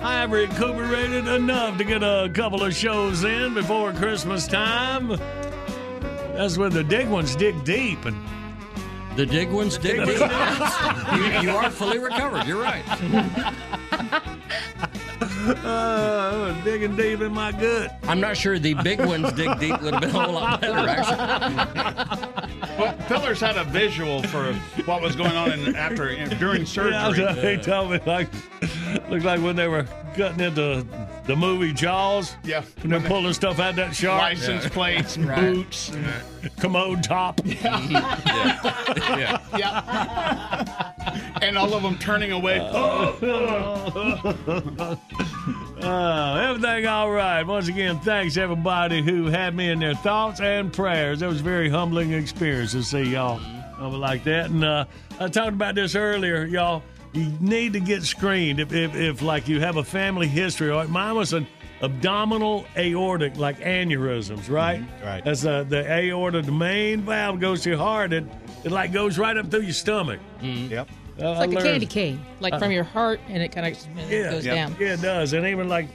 I 0.00 0.14
have 0.14 0.32
recuperated 0.32 1.28
enough 1.28 1.76
to 1.76 1.84
get 1.84 2.02
a 2.02 2.30
couple 2.32 2.64
of 2.64 2.74
shows 2.74 3.24
in 3.24 3.52
before 3.52 3.92
Christmas 3.92 4.46
time. 4.46 5.08
That's 6.34 6.56
when 6.56 6.72
the 6.72 6.82
dig 6.82 7.10
ones 7.10 7.36
dig 7.36 7.62
deep, 7.62 8.06
and 8.06 8.16
The 9.16 9.26
dig 9.26 9.50
ones 9.50 9.76
dig 9.76 9.98
deep. 9.98 10.18
you, 11.12 11.40
you 11.42 11.50
are 11.50 11.68
fully 11.68 11.98
recovered. 11.98 12.46
You're 12.46 12.62
right. 12.62 12.82
uh, 15.48 16.52
digging 16.64 16.96
deep 16.96 17.20
in 17.20 17.32
my 17.32 17.52
gut. 17.52 17.98
I'm 18.04 18.20
not 18.20 18.36
sure 18.36 18.58
the 18.58 18.74
big 18.74 19.00
ones 19.00 19.32
dig 19.32 19.58
deep 19.58 19.80
would 19.80 19.94
have 19.94 20.00
been 20.02 20.10
a 20.10 20.18
whole 20.24 20.32
lot 20.34 20.60
better, 20.60 20.88
actually. 20.88 22.68
Well, 22.78 22.94
Pillars 23.08 23.40
had 23.40 23.56
a 23.56 23.64
visual 23.64 24.22
for 24.24 24.52
what 24.84 25.02
was 25.02 25.16
going 25.16 25.36
on 25.36 25.52
in, 25.52 25.74
after 25.76 26.14
during 26.36 26.64
surgery. 26.66 27.24
Yeah, 27.24 27.32
they 27.32 27.56
told 27.56 27.90
me 27.90 28.00
like 28.06 28.28
looked 29.10 29.24
like 29.24 29.40
when 29.40 29.56
they 29.56 29.68
were 29.68 29.84
cutting 30.16 30.40
into 30.40 30.86
the 31.26 31.36
movie 31.36 31.72
Jaws. 31.72 32.36
Yeah, 32.44 32.62
when 32.80 32.90
they're 32.90 33.00
pulling 33.00 33.32
stuff 33.34 33.58
out 33.60 33.70
of 33.70 33.76
that 33.76 33.94
shark. 33.94 34.20
License 34.22 34.66
plates, 34.68 35.16
Right. 35.18 35.38
boots. 35.40 35.92
commode 36.58 37.02
top. 37.02 37.40
Yeah. 39.10 39.38
yeah. 39.56 40.92
and 41.42 41.56
all 41.58 41.72
of 41.74 41.82
them 41.82 41.96
turning 41.98 42.32
away. 42.32 42.58
Uh, 42.60 43.12
everything 45.82 46.86
all 46.86 47.10
right. 47.10 47.42
Once 47.42 47.68
again, 47.68 47.98
thanks 48.00 48.36
everybody 48.36 49.02
who 49.02 49.26
had 49.26 49.54
me 49.54 49.70
in 49.70 49.80
their 49.80 49.94
thoughts 49.94 50.40
and 50.40 50.72
prayers. 50.72 51.22
It 51.22 51.26
was 51.26 51.40
a 51.40 51.44
very 51.44 51.68
humbling 51.68 52.12
experience 52.12 52.72
to 52.72 52.82
see 52.82 53.04
y'all 53.04 53.40
it 53.88 53.96
like 53.96 54.24
that. 54.24 54.50
And 54.50 54.64
uh, 54.64 54.84
I 55.18 55.28
talked 55.28 55.54
about 55.54 55.74
this 55.74 55.94
earlier, 55.94 56.44
y'all. 56.44 56.82
You 57.12 57.32
need 57.40 57.72
to 57.72 57.80
get 57.80 58.04
screened 58.04 58.60
if, 58.60 58.72
if, 58.72 58.94
if 58.94 59.22
like 59.22 59.48
you 59.48 59.60
have 59.60 59.76
a 59.76 59.84
family 59.84 60.28
history. 60.28 60.72
Like 60.72 60.88
mine 60.88 61.16
was 61.16 61.32
an 61.32 61.46
abdominal 61.82 62.64
aortic, 62.76 63.36
like 63.36 63.58
aneurysms, 63.60 64.48
right? 64.48 64.84
right. 65.02 65.24
That's 65.24 65.44
uh, 65.44 65.64
the 65.64 65.90
aorta. 65.90 66.42
The 66.42 66.52
main 66.52 67.00
valve 67.00 67.40
goes 67.40 67.62
to 67.62 67.70
your 67.70 67.78
heart. 67.78 68.12
It 68.12 68.24
it 68.62 68.70
like 68.70 68.92
goes 68.92 69.18
right 69.18 69.36
up 69.36 69.50
through 69.50 69.62
your 69.62 69.72
stomach. 69.72 70.20
Yep. 70.40 70.88
It's 71.20 71.38
like 71.38 71.52
a 71.52 71.56
candy 71.62 71.86
cane, 71.86 72.24
like 72.40 72.58
from 72.58 72.70
your 72.72 72.84
heart, 72.84 73.20
and 73.28 73.42
it 73.42 73.52
kind 73.52 73.66
of 73.66 73.86
yeah, 74.10 74.30
goes 74.30 74.44
yeah, 74.46 74.54
down. 74.54 74.76
Yeah, 74.80 74.94
it 74.94 75.02
does, 75.02 75.32
and 75.32 75.46
even 75.46 75.68
like 75.68 75.88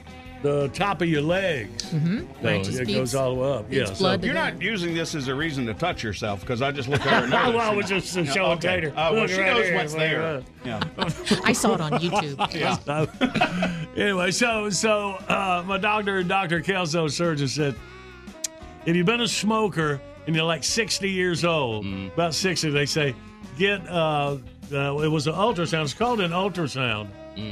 the 0.43 0.67
top 0.69 1.01
of 1.01 1.07
your 1.07 1.23
legs. 1.23 1.85
Mm-hmm. 1.85 2.19
So 2.19 2.25
Right, 2.43 2.61
it 2.67 2.85
feeds- 2.85 2.93
goes 2.93 3.15
all 3.15 3.33
the 3.35 3.41
way 3.41 3.51
up. 3.51 3.65
Yeah, 3.71 3.85
so 3.85 4.13
You're 4.21 4.33
not 4.35 4.61
using 4.61 4.93
this 4.93 5.15
as 5.15 5.27
a 5.27 5.33
reason 5.33 5.65
to 5.65 5.73
touch 5.73 6.03
yourself 6.03 6.41
because 6.41 6.61
I 6.61 6.71
just 6.71 6.87
look 6.87 7.03
at 7.03 7.23
her. 7.23 7.29
Well. 7.53 7.59
I 7.71 7.73
was 7.73 7.87
just 7.89 8.15
Yeah, 8.15 8.25
showing 8.25 8.57
okay. 8.59 8.75
Tater. 8.75 8.89
Uh, 8.91 9.11
well, 9.11 9.21
Look 9.21 9.29
she 9.31 9.39
right 9.39 9.53
knows 9.55 9.65
here. 9.65 9.75
what's 9.75 9.93
Look 9.93 9.99
there. 10.01 10.21
at 10.21 10.43
Yeah. 10.63 11.39
I 11.43 11.51
saw 11.53 11.73
it 11.73 11.81
on 11.81 11.93
YouTube. 11.93 12.53
Yeah. 12.53 12.77
So, 12.77 13.91
anyway, 14.01 14.29
so 14.31 14.69
so 14.69 15.11
uh, 15.27 15.63
my 15.65 15.79
doctor, 15.79 16.21
Dr. 16.21 16.61
Kelso 16.61 17.07
surgeon, 17.07 17.47
said 17.47 17.75
if 18.85 18.95
you've 18.95 19.05
been 19.07 19.21
a 19.21 19.27
smoker 19.27 19.99
and 20.27 20.35
you're 20.35 20.45
like 20.45 20.63
60 20.63 21.09
years 21.09 21.43
old, 21.43 21.85
Mm. 21.85 22.13
about 22.13 22.35
60, 22.35 22.69
they 22.69 22.85
say 22.85 23.15
get. 23.57 23.87
Uh, 23.89 24.37
uh, 24.73 24.97
it 25.03 25.07
was 25.07 25.27
an 25.27 25.33
ultrasound. 25.33 25.83
It's 25.83 25.93
called 25.93 26.21
an 26.21 26.31
ultrasound. 26.31 27.07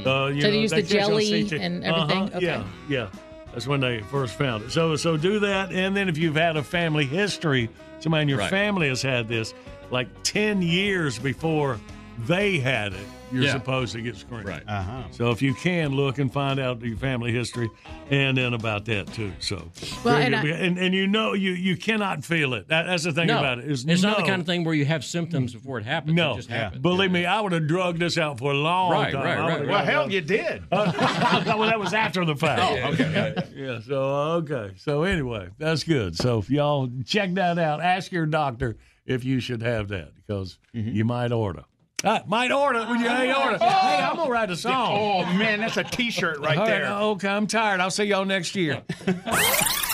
Uh, 0.06 0.26
you 0.26 0.40
So 0.42 0.50
they 0.50 0.60
use 0.60 0.70
the 0.70 0.82
jelly 0.82 1.40
and 1.60 1.84
everything? 1.84 2.22
Uh-huh, 2.24 2.36
Okay. 2.36 2.46
Yeah, 2.46 2.64
yeah. 2.88 3.08
That's 3.52 3.66
when 3.66 3.80
they 3.80 4.00
first 4.00 4.34
found 4.36 4.64
it. 4.64 4.70
So 4.72 4.96
so 4.96 5.16
do 5.16 5.38
that, 5.40 5.70
and 5.72 5.96
then 5.96 6.08
if 6.08 6.18
you've 6.18 6.34
had 6.36 6.56
a 6.56 6.62
family 6.62 7.04
history, 7.04 7.68
somebody 8.00 8.22
in 8.22 8.28
your 8.28 8.38
Right. 8.38 8.50
family 8.50 8.88
has 8.88 9.00
had 9.02 9.28
this, 9.28 9.54
like 9.90 10.08
10 10.24 10.60
years 10.62 11.18
before 11.18 11.78
they 12.26 12.58
had 12.58 12.92
it, 12.94 13.06
you're 13.34 13.42
Yeah. 13.44 13.52
supposed 13.52 13.92
to 13.94 14.00
get 14.00 14.16
screened. 14.16 14.46
Right. 14.48 14.62
Uh-huh. 14.66 15.02
So 15.10 15.30
if 15.30 15.42
you 15.42 15.52
can 15.54 15.92
look 15.92 16.18
and 16.18 16.32
find 16.32 16.58
out 16.60 16.80
your 16.82 16.96
family 16.96 17.32
history, 17.32 17.68
and 18.10 18.36
then 18.38 18.54
about 18.54 18.84
that 18.86 19.12
too. 19.12 19.32
So 19.40 19.70
Well, 20.04 20.16
and. 20.16 20.34
I- 20.36 20.42
and, 20.54 20.78
and 20.78 20.94
you 20.94 21.06
know 21.06 21.32
you 21.34 21.50
you 21.52 21.76
cannot 21.76 22.24
feel 22.24 22.54
it. 22.54 22.68
That, 22.68 22.84
that's 22.86 23.02
the 23.04 23.12
thing 23.12 23.26
No, 23.26 23.38
about 23.38 23.58
it. 23.58 23.70
Is 23.70 23.84
it's 23.86 24.02
not 24.02 24.18
the 24.18 24.22
kind 24.22 24.40
of 24.40 24.46
thing 24.46 24.62
where 24.64 24.74
you 24.74 24.84
have 24.84 25.04
symptoms 25.04 25.52
before 25.52 25.78
it 25.78 25.84
happens. 25.84 26.14
No, 26.14 26.32
it 26.32 26.36
just 26.36 26.48
happens. 26.50 26.80
believe 26.80 27.10
me, 27.10 27.26
I 27.26 27.40
would 27.40 27.52
have 27.52 27.66
drugged 27.66 27.98
this 27.98 28.16
out 28.18 28.38
for 28.38 28.52
a 28.52 28.56
long 28.56 28.92
Right, 28.92 29.12
time. 29.12 29.24
right, 29.24 29.38
I 29.38 29.58
right, 29.60 29.68
Well, 29.68 29.84
hell, 29.84 30.10
you 30.12 30.20
did. 30.20 30.62
well, 30.72 30.92
that 30.92 31.78
was 31.80 31.92
after 31.94 32.24
the 32.24 32.36
fact. 32.36 32.62
Oh, 32.62 32.92
okay. 32.92 33.34
Yeah. 33.56 33.80
So 33.80 34.02
okay. 34.42 34.72
So 34.76 35.02
anyway, 35.02 35.48
that's 35.58 35.82
good. 35.84 36.16
So 36.16 36.38
if 36.38 36.50
y'all 36.50 36.90
check 37.04 37.34
that 37.34 37.58
out, 37.58 37.80
ask 37.82 38.12
your 38.12 38.26
doctor 38.26 38.76
if 39.06 39.24
you 39.24 39.40
should 39.40 39.62
have 39.62 39.88
that 39.88 40.12
because 40.14 40.58
you 40.72 41.04
might 41.04 41.32
order. 41.32 41.64
Uh, 42.04 42.20
might 42.26 42.52
order 42.52 42.84
when 42.84 43.00
you 43.00 43.08
hey 43.08 43.32
order. 43.32 43.58
Hey, 43.58 44.02
I'm 44.02 44.16
gonna 44.16 44.30
write 44.30 44.50
a 44.50 44.56
song. 44.56 44.96
Oh 44.98 45.24
man, 45.36 45.60
that's 45.60 45.78
a 45.78 45.84
T-shirt 45.84 46.38
right 46.38 46.58
All 46.58 46.66
there. 46.66 46.86
Okay, 46.86 47.28
I'm 47.28 47.46
tired. 47.46 47.80
I'll 47.80 47.90
see 47.90 48.04
y'all 48.04 48.24
next 48.24 48.54
year. 48.54 48.82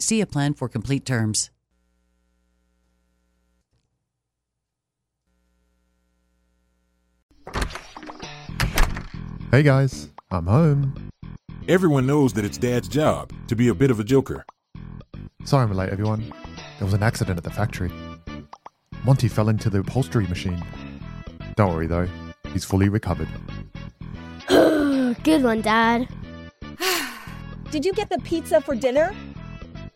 See 0.00 0.22
a 0.22 0.26
plan 0.26 0.54
for 0.54 0.66
complete 0.66 1.04
terms. 1.04 1.50
Hey 9.50 9.62
guys, 9.62 10.08
I'm 10.30 10.46
home. 10.46 11.10
Everyone 11.68 12.06
knows 12.06 12.32
that 12.32 12.46
it's 12.46 12.56
Dad's 12.56 12.88
job 12.88 13.30
to 13.48 13.54
be 13.54 13.68
a 13.68 13.74
bit 13.74 13.90
of 13.90 14.00
a 14.00 14.04
joker. 14.04 14.46
Sorry 15.44 15.64
I'm 15.64 15.72
late, 15.72 15.90
everyone. 15.90 16.32
There 16.78 16.86
was 16.86 16.94
an 16.94 17.02
accident 17.02 17.36
at 17.36 17.44
the 17.44 17.50
factory. 17.50 17.90
Monty 19.04 19.28
fell 19.28 19.50
into 19.50 19.68
the 19.68 19.80
upholstery 19.80 20.26
machine. 20.28 20.64
Don't 21.56 21.74
worry 21.74 21.86
though, 21.86 22.08
he's 22.54 22.64
fully 22.64 22.88
recovered. 22.88 23.28
Good 24.48 25.42
one, 25.42 25.60
Dad. 25.60 26.08
Did 27.70 27.84
you 27.84 27.92
get 27.92 28.08
the 28.08 28.18
pizza 28.20 28.62
for 28.62 28.74
dinner? 28.74 29.14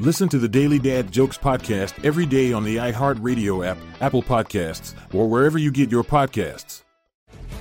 Listen 0.00 0.28
to 0.28 0.38
the 0.38 0.48
Daily 0.48 0.78
Dad 0.78 1.10
Jokes 1.10 1.36
podcast 1.36 2.04
every 2.04 2.24
day 2.24 2.52
on 2.52 2.62
the 2.62 2.76
iHeartRadio 2.76 3.66
app, 3.66 3.76
Apple 4.00 4.22
Podcasts, 4.22 4.94
or 5.12 5.28
wherever 5.28 5.58
you 5.58 5.72
get 5.72 5.90
your 5.90 6.04
podcasts. 6.04 6.84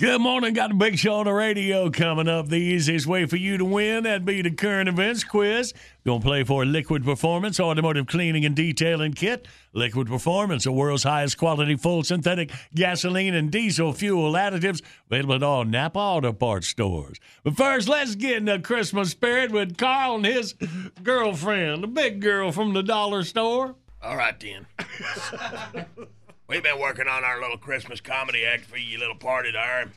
Good 0.00 0.20
morning. 0.20 0.52
Got 0.54 0.72
a 0.72 0.74
big 0.74 0.98
show 0.98 1.16
on 1.16 1.26
the 1.26 1.32
radio 1.32 1.88
coming 1.88 2.26
up. 2.26 2.48
The 2.48 2.56
easiest 2.56 3.06
way 3.06 3.24
for 3.26 3.36
you 3.36 3.56
to 3.58 3.64
win, 3.64 4.02
that'd 4.02 4.24
be 4.24 4.42
the 4.42 4.50
current 4.50 4.88
events 4.88 5.22
quiz. 5.22 5.74
Going 6.04 6.20
to 6.20 6.26
play 6.26 6.42
for 6.42 6.64
Liquid 6.64 7.04
Performance 7.04 7.60
Automotive 7.60 8.08
Cleaning 8.08 8.44
and 8.44 8.56
Detailing 8.56 9.12
Kit. 9.12 9.46
Liquid 9.74 10.08
Performance, 10.08 10.64
the 10.64 10.72
world's 10.72 11.04
highest 11.04 11.38
quality 11.38 11.76
full 11.76 12.02
synthetic 12.02 12.50
gasoline 12.74 13.34
and 13.34 13.52
diesel 13.52 13.92
fuel 13.92 14.32
additives 14.32 14.82
available 15.08 15.34
at 15.36 15.42
all 15.44 15.64
Napa 15.64 16.00
Auto 16.00 16.32
Parts 16.32 16.66
stores. 16.66 17.18
But 17.44 17.56
first, 17.56 17.86
let's 17.86 18.16
get 18.16 18.38
in 18.38 18.46
the 18.46 18.58
Christmas 18.58 19.10
spirit 19.10 19.52
with 19.52 19.76
Karl 19.76 20.16
and 20.16 20.26
his 20.26 20.54
girlfriend, 21.02 21.84
the 21.84 21.86
big 21.86 22.20
girl 22.20 22.50
from 22.50 22.72
the 22.72 22.82
dollar 22.82 23.22
store. 23.22 23.76
All 24.02 24.16
right, 24.16 24.40
then. 24.40 24.66
We've 26.52 26.62
been 26.62 26.78
working 26.78 27.08
on 27.08 27.24
our 27.24 27.40
little 27.40 27.56
Christmas 27.56 28.02
comedy 28.02 28.44
act 28.44 28.66
for 28.66 28.76
you 28.76 28.98
little 28.98 29.14
party 29.14 29.52
there. 29.52 29.90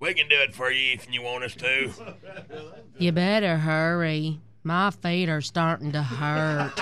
We 0.00 0.12
can 0.12 0.28
do 0.28 0.36
it 0.38 0.54
for 0.54 0.70
you 0.70 0.92
if 0.92 1.10
you 1.10 1.22
want 1.22 1.44
us 1.44 1.54
to. 1.54 1.90
You 2.98 3.10
better 3.12 3.56
hurry. 3.56 4.38
My 4.64 4.90
feet 4.90 5.30
are 5.30 5.40
starting 5.40 5.92
to 5.92 6.02
hurt. 6.02 6.78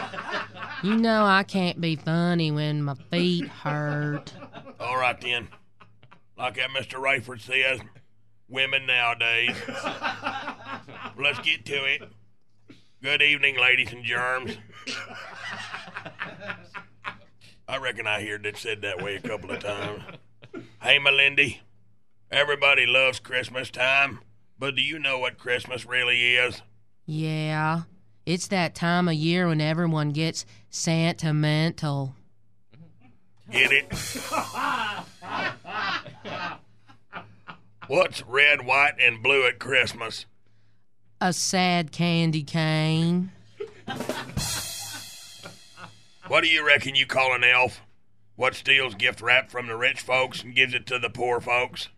You 0.83 0.97
know 0.97 1.25
I 1.25 1.45
can't 1.45 1.81
be 1.81 1.95
funny 1.95 2.51
when 2.51 2.83
my 2.83 2.95
feet 3.13 3.47
hurt. 3.47 4.33
All 4.81 4.97
right, 4.97 5.21
then. 5.21 5.47
Like 6.37 6.57
that 6.57 6.71
Mr. 6.71 6.95
Raiford 6.95 7.41
says, 7.41 7.79
women 8.49 8.87
nowadays. 8.87 9.55
Let's 11.17 11.39
get 11.39 11.65
to 11.67 11.85
it. 11.85 12.03
Good 13.05 13.23
evening, 13.23 13.57
ladies 13.57 13.93
and 13.93 14.03
germs. 14.03 14.57
I 17.71 17.77
reckon 17.77 18.05
I 18.09 18.27
heard 18.27 18.45
it 18.47 18.57
said 18.57 18.83
that 18.83 19.01
way 19.01 19.15
a 19.15 19.21
couple 19.21 19.53
of 19.53 19.61
times. 19.61 20.03
Hey, 20.83 20.99
Melindy, 20.99 21.59
everybody 22.31 22.87
loves 22.87 23.21
Christmas 23.21 23.71
time, 23.71 24.21
but 24.59 24.75
do 24.75 24.83
you 24.83 24.99
know 24.99 25.19
what 25.19 25.39
Christmas 25.39 25.87
really 25.87 26.35
is? 26.37 26.63
Yeah, 27.07 27.83
it's 28.27 28.49
that 28.49 28.75
time 28.75 29.07
of 29.07 29.15
year 29.15 29.47
when 29.47 29.61
everyone 29.61 30.11
gets 30.11 30.47
sentimental. 30.71 32.15
Get 33.53 33.71
it? 33.73 33.93
What's 37.87 38.23
red, 38.23 38.65
white, 38.65 38.95
and 38.99 39.23
blue 39.23 39.47
at 39.47 39.59
Christmas? 39.59 40.25
A 41.21 41.33
sad 41.33 41.93
candy 41.93 42.43
cane. 42.43 43.31
What 46.31 46.45
do 46.45 46.49
you 46.49 46.65
reckon 46.65 46.95
you 46.95 47.07
call 47.07 47.35
an 47.35 47.43
elf? 47.43 47.81
What 48.37 48.55
steals 48.55 48.95
gift 48.95 49.21
wrap 49.21 49.51
from 49.51 49.67
the 49.67 49.75
rich 49.77 50.01
folks 50.01 50.45
and 50.45 50.55
gives 50.55 50.75
it 50.75 50.87
to 50.87 51.01
the 51.01 51.11
poor 51.11 51.41
folks? 51.41 51.89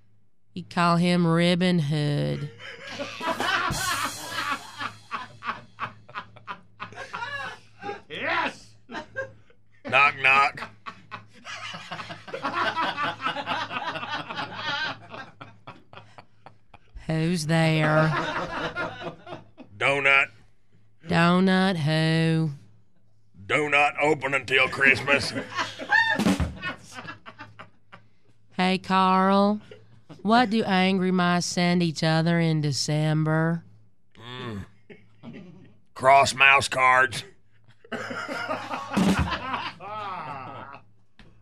You 0.54 0.64
call 0.64 0.96
him 0.96 1.26
Ribbon 1.26 1.80
Hood. 1.80 2.48
Yes! 8.08 8.70
Knock, 9.84 10.14
knock. 10.22 10.62
Who's 17.06 17.44
there? 17.44 18.10
Donut. 19.76 20.28
Donut 21.06 21.76
who? 21.76 22.52
Do 23.52 23.68
not 23.68 23.94
open 24.00 24.34
until 24.34 24.68
Christmas. 24.68 25.32
Hey, 28.54 28.76
Karl. 28.76 29.60
What 30.20 30.50
do 30.50 30.62
angry 30.62 31.10
mice 31.10 31.46
send 31.46 31.82
each 31.82 32.04
other 32.04 32.38
in 32.38 32.60
December? 32.60 33.64
Mm. 34.14 34.66
Cross 35.94 36.34
mouse 36.34 36.68
cards. 36.68 37.24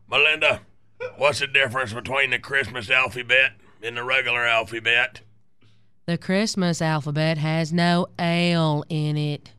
Melinda, 0.08 0.60
what's 1.16 1.40
the 1.40 1.48
difference 1.48 1.92
between 1.92 2.30
the 2.30 2.38
Christmas 2.38 2.88
alphabet 2.88 3.54
and 3.82 3.96
the 3.96 4.04
regular 4.04 4.46
alphabet? 4.46 5.20
The 6.06 6.16
Christmas 6.16 6.80
alphabet 6.80 7.38
has 7.38 7.72
no 7.72 8.06
L 8.18 8.84
in 8.88 9.16
it. 9.16 9.50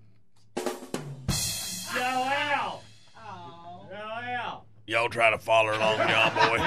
Y'all 4.88 5.10
try 5.10 5.30
to 5.30 5.38
follow 5.38 5.78
along, 5.78 5.98
John 6.08 6.34
Boy. 6.34 6.58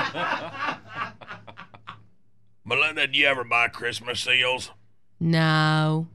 Melinda, 2.65 3.07
do 3.07 3.19
you 3.19 3.27
ever 3.27 3.45
buy 3.45 3.69
Christmas 3.69 4.21
seals? 4.21 4.71
No, 5.21 6.09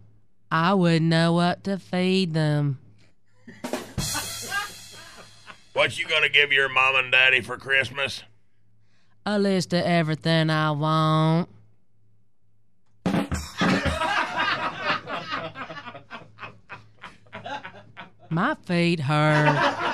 I 0.51 0.73
wouldn't 0.73 1.05
know 1.05 1.33
what 1.33 1.63
to 1.65 1.77
feed 1.77 2.33
them. 2.33 2.79
What 5.73 5.97
you 5.97 6.05
gonna 6.07 6.27
give 6.27 6.51
your 6.51 6.67
mom 6.67 6.95
and 6.95 7.09
daddy 7.09 7.39
for 7.39 7.55
Christmas? 7.55 8.23
a 9.25 9.37
list 9.37 9.73
of 9.73 9.83
everything 9.83 10.49
I 10.49 10.71
want. 10.71 11.49
My 18.31 18.55
feet 18.65 19.01
hurt. 19.01 19.88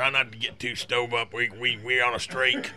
Try 0.00 0.08
not 0.08 0.32
to 0.32 0.38
get 0.38 0.58
too 0.58 0.76
stove 0.76 1.12
up. 1.12 1.34
We 1.34 1.50
we 1.50 1.76
we 1.76 2.00
on 2.00 2.14
a 2.14 2.18
streak. 2.18 2.72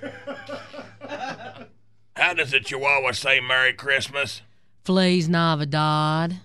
How 2.17 2.33
does 2.33 2.51
the 2.51 2.59
Chihuahua 2.59 3.13
say 3.13 3.39
Merry 3.39 3.71
Christmas? 3.71 4.41
Fleas 4.83 5.29
Navidad. 5.29 6.41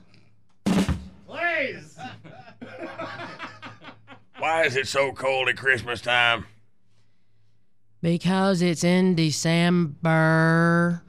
Please. 0.65 1.99
Why 4.39 4.67
is 4.67 4.77
it 4.77 4.87
so 4.87 5.11
cold 5.11 5.49
at 5.49 5.57
Christmas 5.57 6.01
time? 6.01 6.47
Because 8.01 8.63
it's 8.63 8.85
in 8.85 9.17
December. 9.17 11.03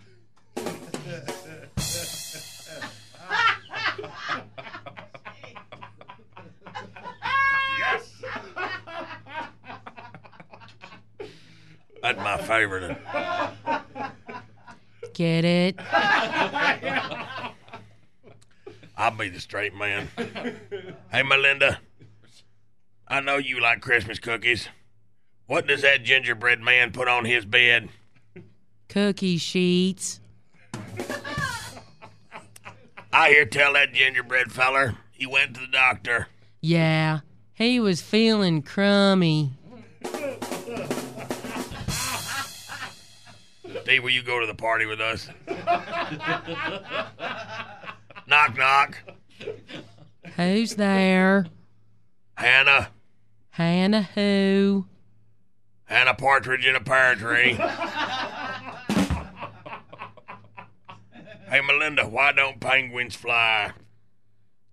That's 12.01 12.17
my 12.19 12.37
favorite. 12.37 12.97
Get 15.13 15.45
it? 15.45 15.79
I'll 18.97 19.11
be 19.11 19.29
the 19.29 19.39
straight 19.39 19.75
man. 19.75 20.09
Hey, 21.11 21.23
Melinda. 21.23 21.79
I 23.07 23.21
know 23.21 23.37
you 23.37 23.61
like 23.61 23.81
Christmas 23.81 24.19
cookies. 24.19 24.69
What 25.47 25.67
does 25.67 25.81
that 25.81 26.03
gingerbread 26.03 26.61
man 26.61 26.91
put 26.91 27.07
on 27.07 27.25
his 27.25 27.43
bed? 27.43 27.89
Cookie 28.87 29.37
sheets. 29.37 30.19
I 33.11 33.29
hear 33.29 33.45
tell 33.45 33.73
that 33.73 33.93
gingerbread 33.93 34.51
feller 34.51 34.95
he 35.11 35.25
went 35.25 35.55
to 35.55 35.61
the 35.61 35.67
doctor. 35.67 36.27
Yeah, 36.61 37.19
he 37.53 37.79
was 37.79 38.01
feeling 38.01 38.61
crummy. 38.61 39.53
Steve, 43.89 44.03
will 44.03 44.11
you 44.11 44.21
go 44.21 44.39
to 44.39 44.45
the 44.45 44.53
party 44.53 44.85
with 44.85 45.01
us? 45.01 45.27
knock, 48.27 48.55
knock. 48.55 48.99
Who's 50.35 50.75
there? 50.75 51.47
Hannah. 52.35 52.89
Hannah 53.49 54.03
who? 54.13 54.85
Hannah 55.85 56.13
Partridge 56.13 56.67
in 56.67 56.75
a 56.75 56.79
pear 56.79 57.15
tree. 57.15 57.53
hey, 61.49 61.61
Melinda, 61.65 62.07
why 62.07 62.31
don't 62.31 62.59
penguins 62.59 63.15
fly? 63.15 63.71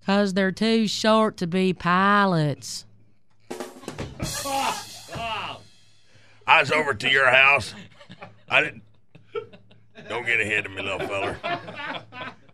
Cause 0.05 0.35
they're 0.35 0.53
too 0.53 0.87
short 0.87 1.39
to 1.39 1.47
be 1.47 1.73
pilots. 1.73 2.85
I 6.47 6.61
was 6.61 6.71
over 6.71 6.93
to 6.93 7.11
your 7.11 7.31
house. 7.31 7.73
I 8.47 8.61
didn't. 8.61 8.83
Don't 10.09 10.27
get 10.27 10.41
ahead 10.41 10.67
of 10.67 10.73
me, 10.73 10.83
little 10.83 11.07
feller. 11.07 11.39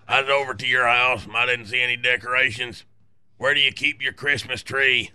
I 0.08 0.20
was 0.20 0.30
over 0.30 0.54
to 0.54 0.66
your 0.66 0.86
house. 0.86 1.24
and 1.24 1.36
I 1.36 1.46
didn't 1.46 1.66
see 1.66 1.80
any 1.80 1.96
decorations. 1.96 2.84
Where 3.36 3.54
do 3.54 3.60
you 3.60 3.72
keep 3.72 4.02
your 4.02 4.12
Christmas 4.12 4.62
tree? 4.62 5.10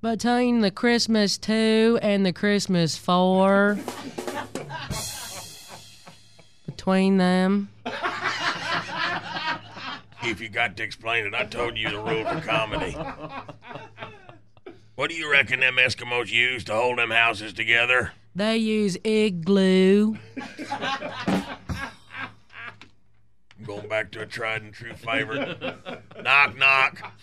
Between 0.00 0.60
the 0.60 0.70
Christmas 0.70 1.38
2 1.38 1.98
and 2.02 2.24
the 2.24 2.32
Christmas 2.32 2.96
4. 2.96 3.78
Between 6.66 7.16
them. 7.16 7.68
If 10.22 10.40
you 10.40 10.48
got 10.48 10.76
to 10.76 10.82
explain 10.82 11.26
it, 11.26 11.34
I 11.34 11.44
told 11.44 11.76
you 11.76 11.90
the 11.90 11.98
rules 12.00 12.26
of 12.26 12.42
comedy. 12.44 12.96
What 14.94 15.10
do 15.10 15.16
you 15.16 15.30
reckon 15.30 15.60
them 15.60 15.76
Eskimos 15.76 16.30
use 16.30 16.64
to 16.64 16.74
hold 16.74 16.98
them 16.98 17.10
houses 17.10 17.52
together? 17.52 18.12
They 18.38 18.56
use 18.58 18.96
igloo. 19.02 20.14
Going 23.66 23.88
back 23.88 24.12
to 24.12 24.20
a 24.20 24.26
tried 24.26 24.62
and 24.62 24.72
true 24.72 24.94
favorite. 24.94 25.60
knock, 26.22 26.56
knock. 26.56 27.14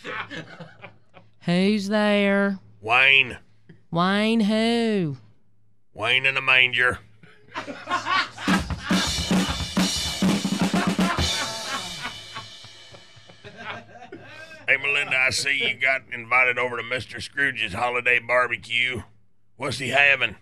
Who's 1.46 1.88
there? 1.88 2.60
Wayne. 2.82 3.38
Wayne 3.92 4.42
who? 4.42 5.16
Wayne 5.94 6.26
in 6.26 6.36
a 6.36 6.42
manger. 6.42 7.00
Hey, 14.68 14.76
Melinda, 14.82 15.16
I 15.16 15.30
see 15.30 15.66
you 15.66 15.76
got 15.76 16.02
invited 16.12 16.58
over 16.58 16.76
to 16.76 16.84
Mr. 16.84 17.22
Scrooge's 17.22 17.72
holiday 17.72 18.20
barbecue. 18.20 19.04
What's 19.56 19.78
he 19.78 19.88
having? 19.88 20.36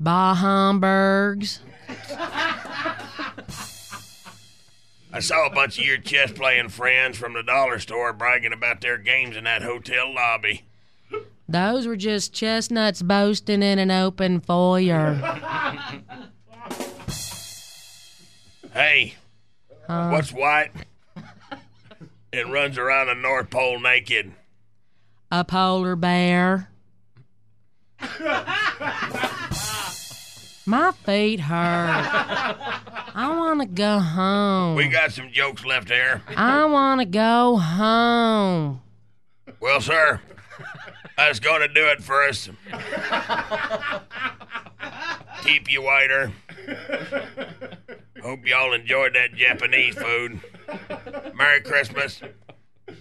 Bah 0.00 0.34
Hamburgs. 0.34 1.60
I 5.10 5.20
saw 5.20 5.46
a 5.46 5.50
bunch 5.50 5.78
of 5.78 5.84
your 5.84 5.98
chess 5.98 6.30
playing 6.32 6.68
friends 6.68 7.16
from 7.18 7.32
the 7.32 7.42
dollar 7.42 7.78
store 7.78 8.12
bragging 8.12 8.52
about 8.52 8.80
their 8.80 8.98
games 8.98 9.36
in 9.36 9.44
that 9.44 9.62
hotel 9.62 10.14
lobby. 10.14 10.62
Those 11.48 11.86
were 11.86 11.96
just 11.96 12.32
chestnuts 12.34 13.00
boasting 13.02 13.62
in 13.62 13.78
an 13.78 13.90
open 13.90 14.40
foyer. 14.40 15.14
Hey, 18.72 19.14
Huh? 19.86 20.10
what's 20.10 20.30
white? 20.32 20.70
It 22.30 22.46
runs 22.46 22.76
around 22.76 23.06
the 23.06 23.14
North 23.14 23.48
Pole 23.48 23.80
naked. 23.80 24.32
A 25.32 25.42
polar 25.44 25.96
bear. 25.96 26.68
My 30.68 30.92
feet 30.92 31.40
hurt. 31.40 31.56
I 33.14 33.34
want 33.34 33.62
to 33.62 33.66
go 33.66 34.00
home. 34.00 34.76
We 34.76 34.88
got 34.88 35.12
some 35.12 35.32
jokes 35.32 35.64
left 35.64 35.88
here. 35.88 36.20
I 36.36 36.66
want 36.66 37.00
to 37.00 37.06
go 37.06 37.56
home. 37.56 38.82
Well, 39.60 39.80
sir, 39.80 40.20
that's 41.16 41.40
going 41.40 41.62
to 41.62 41.68
do 41.68 41.86
it 41.86 42.02
for 42.02 42.22
us. 42.22 42.50
Keep 45.42 45.72
you 45.72 45.80
whiter. 45.84 46.32
Hope 48.22 48.46
y'all 48.46 48.74
enjoyed 48.74 49.14
that 49.14 49.32
Japanese 49.32 49.94
food. 49.94 50.38
Merry 51.34 51.62
Christmas. 51.62 52.20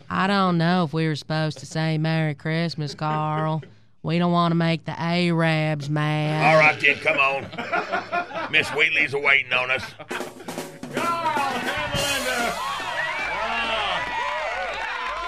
I 0.09 0.27
don't 0.27 0.57
know 0.57 0.85
if 0.85 0.93
we 0.93 1.05
were 1.05 1.17
supposed 1.17 1.57
to 1.57 1.65
say 1.65 1.97
Merry 1.97 2.33
Christmas, 2.33 2.95
Karl. 2.95 3.61
We 4.03 4.19
don't 4.19 4.31
want 4.31 4.51
to 4.51 4.55
make 4.55 4.85
the 4.85 4.97
Arabs 4.99 5.89
mad. 5.89 6.53
All 6.55 6.59
right, 6.61 6.79
then, 6.79 6.95
come 6.97 7.17
on. 7.17 8.51
Miss 8.51 8.69
Wheatley's 8.69 9.13
waiting 9.13 9.51
on 9.53 9.71
us. 9.71 9.83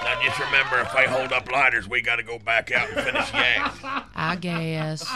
Now, 0.04 0.18
just 0.22 0.38
remember, 0.40 0.80
if 0.80 0.92
they 0.94 1.06
hold 1.06 1.32
up 1.32 1.50
lighters, 1.50 1.88
we 1.88 2.00
got 2.00 2.16
to 2.16 2.22
go 2.22 2.38
back 2.38 2.72
out 2.72 2.88
and 2.90 3.00
finish 3.04 3.32
yaks. 3.34 3.78
I 4.14 4.36
guess. 4.40 5.06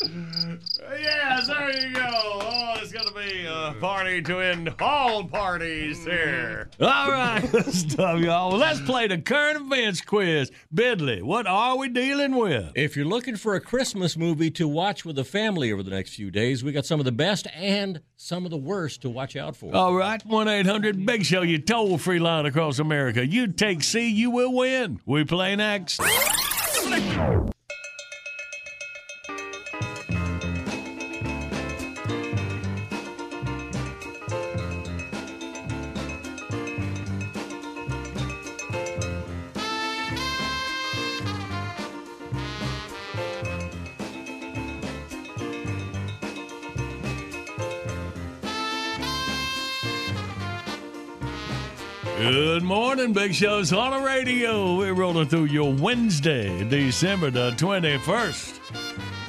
Uh, 0.00 0.56
yes, 1.00 1.48
there 1.48 1.76
you 1.76 1.92
go. 1.94 2.06
Oh, 2.06 2.74
it's 2.76 2.92
going 2.92 3.08
to 3.08 3.14
be 3.14 3.46
a 3.46 3.74
party 3.80 4.22
to 4.22 4.38
end 4.38 4.72
all 4.80 5.24
parties 5.24 6.04
here. 6.04 6.70
All 6.80 7.10
right, 7.10 7.44
stuff, 7.66 8.20
y'all. 8.20 8.50
Well, 8.50 8.58
let's 8.58 8.80
play 8.80 9.08
the 9.08 9.18
current 9.18 9.60
events 9.60 10.00
quiz. 10.00 10.52
Bidley, 10.72 11.22
what 11.22 11.48
are 11.48 11.76
we 11.76 11.88
dealing 11.88 12.36
with? 12.36 12.70
If 12.76 12.96
you're 12.96 13.06
looking 13.06 13.34
for 13.36 13.56
a 13.56 13.60
Christmas 13.60 14.16
movie 14.16 14.52
to 14.52 14.68
watch 14.68 15.04
with 15.04 15.16
the 15.16 15.24
family 15.24 15.72
over 15.72 15.82
the 15.82 15.90
next 15.90 16.14
few 16.14 16.30
days, 16.30 16.62
we 16.62 16.70
got 16.70 16.86
some 16.86 17.00
of 17.00 17.04
the 17.04 17.12
best 17.12 17.48
and 17.54 18.00
some 18.16 18.44
of 18.44 18.52
the 18.52 18.56
worst 18.56 19.02
to 19.02 19.10
watch 19.10 19.34
out 19.34 19.56
for. 19.56 19.74
All 19.74 19.94
right, 19.94 20.24
1 20.24 20.48
800 20.48 21.04
Big 21.06 21.24
Show, 21.24 21.42
you 21.42 21.58
toll 21.58 21.98
free 21.98 22.20
line 22.20 22.46
across 22.46 22.78
America. 22.78 23.26
You 23.26 23.48
take 23.48 23.82
C, 23.82 24.08
you 24.08 24.30
will 24.30 24.54
win. 24.54 25.00
We 25.06 25.24
play 25.24 25.56
next. 25.56 26.00
Good 52.18 52.64
morning, 52.64 53.12
Big 53.12 53.32
Show's 53.32 53.72
on 53.72 53.92
the 53.92 54.04
radio. 54.04 54.76
We're 54.76 54.92
rolling 54.92 55.28
through 55.28 55.44
your 55.44 55.72
Wednesday, 55.72 56.64
December 56.64 57.30
the 57.30 57.52
21st. 57.52 58.58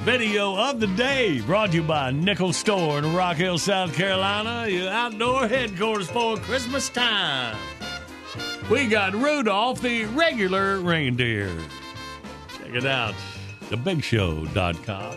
video 0.01 0.57
of 0.57 0.79
the 0.79 0.87
day 0.87 1.39
brought 1.41 1.69
to 1.69 1.75
you 1.77 1.83
by 1.83 2.09
Nichols 2.09 2.57
Store 2.57 2.97
in 2.97 3.13
Rock 3.13 3.37
Hill, 3.37 3.59
South 3.59 3.93
Carolina, 3.93 4.67
your 4.67 4.89
outdoor 4.89 5.47
headquarters 5.47 6.09
for 6.09 6.37
Christmas 6.37 6.89
time. 6.89 7.55
We 8.71 8.87
got 8.87 9.13
Rudolph 9.13 9.81
the 9.81 10.05
regular 10.05 10.79
reindeer. 10.79 11.55
Check 12.57 12.73
it 12.73 12.87
out, 12.87 13.13
thebigshow.com. 13.69 15.15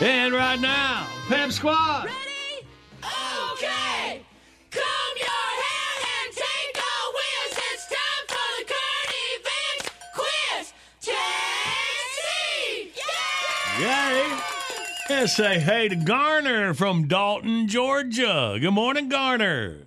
And 0.00 0.32
right 0.32 0.58
now, 0.58 1.06
Pep 1.28 1.52
Squad. 1.52 2.06
Okay, 2.06 2.27
Let's 15.20 15.34
say 15.34 15.58
hey 15.58 15.88
to 15.88 15.96
Garner 15.96 16.74
from 16.74 17.08
Dalton, 17.08 17.66
Georgia. 17.66 18.56
Good 18.60 18.70
morning, 18.70 19.08
Garner. 19.08 19.78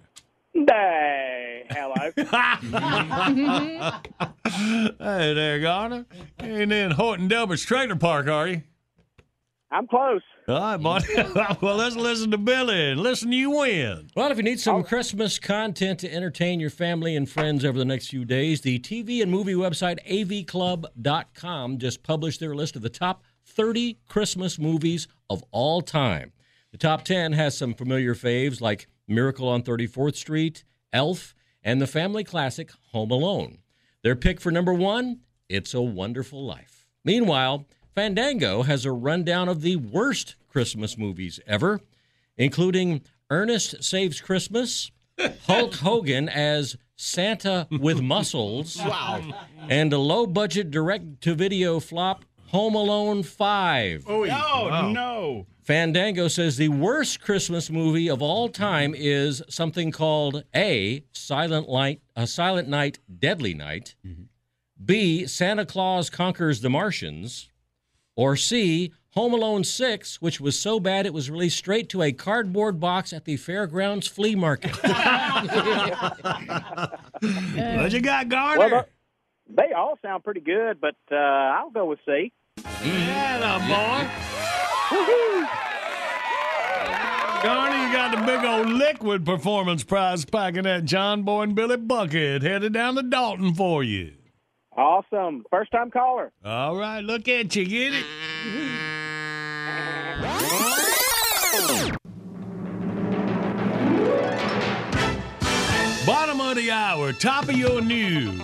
Hey, 0.53 1.63
hello. 1.69 2.11
hey 4.99 5.33
there, 5.33 5.61
Garner. 5.61 6.05
Ain't 6.37 6.73
in 6.73 6.91
Horton 6.91 7.29
Delbert's 7.29 7.63
trailer 7.63 7.95
park, 7.95 8.27
are 8.27 8.49
you? 8.49 8.63
I'm 9.71 9.87
close. 9.87 10.21
All 10.49 10.59
right, 10.59 10.75
buddy. 10.75 11.05
well, 11.61 11.77
let's 11.77 11.95
listen 11.95 12.31
to 12.31 12.37
Billy 12.37 12.91
and 12.91 12.99
listen, 12.99 13.31
you 13.31 13.51
win. 13.51 14.09
Well, 14.13 14.31
if 14.31 14.37
you 14.37 14.43
need 14.43 14.59
some 14.59 14.81
oh. 14.81 14.83
Christmas 14.83 15.39
content 15.39 15.99
to 15.99 16.13
entertain 16.13 16.59
your 16.59 16.69
family 16.69 17.15
and 17.15 17.29
friends 17.29 17.63
over 17.63 17.79
the 17.79 17.85
next 17.85 18.09
few 18.09 18.25
days, 18.25 18.59
the 18.59 18.79
TV 18.79 19.21
and 19.21 19.31
movie 19.31 19.53
website 19.53 20.05
avclub.com 20.05 21.77
just 21.77 22.03
published 22.03 22.41
their 22.41 22.53
list 22.53 22.75
of 22.75 22.81
the 22.81 22.89
top 22.89 23.23
30 23.45 23.99
Christmas 24.07 24.59
movies 24.59 25.07
of 25.31 25.43
all 25.51 25.81
time. 25.81 26.31
The 26.71 26.77
top 26.77 27.03
10 27.03 27.33
has 27.33 27.57
some 27.57 27.73
familiar 27.73 28.13
faves 28.15 28.61
like 28.61 28.87
Miracle 29.07 29.47
on 29.49 29.61
34th 29.63 30.15
Street, 30.15 30.63
Elf, 30.93 31.33
and 31.63 31.81
the 31.81 31.87
family 31.87 32.23
classic 32.23 32.71
Home 32.91 33.11
Alone. 33.11 33.59
Their 34.03 34.15
pick 34.15 34.39
for 34.41 34.51
number 34.51 34.73
one, 34.73 35.19
It's 35.49 35.73
a 35.73 35.81
Wonderful 35.81 36.45
Life. 36.45 36.87
Meanwhile, 37.03 37.65
Fandango 37.93 38.63
has 38.63 38.85
a 38.85 38.91
rundown 38.91 39.49
of 39.49 39.61
the 39.61 39.75
worst 39.75 40.35
Christmas 40.47 40.97
movies 40.97 41.39
ever, 41.45 41.81
including 42.37 43.01
Ernest 43.29 43.83
Saves 43.83 44.21
Christmas, 44.21 44.91
Hulk 45.47 45.75
Hogan 45.75 46.29
as 46.29 46.77
Santa 46.95 47.67
with 47.71 48.01
Muscles, 48.01 48.77
Wow. 48.77 49.21
and 49.69 49.91
a 49.91 49.97
low 49.97 50.25
budget 50.25 50.71
direct 50.71 51.21
to 51.21 51.35
video 51.35 51.79
flop, 51.79 52.25
Home 52.51 52.75
Alone 52.75 53.23
5. 53.23 54.03
Oh, 54.07 54.25
no. 54.91 55.47
Fandango 55.61 56.27
says 56.27 56.57
the 56.57 56.67
worst 56.67 57.21
Christmas 57.21 57.69
movie 57.69 58.09
of 58.09 58.21
all 58.21 58.49
time 58.49 58.93
is 58.93 59.41
something 59.47 59.89
called 59.89 60.43
A. 60.53 61.05
Silent 61.13 61.69
Night, 61.69 62.01
a 62.13 62.27
Silent 62.27 62.67
Night, 62.67 62.99
Deadly 63.19 63.53
Night. 63.53 63.95
B. 64.83 65.25
Santa 65.27 65.65
Claus 65.65 66.09
Conquers 66.09 66.59
the 66.59 66.69
Martians. 66.69 67.49
Or 68.17 68.35
C. 68.35 68.91
Home 69.11 69.33
Alone 69.33 69.63
6, 69.63 70.21
which 70.21 70.41
was 70.41 70.59
so 70.59 70.77
bad 70.81 71.05
it 71.05 71.13
was 71.13 71.31
released 71.31 71.57
straight 71.57 71.87
to 71.89 72.01
a 72.01 72.11
cardboard 72.11 72.81
box 72.81 73.13
at 73.13 73.23
the 73.23 73.37
fairgrounds 73.37 74.07
flea 74.07 74.35
market. 74.35 74.77
What 77.21 77.91
you 77.93 78.01
got, 78.01 78.27
Garner? 78.29 78.69
Well, 78.69 78.85
they 79.47 79.71
all 79.73 79.97
sound 80.01 80.23
pretty 80.23 80.41
good, 80.41 80.81
but 80.81 80.95
uh, 81.11 81.15
I'll 81.15 81.69
go 81.69 81.85
with 81.85 81.99
C. 82.05 82.33
Yeah, 82.83 83.57
boy. 83.67 84.07
Garner, 87.43 87.87
you 87.87 87.93
got 87.93 88.15
the 88.15 88.21
big 88.25 88.43
old 88.45 88.69
liquid 88.69 89.25
performance 89.25 89.83
prize 89.83 90.25
packing 90.25 90.63
that 90.63 90.85
John 90.85 91.23
Boy 91.23 91.41
and 91.43 91.55
Billy 91.55 91.77
Bucket 91.77 92.43
headed 92.43 92.73
down 92.73 92.95
to 92.95 93.03
Dalton 93.03 93.55
for 93.55 93.83
you. 93.83 94.13
Awesome. 94.77 95.43
First 95.49 95.71
time 95.71 95.89
caller. 95.91 96.31
All 96.45 96.75
right, 96.75 97.03
look 97.03 97.27
at 97.27 97.55
you, 97.55 97.65
get 97.65 97.93
it? 97.93 98.05
Bottom 106.05 106.41
of 106.41 106.55
the 106.55 106.71
hour, 106.71 107.13
top 107.13 107.49
of 107.49 107.57
your 107.57 107.81
news. 107.81 108.41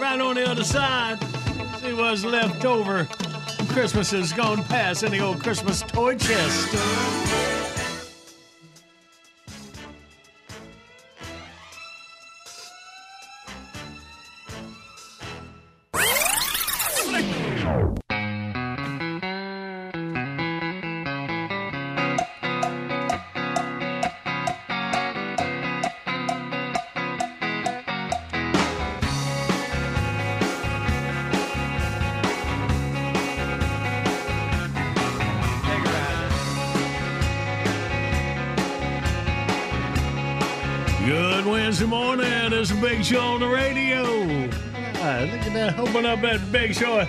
Right 0.00 0.20
on 0.20 0.34
the 0.36 0.48
other 0.48 0.64
side, 0.64 1.18
what's 1.92 2.24
left 2.24 2.64
over. 2.64 3.04
Christmas 3.68 4.10
has 4.10 4.32
gone 4.32 4.64
past 4.64 5.02
in 5.02 5.12
the 5.12 5.20
old 5.20 5.42
Christmas 5.42 5.82
toy 5.82 6.16
chest. 6.16 7.57
Show 43.08 43.20
on 43.20 43.40
the 43.40 43.48
radio. 43.48 44.02
Ah, 44.96 45.20
look 45.22 45.40
at 45.40 45.54
that. 45.54 45.78
Open 45.78 46.04
up 46.04 46.20
that 46.20 46.52
big 46.52 46.74
show. 46.74 47.06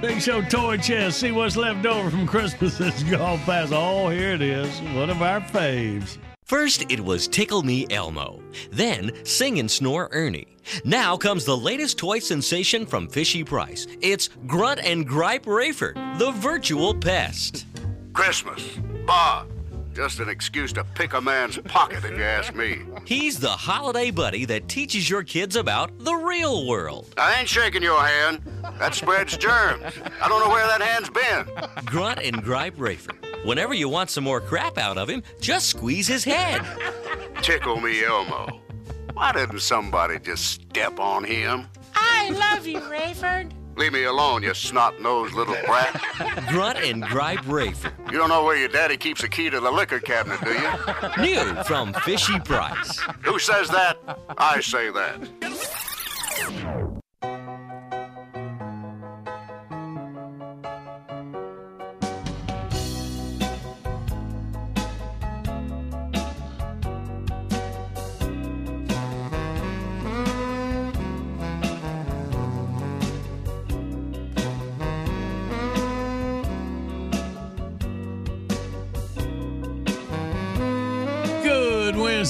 Big 0.00 0.22
show 0.22 0.42
toy 0.42 0.76
chest. 0.76 1.18
See 1.18 1.32
what's 1.32 1.56
left 1.56 1.84
over 1.86 2.08
from 2.08 2.24
Christmas 2.24 2.78
that's 2.78 3.02
gone 3.02 3.40
past. 3.40 3.72
Oh, 3.74 4.10
here 4.10 4.30
it 4.30 4.42
is. 4.42 4.70
One 4.94 5.10
of 5.10 5.22
our 5.22 5.40
faves. 5.40 6.18
First, 6.44 6.88
it 6.88 7.00
was 7.00 7.26
Tickle 7.26 7.64
Me 7.64 7.84
Elmo. 7.90 8.40
Then, 8.70 9.10
Sing 9.24 9.58
and 9.58 9.68
Snore 9.68 10.08
Ernie. 10.12 10.56
Now 10.84 11.16
comes 11.16 11.44
the 11.44 11.56
latest 11.56 11.98
toy 11.98 12.20
sensation 12.20 12.86
from 12.86 13.08
Fishy 13.08 13.42
Price. 13.42 13.88
It's 14.00 14.28
Grunt 14.46 14.78
and 14.84 15.04
Gripe 15.04 15.46
Raiford, 15.46 16.16
the 16.20 16.30
virtual 16.30 16.94
pest. 16.94 17.66
Christmas. 18.12 18.78
Bah. 19.04 19.46
Just 20.00 20.18
an 20.18 20.30
excuse 20.30 20.72
to 20.72 20.82
pick 20.82 21.12
a 21.12 21.20
man's 21.20 21.58
pocket, 21.58 22.02
if 22.06 22.16
you 22.16 22.22
ask 22.22 22.54
me. 22.54 22.78
He's 23.04 23.38
the 23.38 23.50
holiday 23.50 24.10
buddy 24.10 24.46
that 24.46 24.66
teaches 24.66 25.10
your 25.10 25.22
kids 25.22 25.56
about 25.56 25.90
the 25.98 26.14
real 26.14 26.66
world. 26.66 27.12
I 27.18 27.38
ain't 27.40 27.48
shaking 27.50 27.82
your 27.82 28.00
hand. 28.02 28.40
That 28.78 28.94
spreads 28.94 29.36
germs. 29.36 29.92
I 30.22 30.26
don't 30.26 30.40
know 30.40 30.48
where 30.48 30.66
that 30.66 30.80
hand's 30.80 31.10
been. 31.10 31.84
Grunt 31.84 32.18
and 32.20 32.42
Gripe 32.42 32.78
Raiford. 32.78 33.44
Whenever 33.44 33.74
you 33.74 33.90
want 33.90 34.08
some 34.08 34.24
more 34.24 34.40
crap 34.40 34.78
out 34.78 34.96
of 34.96 35.06
him, 35.06 35.22
just 35.38 35.68
squeeze 35.68 36.08
his 36.08 36.24
head. 36.24 36.62
Tickle 37.42 37.78
me, 37.78 38.02
Elmo. 38.02 38.62
Why 39.12 39.32
didn't 39.32 39.60
somebody 39.60 40.18
just 40.18 40.46
step 40.46 40.98
on 40.98 41.24
him? 41.24 41.66
I 41.94 42.30
love 42.30 42.66
you, 42.66 42.80
Raiford. 42.80 43.52
Leave 43.80 43.94
me 43.94 44.04
alone, 44.04 44.42
you 44.42 44.52
snot-nosed 44.52 45.32
little 45.32 45.56
brat. 45.64 45.98
Grunt 46.50 46.76
and 46.80 47.02
Gripe 47.02 47.40
Raiford. 47.46 47.94
You 48.12 48.18
don't 48.18 48.28
know 48.28 48.44
where 48.44 48.54
your 48.54 48.68
daddy 48.68 48.98
keeps 48.98 49.22
the 49.22 49.28
key 49.28 49.48
to 49.48 49.58
the 49.58 49.70
liquor 49.70 50.00
cabinet, 50.00 50.38
do 50.44 50.52
you? 50.52 50.70
New 51.24 51.54
from 51.64 51.94
Fishy 51.94 52.38
Price. 52.40 52.98
Who 53.22 53.38
says 53.38 53.70
that? 53.70 53.96
I 54.36 54.60
say 54.60 54.90
that. 54.90 56.99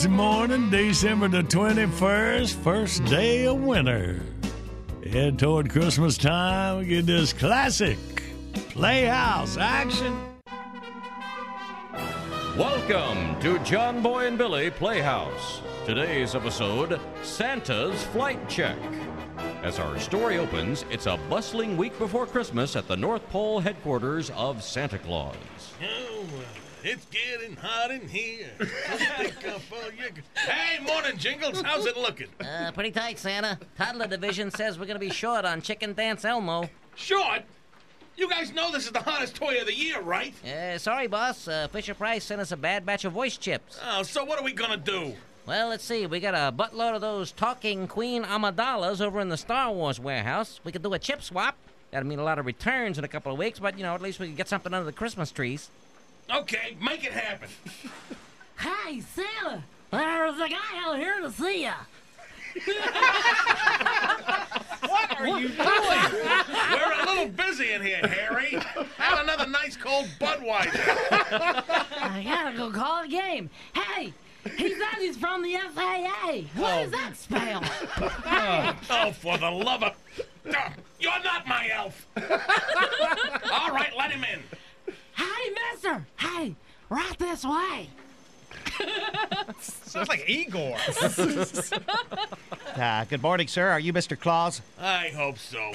Wednesday 0.01 0.17
morning, 0.17 0.71
December 0.71 1.29
the 1.29 1.43
21st, 1.43 2.55
first 2.63 3.05
day 3.05 3.45
of 3.45 3.61
winter. 3.61 4.23
Head 5.07 5.39
toward 5.39 5.69
Christmas 5.69 6.17
time, 6.17 6.79
we 6.79 6.87
get 6.87 7.05
this 7.05 7.35
classic 7.35 7.99
Playhouse 8.71 9.59
action. 9.59 10.19
Welcome 12.57 13.39
to 13.41 13.59
John 13.59 14.01
Boy 14.01 14.27
and 14.27 14.39
Billy 14.39 14.71
Playhouse. 14.71 15.61
Today's 15.85 16.35
episode 16.35 16.99
Santa's 17.23 18.03
Flight 18.05 18.49
Check. 18.49 18.79
As 19.63 19.79
our 19.79 19.99
story 19.99 20.39
opens, 20.39 20.87
it's 20.91 21.05
a 21.05 21.19
bustling 21.29 21.77
week 21.77 21.99
before 21.99 22.27
Christmas 22.27 22.75
at 22.75 22.89
the 22.89 22.97
North 22.97 23.29
Pole 23.29 23.61
headquarters 23.61 24.31
of 24.31 24.63
Santa 24.63 24.99
Claus. 24.99 25.37
Oh, 25.83 26.25
well, 26.33 26.70
it's 26.83 27.07
getting 27.07 27.57
hot 27.57 27.91
in 27.91 28.09
here. 28.09 28.51
Think 28.59 29.47
of 29.47 29.73
all 29.73 29.91
you 29.93 30.11
Hey, 30.35 30.83
morning, 30.83 31.17
Jingles. 31.17 31.63
How's 31.63 31.87
it 31.87 31.97
looking? 31.97 32.29
Uh, 32.41 32.71
pretty 32.73 32.91
tight, 32.91 33.19
Santa. 33.19 33.59
Toddler 33.77 34.07
division 34.07 34.51
says 34.51 34.79
we're 34.79 34.87
gonna 34.87 34.99
be 34.99 35.11
short 35.11 35.45
on 35.45 35.63
Chicken 35.63 35.95
Dance 35.95 36.25
Elmo. 36.25 36.69
Short? 36.95 37.43
You 38.17 38.29
guys 38.29 38.53
know 38.53 38.71
this 38.71 38.85
is 38.85 38.93
the 38.93 39.01
hottest 39.01 39.37
toy 39.37 39.61
of 39.61 39.67
the 39.67 39.75
year, 39.75 40.01
right? 40.01 40.35
Uh, 40.45 40.79
sorry, 40.79 41.07
boss. 41.07 41.49
Uh, 41.49 41.69
Fisher 41.69 41.95
Price 41.95 42.25
sent 42.25 42.41
us 42.41 42.53
a 42.53 42.57
bad 42.57 42.85
batch 42.85 43.05
of 43.05 43.13
voice 43.13 43.37
chips. 43.37 43.79
Oh, 43.85 44.03
so 44.03 44.25
what 44.25 44.39
are 44.39 44.45
we 44.45 44.53
gonna 44.53 44.77
do? 44.77 45.15
Well, 45.47 45.69
let's 45.69 45.85
see. 45.85 46.07
We 46.07 46.21
got 46.21 46.35
a 46.35 46.55
buttload 46.55 46.95
of 46.95 47.01
those 47.01 47.33
talking 47.33 47.89
Queen 47.89 48.25
Amidala's 48.25 49.01
over 49.01 49.21
in 49.21 49.31
the 49.31 49.37
Star 49.39 49.73
Wars 49.73 49.99
warehouse. 49.99 50.61
We 50.65 50.73
could 50.73 50.83
do 50.83 50.93
a 50.93 50.99
chip 50.99 51.23
swap. 51.23 51.57
That'd 51.91 52.07
mean 52.07 52.19
a 52.19 52.25
lot 52.25 52.39
of 52.39 52.47
returns 52.47 52.99
in 52.99 53.05
a 53.05 53.09
couple 53.09 53.33
of 53.33 53.39
weeks, 53.39 53.59
but 53.59 53.77
you 53.77 53.83
know, 53.83 53.95
at 53.95 54.03
least 54.03 54.21
we 54.21 54.29
could 54.29 54.37
get 54.37 54.49
something 54.49 54.73
under 54.73 54.85
the 54.85 54.93
Christmas 54.93 55.33
trees. 55.33 55.71
Okay, 56.35 56.77
make 56.81 57.05
it 57.05 57.13
happen. 57.13 57.49
Hey, 58.59 59.01
Santa! 59.01 59.65
There's 59.91 60.39
a 60.39 60.49
guy 60.51 60.85
out 60.85 60.99
here 60.99 61.19
to 61.23 61.31
see 61.33 61.63
ya. 61.63 61.73
What 64.87 65.19
are 65.19 65.27
you 65.29 65.49
doing? 65.49 65.57
We're 65.57 66.93
a 66.93 67.07
little 67.07 67.29
busy 67.29 67.73
in 67.73 67.81
here, 67.81 68.07
Harry. 68.07 68.59
Have 68.99 69.21
another 69.21 69.47
nice 69.47 69.79
cold 69.79 70.09
Budweiser. 70.21 70.79
I 71.11 72.23
gotta 72.23 72.55
go 72.57 72.71
call 72.71 73.03
the 73.03 73.09
game. 73.09 73.49
Hey, 73.73 74.13
he 74.57 74.75
said 74.75 74.99
he's 74.99 75.17
from 75.17 75.43
the 75.43 75.55
FAA. 75.75 76.43
What 76.57 76.57
does 76.57 76.89
oh. 76.89 76.91
that 76.91 77.17
spell? 77.17 77.63
Oh, 78.91 79.13
for 79.13 79.39
the 79.39 79.51
love 79.51 79.83
of... 79.83 79.95
Oh, 80.47 80.53
You're 80.99 81.23
not 81.23 81.47
my 81.47 81.69
elf. 81.73 82.07
All 82.17 83.71
right, 83.71 83.93
let 83.97 84.11
him 84.11 84.25
in. 84.25 84.41
Hey, 85.21 85.51
mister! 85.73 86.07
Hey, 86.17 86.55
right 86.89 87.19
this 87.19 87.45
way. 87.45 87.91
Sounds 89.61 90.09
like 90.09 90.29
Igor. 90.29 90.77
Uh, 92.77 93.05
good 93.05 93.21
morning, 93.21 93.49
sir. 93.49 93.69
Are 93.69 93.81
you 93.81 93.93
Mr. 93.93 94.19
Claus? 94.19 94.63
I 94.81 95.09
hope 95.09 95.39
so. 95.39 95.59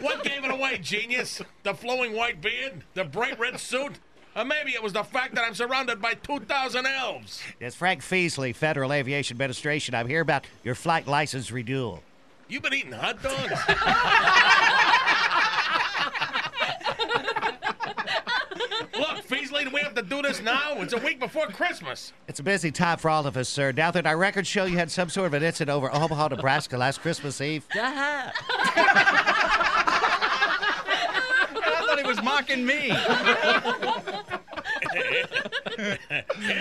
what 0.00 0.22
gave 0.22 0.44
it 0.44 0.50
away, 0.50 0.76
genius? 0.78 1.40
The 1.62 1.72
flowing 1.72 2.14
white 2.14 2.42
beard? 2.42 2.84
The 2.92 3.04
bright 3.04 3.38
red 3.38 3.58
suit? 3.58 3.98
Or 4.36 4.44
maybe 4.44 4.72
it 4.72 4.82
was 4.82 4.92
the 4.92 5.02
fact 5.02 5.34
that 5.34 5.42
I'm 5.42 5.54
surrounded 5.54 6.00
by 6.02 6.14
2,000 6.14 6.86
elves. 6.86 7.42
It's 7.58 7.74
Frank 7.74 8.02
Feasley, 8.02 8.54
Federal 8.54 8.92
Aviation 8.92 9.34
Administration. 9.34 9.94
I'm 9.94 10.06
here 10.06 10.20
about 10.20 10.44
your 10.62 10.74
flight 10.74 11.06
license 11.06 11.50
renewal. 11.50 12.02
You've 12.46 12.62
been 12.62 12.74
eating 12.74 12.92
hot 12.92 13.22
dogs? 13.22 13.36
Look, 19.70 19.80
we 19.80 19.84
have 19.84 19.94
to 19.94 20.02
do 20.02 20.20
this 20.22 20.42
now? 20.42 20.80
It's 20.80 20.92
a 20.92 20.98
week 20.98 21.20
before 21.20 21.46
Christmas. 21.46 22.12
It's 22.26 22.40
a 22.40 22.42
busy 22.42 22.72
time 22.72 22.98
for 22.98 23.08
all 23.08 23.24
of 23.26 23.36
us, 23.36 23.48
sir. 23.48 23.70
Now 23.72 23.92
that 23.92 24.04
our 24.04 24.16
records 24.16 24.48
show 24.48 24.64
you 24.64 24.76
had 24.76 24.90
some 24.90 25.08
sort 25.08 25.28
of 25.28 25.34
an 25.34 25.44
incident 25.44 25.76
over 25.76 25.94
Omaha, 25.94 26.28
Nebraska 26.28 26.76
last 26.76 27.00
Christmas 27.00 27.40
Eve. 27.40 27.64
Uh-huh. 27.80 28.30
I 31.62 31.86
thought 31.86 31.98
he 31.98 32.06
was 32.06 32.22
mocking 32.22 32.64
me. 32.66 32.90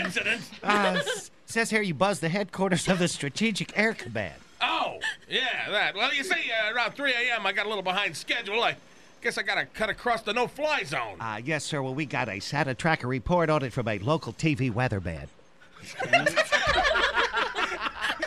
Incident? 0.04 0.42
Uh, 0.64 1.02
says 1.46 1.70
here 1.70 1.82
you 1.82 1.94
buzzed 1.94 2.22
the 2.22 2.30
headquarters 2.30 2.88
of 2.88 3.00
the 3.00 3.08
Strategic 3.08 3.78
Air 3.78 3.94
Command. 3.94 4.36
Oh, 4.62 5.00
yeah, 5.30 5.70
that. 5.70 5.96
Well, 5.96 6.14
you 6.14 6.24
see, 6.24 6.52
uh, 6.52 6.74
around 6.74 6.94
3 6.94 7.12
a.m., 7.12 7.46
I 7.46 7.52
got 7.52 7.66
a 7.66 7.70
little 7.70 7.84
behind 7.84 8.16
schedule. 8.16 8.64
I 8.64 8.76
guess 9.22 9.38
I 9.38 9.44
got 9.44 9.56
to 9.56 9.66
cut 9.66 9.90
across 9.90 10.22
the 10.22 10.34
no-fly 10.34 10.84
zone. 10.84 11.18
Uh, 11.20 11.40
yes, 11.44 11.64
sir. 11.64 11.82
Well, 11.82 11.96
we 11.96 12.06
got 12.06 12.30
a 12.30 12.40
Santa 12.40 12.74
tracker 12.74 13.08
report 13.08 13.50
on 13.50 13.64
it 13.64 13.74
from 13.74 13.88
a 13.88 14.00
local 14.00 14.34
TV 14.34 14.72
weatherman. 14.72 15.28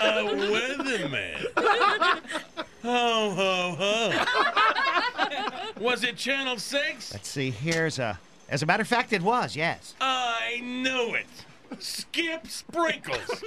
A 0.02 0.24
weatherman. 0.24 1.46
Ho, 2.82 3.30
ho, 3.30 3.76
ho. 3.78 4.24
Was 5.78 6.02
it 6.02 6.16
Channel 6.16 6.58
6? 6.58 7.12
Let's 7.12 7.28
see. 7.28 7.50
Here's 7.50 8.00
a. 8.00 8.18
As 8.48 8.64
a 8.64 8.66
matter 8.66 8.80
of 8.80 8.88
fact, 8.88 9.12
it 9.12 9.22
was. 9.22 9.54
Yes. 9.54 9.94
I 10.00 10.60
knew 10.60 11.14
it. 11.14 11.26
Skip 11.78 12.48
Sprinkles. 12.48 13.20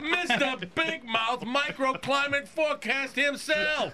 Mr. 0.00 0.66
Big 0.74 1.04
Mouth 1.04 1.42
Microclimate 1.42 2.48
Forecast 2.48 3.16
himself. 3.16 3.92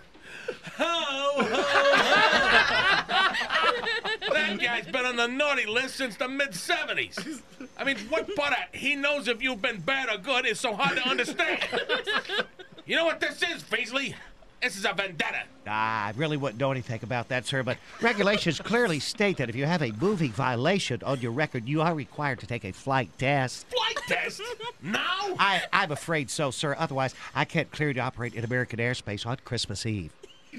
Ho, 0.77 0.85
ho, 0.85 1.43
ho. 1.43 1.99
that 4.33 4.59
guy's 4.61 4.87
been 4.87 5.07
on 5.07 5.17
the 5.17 5.27
naughty 5.27 5.67
list 5.67 5.97
since 5.97 6.17
the 6.17 6.29
mid 6.29 6.51
70s. 6.51 7.43
I 7.77 7.85
mean, 7.85 7.97
what 8.09 8.35
part 8.37 8.53
of 8.53 8.59
he 8.73 8.95
knows 8.95 9.29
if 9.29 9.43
you've 9.43 9.63
been 9.63 9.81
bad 9.81 10.09
or 10.09 10.19
good 10.19 10.47
is 10.47 10.61
so 10.61 10.75
hard 10.75 10.99
to 10.99 11.09
understand? 11.09 11.61
You 12.87 12.97
know 12.97 13.05
what 13.05 13.21
this 13.21 13.43
is, 13.43 13.63
Beasley? 13.65 14.15
This 14.63 14.77
is 14.77 14.85
a 14.85 14.93
vendetta. 14.93 15.43
Ah, 15.69 16.07
I 16.07 16.11
really 16.17 16.37
wouldn't 16.37 16.59
know 16.59 16.73
anything 16.73 16.99
about 17.03 17.29
that, 17.29 17.47
sir, 17.47 17.63
but 17.63 17.77
regulations 18.01 18.61
clearly 18.61 18.99
state 18.99 19.37
that 19.37 19.49
if 19.49 19.55
you 19.55 19.67
have 19.67 19.83
a 19.83 19.93
moving 20.01 20.33
violation 20.33 21.01
on 21.05 21.21
your 21.21 21.31
record, 21.31 21.69
you 21.69 21.81
are 21.83 21.95
required 21.95 22.41
to 22.41 22.47
take 22.47 22.65
a 22.65 22.73
flight 22.73 23.11
test. 23.19 23.67
Flight 23.69 23.99
test? 24.09 24.41
Now? 24.83 25.37
I, 25.39 25.63
I'm 25.73 25.93
afraid 25.93 26.31
so, 26.31 26.51
sir. 26.51 26.75
Otherwise, 26.79 27.15
I 27.35 27.45
can't 27.45 27.71
clear 27.71 27.89
you 27.89 27.95
to 27.95 28.01
operate 28.01 28.35
in 28.35 28.45
American 28.45 28.81
airspace 28.81 29.27
on 29.27 29.37
Christmas 29.45 29.87
Eve. 29.87 30.13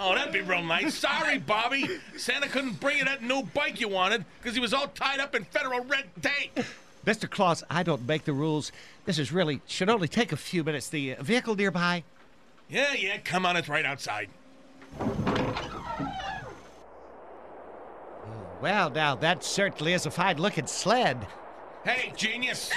Oh, 0.00 0.14
that'd 0.14 0.32
be 0.32 0.40
real 0.40 0.62
nice. 0.62 0.94
Sorry, 0.94 1.38
Bobby. 1.38 1.88
Santa 2.16 2.48
couldn't 2.48 2.80
bring 2.80 2.98
you 2.98 3.04
that 3.04 3.22
new 3.22 3.42
bike 3.42 3.80
you 3.80 3.88
wanted 3.88 4.24
because 4.40 4.54
he 4.54 4.60
was 4.60 4.72
all 4.72 4.86
tied 4.88 5.18
up 5.18 5.34
in 5.34 5.44
federal 5.44 5.84
red 5.84 6.04
tape. 6.22 6.58
Mr. 7.04 7.28
Claus, 7.28 7.64
I 7.68 7.82
don't 7.82 8.06
make 8.06 8.24
the 8.24 8.32
rules. 8.32 8.70
This 9.06 9.18
is 9.18 9.32
really 9.32 9.60
should 9.66 9.88
only 9.88 10.08
take 10.08 10.32
a 10.32 10.36
few 10.36 10.62
minutes. 10.62 10.88
The 10.88 11.16
uh, 11.16 11.22
vehicle 11.22 11.56
nearby. 11.56 12.04
Yeah, 12.68 12.92
yeah, 12.94 13.18
come 13.18 13.44
on, 13.44 13.56
it's 13.56 13.68
right 13.68 13.84
outside. 13.84 14.28
Well, 18.60 18.90
now 18.90 19.14
that 19.16 19.44
certainly 19.44 19.92
is 19.92 20.06
a 20.06 20.10
fine-looking 20.10 20.66
sled. 20.66 21.26
Hey, 21.88 22.12
genius. 22.14 22.70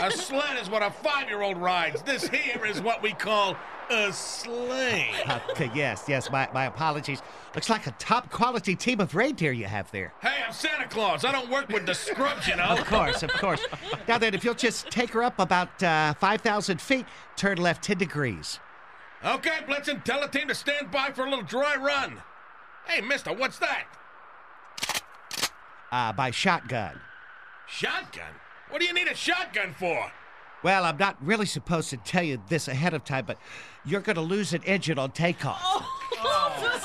a 0.00 0.10
sled 0.10 0.58
is 0.60 0.68
what 0.68 0.82
a 0.82 0.90
five 0.90 1.30
year 1.30 1.40
old 1.40 1.56
rides. 1.56 2.02
This 2.02 2.28
here 2.28 2.66
is 2.66 2.78
what 2.78 3.02
we 3.02 3.14
call 3.14 3.56
a 3.88 4.12
sleigh. 4.12 5.08
Okay, 5.50 5.70
yes, 5.74 6.04
yes. 6.08 6.30
My, 6.30 6.46
my 6.52 6.66
apologies. 6.66 7.22
Looks 7.54 7.70
like 7.70 7.86
a 7.86 7.92
top-quality 7.92 8.76
team 8.76 9.00
of 9.00 9.14
reindeer 9.14 9.52
you 9.52 9.64
have 9.64 9.90
there. 9.92 10.12
Hey, 10.20 10.42
I'm 10.46 10.52
Santa 10.52 10.86
Claus. 10.88 11.24
I 11.24 11.32
don't 11.32 11.48
work 11.48 11.70
with 11.70 11.86
the 11.86 11.94
scrubs, 11.94 12.46
you 12.46 12.56
know. 12.56 12.64
Of 12.64 12.84
course, 12.84 13.22
of 13.22 13.32
course. 13.32 13.64
now 14.06 14.18
then, 14.18 14.34
if 14.34 14.44
you'll 14.44 14.52
just 14.52 14.90
take 14.90 15.10
her 15.12 15.22
up 15.22 15.38
about 15.38 15.82
uh, 15.82 16.12
5,000 16.12 16.82
feet, 16.82 17.06
turn 17.34 17.56
left 17.56 17.82
10 17.82 17.96
degrees. 17.96 18.60
Okay, 19.24 19.60
Blitzen, 19.66 20.04
tell 20.04 20.20
the 20.20 20.28
team 20.28 20.48
to 20.48 20.54
stand 20.54 20.90
by 20.90 21.12
for 21.12 21.24
a 21.24 21.30
little 21.30 21.46
dry 21.46 21.76
run. 21.76 22.22
Hey, 22.86 23.00
mister, 23.00 23.32
what's 23.32 23.58
that? 23.58 23.84
Uh, 25.90 26.12
by 26.12 26.30
shotgun. 26.30 27.00
Shotgun? 27.68 28.34
What 28.70 28.80
do 28.80 28.86
you 28.86 28.94
need 28.94 29.08
a 29.08 29.14
shotgun 29.14 29.74
for? 29.78 30.10
Well, 30.62 30.84
I'm 30.84 30.96
not 30.96 31.16
really 31.24 31.46
supposed 31.46 31.90
to 31.90 31.96
tell 31.98 32.22
you 32.22 32.42
this 32.48 32.66
ahead 32.66 32.94
of 32.94 33.04
time, 33.04 33.24
but 33.26 33.38
you're 33.84 34.00
going 34.00 34.16
to 34.16 34.22
lose 34.22 34.52
an 34.52 34.62
engine 34.64 34.98
on 34.98 35.12
takeoff. 35.12 35.60
We 36.10 36.18
oh, 36.20 36.56
oh. 36.60 36.77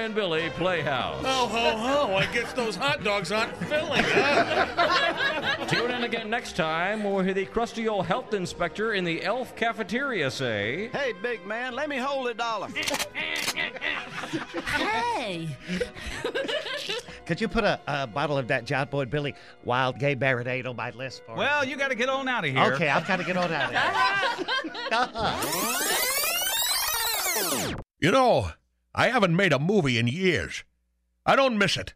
John 0.00 0.06
and 0.06 0.14
Billy 0.14 0.48
Playhouse. 0.50 1.22
Oh, 1.26 1.46
ho, 1.46 1.76
ho. 1.76 2.14
I 2.16 2.24
guess 2.32 2.54
those 2.54 2.74
hot 2.74 3.04
dogs 3.04 3.30
aren't 3.30 3.54
filling, 3.64 4.02
huh? 4.02 5.66
Tune 5.68 5.90
in 5.90 6.04
again 6.04 6.30
next 6.30 6.56
time 6.56 7.04
when 7.04 7.12
we 7.14 7.24
hear 7.24 7.34
the 7.34 7.44
crusty 7.44 7.86
old 7.86 8.06
health 8.06 8.32
inspector 8.32 8.94
in 8.94 9.04
the 9.04 9.22
elf 9.22 9.54
cafeteria 9.56 10.30
say, 10.30 10.88
Hey, 10.88 11.12
big 11.22 11.44
man, 11.46 11.74
let 11.74 11.90
me 11.90 11.98
hold 11.98 12.28
a 12.28 12.34
dollar. 12.34 12.68
Hey! 14.64 15.54
Could 17.26 17.42
you 17.42 17.48
put 17.48 17.64
a, 17.64 17.78
a 17.86 18.06
bottle 18.06 18.38
of 18.38 18.48
that 18.48 18.64
John 18.64 18.88
Boy 18.88 19.04
Billy 19.04 19.34
Wild 19.64 19.98
Gay 19.98 20.16
Marinade 20.16 20.66
on 20.66 20.76
my 20.76 20.90
list 20.92 21.24
for 21.26 21.32
me? 21.32 21.40
Well, 21.40 21.62
you 21.62 21.76
got 21.76 21.88
to 21.88 21.94
get 21.94 22.08
on 22.08 22.26
out 22.26 22.46
of 22.46 22.50
here. 22.50 22.72
Okay, 22.72 22.88
I've 22.88 23.06
got 23.06 23.18
to 23.18 23.24
get 23.24 23.36
on 23.36 23.52
out 23.52 23.74
of 23.74 23.80
here. 27.52 27.76
You 28.02 28.10
know, 28.10 28.50
I 28.94 29.08
haven't 29.08 29.36
made 29.36 29.52
a 29.52 29.58
movie 29.58 29.98
in 29.98 30.08
years. 30.08 30.64
I 31.24 31.36
don't 31.36 31.58
miss 31.58 31.76
it. 31.76 31.94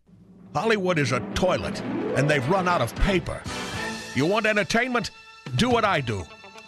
Hollywood 0.54 0.98
is 0.98 1.10
a 1.10 1.20
toilet, 1.34 1.80
and 2.16 2.30
they've 2.30 2.48
run 2.48 2.68
out 2.68 2.80
of 2.80 2.94
paper. 2.94 3.42
You 4.14 4.26
want 4.26 4.46
entertainment? 4.46 5.10
Do 5.56 5.68
what 5.68 5.84
I 5.84 6.00
do. 6.00 6.24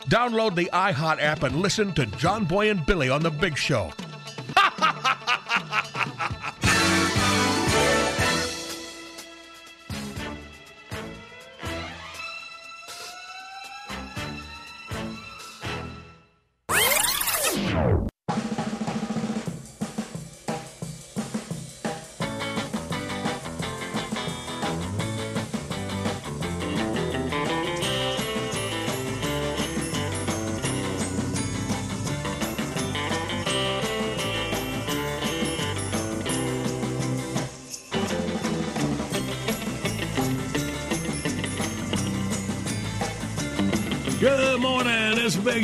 Download 0.06 0.56
the 0.56 0.70
iHeart 0.72 1.22
app 1.22 1.44
and 1.44 1.56
listen 1.60 1.92
to 1.94 2.06
John 2.06 2.44
Boy 2.44 2.70
and 2.70 2.84
Billy 2.84 3.08
on 3.08 3.22
The 3.22 3.30
Big 3.30 3.56
Show. 3.56 3.92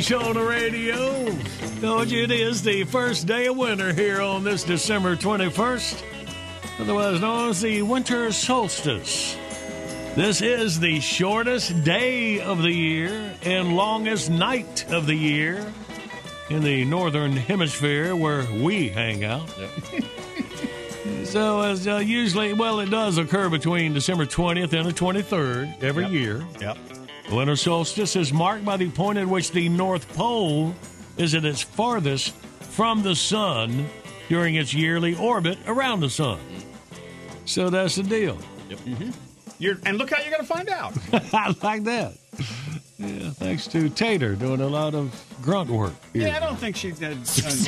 Show 0.03 0.19
on 0.19 0.33
the 0.33 0.43
radio. 0.43 1.31
Told 1.79 2.11
you 2.11 2.23
it 2.23 2.31
is 2.31 2.61
the 2.61 2.83
first 2.83 3.25
day 3.25 3.45
of 3.45 3.55
winter 3.55 3.93
here 3.93 4.19
on 4.19 4.43
this 4.43 4.65
December 4.65 5.15
21st, 5.15 6.03
otherwise 6.79 7.21
known 7.21 7.51
as 7.51 7.61
the 7.61 7.83
winter 7.83 8.29
solstice. 8.33 9.37
This 10.17 10.41
is 10.41 10.81
the 10.81 10.99
shortest 10.99 11.85
day 11.85 12.41
of 12.41 12.61
the 12.61 12.71
year 12.73 13.33
and 13.43 13.77
longest 13.77 14.29
night 14.29 14.91
of 14.91 15.07
the 15.07 15.15
year 15.15 15.71
in 16.49 16.63
the 16.63 16.83
northern 16.83 17.31
hemisphere 17.31 18.13
where 18.13 18.45
we 18.61 18.89
hang 18.89 19.23
out. 19.23 19.49
so, 21.23 21.61
as 21.61 21.87
uh, 21.87 21.99
usually, 21.99 22.51
well, 22.51 22.81
it 22.81 22.89
does 22.89 23.17
occur 23.17 23.47
between 23.47 23.93
December 23.93 24.25
20th 24.25 24.73
and 24.73 24.85
the 24.85 24.93
23rd 24.93 25.81
every 25.81 26.07
year. 26.07 26.45
Yep. 26.59 26.77
The 27.29 27.35
winter 27.35 27.55
solstice 27.55 28.15
is 28.15 28.33
marked 28.33 28.65
by 28.65 28.77
the 28.77 28.89
point 28.89 29.17
at 29.17 29.27
which 29.27 29.51
the 29.51 29.69
North 29.69 30.07
Pole 30.15 30.75
is 31.17 31.33
at 31.35 31.45
its 31.45 31.61
farthest 31.61 32.33
from 32.61 33.03
the 33.03 33.15
sun 33.15 33.87
during 34.29 34.55
its 34.55 34.73
yearly 34.73 35.15
orbit 35.15 35.57
around 35.67 35.99
the 35.99 36.09
sun. 36.09 36.39
So 37.45 37.69
that's 37.69 37.95
the 37.95 38.03
deal. 38.03 38.37
Yep. 38.69 38.79
Mm-hmm. 38.79 39.09
You're, 39.59 39.77
and 39.85 39.97
look 39.97 40.09
how 40.09 40.21
you're 40.21 40.31
going 40.31 40.41
to 40.41 40.47
find 40.47 40.69
out. 40.69 40.93
I 41.33 41.55
like 41.61 41.83
that. 41.85 42.17
Yeah, 42.99 43.31
thanks 43.31 43.65
to 43.67 43.89
Tater 43.89 44.35
doing 44.35 44.61
a 44.61 44.67
lot 44.67 44.93
of 44.93 45.11
grunt 45.41 45.69
work. 45.69 45.93
here. 46.13 46.27
Yeah, 46.27 46.37
I 46.37 46.39
don't 46.39 46.57
think 46.57 46.75
she 46.75 46.91
did. 46.91 47.11
a 47.13 47.15
lot 47.15 47.67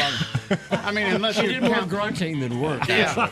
of- 0.52 0.86
I 0.86 0.92
mean, 0.92 1.08
unless 1.08 1.36
She 1.36 1.42
you're 1.44 1.54
did 1.54 1.64
more 1.64 1.74
count- 1.76 1.90
grunting 1.90 2.40
than 2.40 2.62
work. 2.62 2.88
Yeah. 2.88 3.30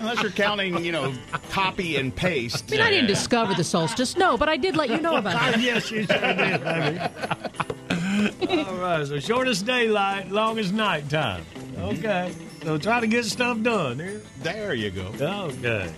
unless 0.00 0.20
you're 0.22 0.32
counting, 0.32 0.84
you 0.84 0.90
know, 0.92 1.14
copy 1.50 1.96
and 1.96 2.14
paste. 2.14 2.64
I 2.68 2.70
mean, 2.72 2.80
I 2.80 2.90
didn't 2.90 3.06
discover 3.06 3.54
the 3.54 3.62
solstice, 3.64 4.16
no, 4.16 4.36
but 4.36 4.48
I 4.48 4.56
did 4.56 4.76
let 4.76 4.90
you 4.90 5.00
know 5.00 5.16
about 5.16 5.54
it. 5.54 5.60
yes, 5.60 5.90
you 5.90 6.04
sure 6.04 6.18
did, 6.34 6.64
baby. 6.64 6.98
All 8.66 8.74
right, 8.76 9.06
so 9.06 9.18
shortest 9.20 9.64
daylight, 9.66 10.30
longest 10.30 10.72
nighttime. 10.72 11.44
Okay, 11.78 12.32
so 12.64 12.76
try 12.76 13.00
to 13.00 13.06
get 13.06 13.24
stuff 13.24 13.60
done 13.62 13.98
here. 13.98 14.20
There 14.42 14.74
you 14.74 14.90
go. 14.90 15.12
Okay. 15.20 15.90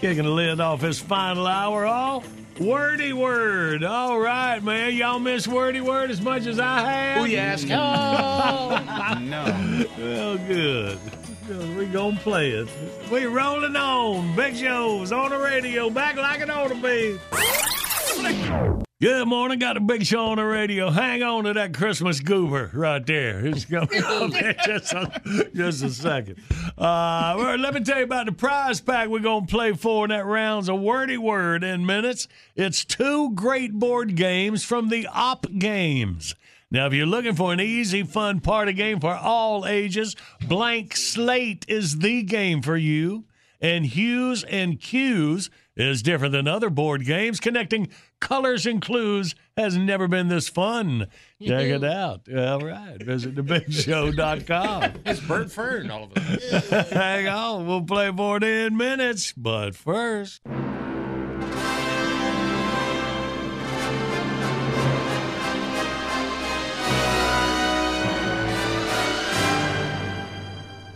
Kicking 0.00 0.24
the 0.24 0.30
lid 0.30 0.60
off 0.60 0.82
his 0.82 1.00
final 1.00 1.46
hour, 1.46 1.86
all 1.86 2.22
wordy 2.58 3.12
word. 3.12 3.84
All 3.84 4.18
right, 4.18 4.62
man. 4.62 4.94
Y'all 4.94 5.18
miss 5.18 5.46
wordy 5.48 5.80
word 5.80 6.10
as 6.10 6.20
much 6.20 6.46
as 6.46 6.58
I 6.58 6.80
have? 6.80 7.18
Who 7.18 7.24
you 7.26 7.38
asking? 7.38 7.70
No. 7.70 9.18
no. 9.20 9.86
Well, 9.98 10.38
good. 10.38 10.98
Good. 11.46 11.76
We 11.76 11.86
gonna 11.86 12.16
play 12.16 12.52
it. 12.52 12.68
We 13.10 13.26
rolling 13.26 13.76
on. 13.76 14.34
Big 14.34 14.56
shows 14.56 15.12
on 15.12 15.30
the 15.30 15.38
radio, 15.38 15.90
back 15.90 16.16
like 16.16 16.40
it 16.40 16.50
ought 16.50 16.68
to 16.68 16.74
be. 16.74 17.18
Good 19.00 19.26
morning. 19.26 19.58
Got 19.58 19.76
a 19.76 19.80
big 19.80 20.06
show 20.06 20.26
on 20.26 20.36
the 20.36 20.44
radio. 20.44 20.88
Hang 20.88 21.22
on 21.22 21.44
to 21.44 21.52
that 21.54 21.74
Christmas 21.74 22.20
goober 22.20 22.70
right 22.72 23.04
there. 23.04 23.44
It's 23.44 23.64
coming 23.64 24.02
up 24.02 24.34
in 24.34 24.56
just 24.64 24.92
a, 24.92 25.50
just 25.54 25.82
a 25.82 25.90
second. 25.90 26.36
Uh, 26.78 27.34
well, 27.36 27.58
let 27.58 27.74
me 27.74 27.80
tell 27.80 27.98
you 27.98 28.04
about 28.04 28.26
the 28.26 28.32
prize 28.32 28.80
pack 28.80 29.08
we're 29.08 29.18
going 29.18 29.46
to 29.46 29.50
play 29.50 29.72
for 29.72 30.04
in 30.04 30.10
that 30.10 30.24
round's 30.24 30.68
a 30.68 30.74
wordy 30.74 31.18
word 31.18 31.64
in 31.64 31.84
minutes. 31.84 32.28
It's 32.54 32.84
two 32.84 33.32
great 33.34 33.72
board 33.74 34.14
games 34.14 34.64
from 34.64 34.88
the 34.90 35.08
Op 35.12 35.46
Games. 35.58 36.34
Now, 36.70 36.86
if 36.86 36.92
you're 36.92 37.06
looking 37.06 37.34
for 37.34 37.52
an 37.52 37.60
easy, 37.60 38.04
fun 38.04 38.40
party 38.40 38.72
game 38.72 39.00
for 39.00 39.14
all 39.14 39.66
ages, 39.66 40.16
Blank 40.46 40.96
Slate 40.96 41.64
is 41.68 41.98
the 41.98 42.22
game 42.22 42.62
for 42.62 42.76
you. 42.76 43.24
And 43.60 43.86
Hues 43.86 44.44
and 44.44 44.80
Cues 44.80 45.50
is 45.76 46.02
different 46.02 46.32
than 46.32 46.46
other 46.46 46.70
board 46.70 47.04
games. 47.04 47.40
Connecting 47.40 47.88
colors 48.20 48.66
and 48.66 48.80
clues 48.80 49.34
has 49.56 49.76
never 49.76 50.08
been 50.08 50.28
this 50.28 50.48
fun. 50.48 51.08
Check 51.42 51.66
it 51.66 51.84
out. 51.84 52.28
All 52.34 52.60
right. 52.60 53.02
Visit 53.02 53.34
thebigshow.com. 53.34 54.92
It's 55.06 55.20
Bert 55.20 55.50
Fern, 55.50 55.90
all 55.90 56.04
of 56.04 56.12
it. 56.16 56.64
Hang 56.92 57.28
on. 57.28 57.66
We'll 57.66 57.82
play 57.82 58.10
more 58.10 58.42
in 58.42 58.76
minutes. 58.76 59.32
But 59.32 59.74
first. 59.74 60.40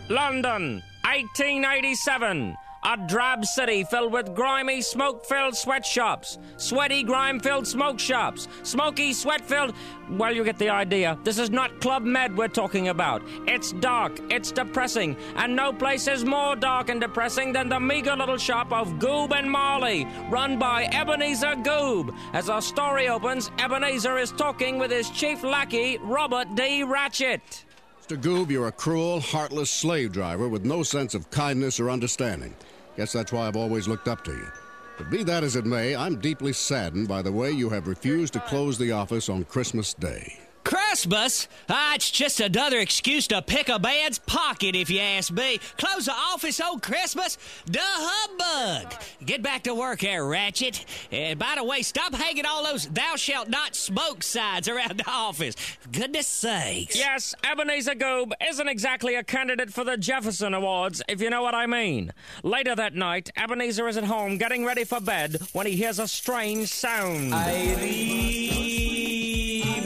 London, 0.08 0.82
1887. 1.04 2.56
A 2.90 2.96
drab 2.96 3.44
city 3.44 3.84
filled 3.84 4.14
with 4.14 4.34
grimy, 4.34 4.80
smoke 4.80 5.26
filled 5.26 5.54
sweatshops. 5.54 6.38
Sweaty, 6.56 7.02
grime 7.02 7.38
filled 7.38 7.66
smoke 7.66 7.98
shops. 7.98 8.48
Smoky, 8.62 9.12
sweat 9.12 9.42
filled. 9.42 9.74
Well, 10.08 10.34
you 10.34 10.42
get 10.42 10.56
the 10.56 10.70
idea. 10.70 11.18
This 11.22 11.38
is 11.38 11.50
not 11.50 11.82
Club 11.82 12.02
Med 12.02 12.34
we're 12.34 12.48
talking 12.48 12.88
about. 12.88 13.20
It's 13.46 13.72
dark, 13.72 14.18
it's 14.30 14.50
depressing, 14.50 15.18
and 15.36 15.54
no 15.54 15.70
place 15.70 16.08
is 16.08 16.24
more 16.24 16.56
dark 16.56 16.88
and 16.88 16.98
depressing 16.98 17.52
than 17.52 17.68
the 17.68 17.78
meager 17.78 18.16
little 18.16 18.38
shop 18.38 18.72
of 18.72 18.94
Goob 18.94 19.36
and 19.36 19.50
Marley, 19.50 20.06
run 20.30 20.58
by 20.58 20.84
Ebenezer 20.84 21.56
Goob. 21.56 22.16
As 22.32 22.48
our 22.48 22.62
story 22.62 23.10
opens, 23.10 23.50
Ebenezer 23.58 24.16
is 24.16 24.32
talking 24.32 24.78
with 24.78 24.90
his 24.90 25.10
chief 25.10 25.44
lackey, 25.44 25.98
Robert 25.98 26.54
D. 26.54 26.84
Ratchet. 26.84 27.66
Mr. 28.02 28.16
Goob, 28.16 28.50
you're 28.50 28.68
a 28.68 28.72
cruel, 28.72 29.20
heartless 29.20 29.70
slave 29.70 30.10
driver 30.10 30.48
with 30.48 30.64
no 30.64 30.82
sense 30.82 31.14
of 31.14 31.30
kindness 31.30 31.78
or 31.78 31.90
understanding. 31.90 32.54
Guess 32.98 33.12
that's 33.12 33.32
why 33.32 33.46
I've 33.46 33.54
always 33.54 33.86
looked 33.86 34.08
up 34.08 34.24
to 34.24 34.32
you. 34.32 34.48
But 34.96 35.08
be 35.08 35.22
that 35.22 35.44
as 35.44 35.54
it 35.54 35.64
may, 35.64 35.94
I'm 35.94 36.16
deeply 36.16 36.52
saddened 36.52 37.06
by 37.06 37.22
the 37.22 37.30
way 37.30 37.52
you 37.52 37.70
have 37.70 37.86
refused 37.86 38.32
to 38.32 38.40
close 38.40 38.76
the 38.76 38.90
office 38.90 39.28
on 39.28 39.44
Christmas 39.44 39.94
Day. 39.94 40.47
Christmas? 40.68 41.48
Ah, 41.70 41.94
it's 41.94 42.10
just 42.10 42.40
another 42.40 42.78
excuse 42.78 43.26
to 43.28 43.40
pick 43.40 43.70
a 43.70 43.78
man's 43.78 44.18
pocket, 44.18 44.76
if 44.76 44.90
you 44.90 45.00
ask 45.00 45.32
me. 45.32 45.58
Close 45.78 46.04
the 46.04 46.12
office 46.12 46.60
on 46.60 46.80
Christmas? 46.80 47.38
The 47.64 47.80
humbug! 47.80 48.92
Get 49.24 49.42
back 49.42 49.62
to 49.62 49.74
work 49.74 50.00
there, 50.00 50.26
Ratchet. 50.26 50.84
And 51.10 51.38
by 51.38 51.54
the 51.56 51.64
way, 51.64 51.80
stop 51.80 52.14
hanging 52.14 52.44
all 52.44 52.64
those 52.64 52.86
thou 52.86 53.16
shalt 53.16 53.48
not 53.48 53.74
smoke 53.76 54.22
signs 54.22 54.68
around 54.68 54.98
the 54.98 55.08
office. 55.08 55.54
Goodness 55.90 56.26
sakes. 56.26 56.98
Yes, 56.98 57.34
Ebenezer 57.50 57.94
Goob 57.94 58.32
isn't 58.46 58.68
exactly 58.68 59.14
a 59.14 59.24
candidate 59.24 59.72
for 59.72 59.84
the 59.84 59.96
Jefferson 59.96 60.52
Awards, 60.52 61.00
if 61.08 61.22
you 61.22 61.30
know 61.30 61.40
what 61.40 61.54
I 61.54 61.64
mean. 61.64 62.12
Later 62.42 62.74
that 62.74 62.94
night, 62.94 63.30
Ebenezer 63.38 63.88
is 63.88 63.96
at 63.96 64.04
home 64.04 64.36
getting 64.36 64.66
ready 64.66 64.84
for 64.84 65.00
bed 65.00 65.38
when 65.54 65.66
he 65.66 65.76
hears 65.76 65.98
a 65.98 66.06
strange 66.06 66.68
sound. 66.68 67.32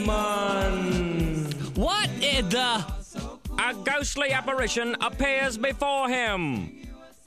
What 0.05 0.62
A 2.35 3.75
ghostly 3.83 4.31
apparition 4.31 4.95
appears 5.01 5.55
before 5.55 6.09
him. 6.09 6.71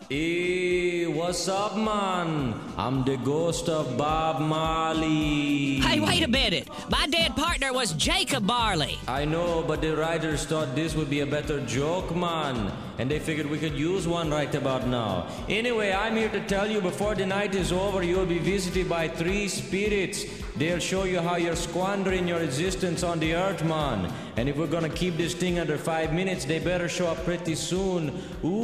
Hey, 0.08 1.06
what's 1.06 1.46
up, 1.46 1.76
man? 1.76 2.54
I'm 2.76 3.04
the 3.04 3.16
ghost 3.18 3.68
of 3.68 3.96
Bob 3.96 4.40
Marley. 4.40 5.76
Hey, 5.78 6.00
wait 6.00 6.24
a 6.24 6.28
minute. 6.28 6.68
My 6.90 7.06
dead 7.06 7.36
partner 7.36 7.72
was 7.72 7.92
Jacob 7.92 8.48
Barley. 8.48 8.98
I 9.06 9.24
know, 9.24 9.62
but 9.62 9.80
the 9.80 9.96
writers 9.96 10.44
thought 10.44 10.74
this 10.74 10.96
would 10.96 11.08
be 11.08 11.20
a 11.20 11.26
better 11.26 11.60
joke, 11.66 12.14
man. 12.14 12.72
And 12.98 13.08
they 13.08 13.20
figured 13.20 13.48
we 13.48 13.58
could 13.58 13.74
use 13.74 14.08
one 14.08 14.30
right 14.30 14.52
about 14.54 14.88
now. 14.88 15.28
Anyway, 15.48 15.92
I'm 15.92 16.16
here 16.16 16.30
to 16.30 16.40
tell 16.46 16.68
you 16.68 16.80
before 16.80 17.14
the 17.14 17.26
night 17.26 17.54
is 17.54 17.70
over, 17.70 18.02
you'll 18.02 18.26
be 18.26 18.38
visited 18.38 18.88
by 18.88 19.06
three 19.06 19.46
spirits. 19.46 20.24
They'll 20.58 20.78
show 20.78 21.04
you 21.04 21.20
how 21.20 21.36
you're 21.36 21.54
squandering 21.54 22.26
your 22.26 22.40
existence 22.40 23.02
on 23.02 23.18
the 23.20 23.34
earth, 23.34 23.62
man. 23.62 24.10
And 24.36 24.48
if 24.48 24.56
we're 24.56 24.66
gonna 24.66 24.88
keep 24.88 25.18
this 25.18 25.34
thing 25.34 25.58
under 25.58 25.76
five 25.76 26.14
minutes, 26.14 26.46
they 26.46 26.58
better 26.58 26.88
show 26.88 27.08
up 27.08 27.22
pretty 27.24 27.54
soon. 27.54 28.22
Ooh, 28.42 28.62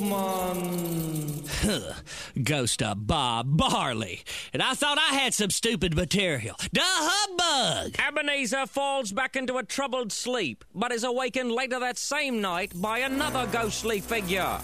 man. 0.00 1.42
Huh. 1.60 1.92
Ghost 2.42 2.82
of 2.82 3.06
Bob 3.06 3.56
Barley. 3.56 4.24
And 4.52 4.62
I 4.62 4.74
thought 4.74 4.98
I 4.98 5.14
had 5.14 5.34
some 5.34 5.50
stupid 5.50 5.94
material. 5.94 6.56
The 6.72 6.80
humbug! 6.82 7.96
Ebenezer 7.98 8.66
falls 8.66 9.12
back 9.12 9.36
into 9.36 9.58
a 9.58 9.62
troubled 9.62 10.12
sleep, 10.12 10.64
but 10.74 10.92
is 10.92 11.04
awakened 11.04 11.52
later 11.52 11.78
that 11.78 11.98
same 11.98 12.40
night 12.40 12.72
by 12.74 13.00
another 13.00 13.46
ghostly 13.52 14.00
figure. 14.00 14.58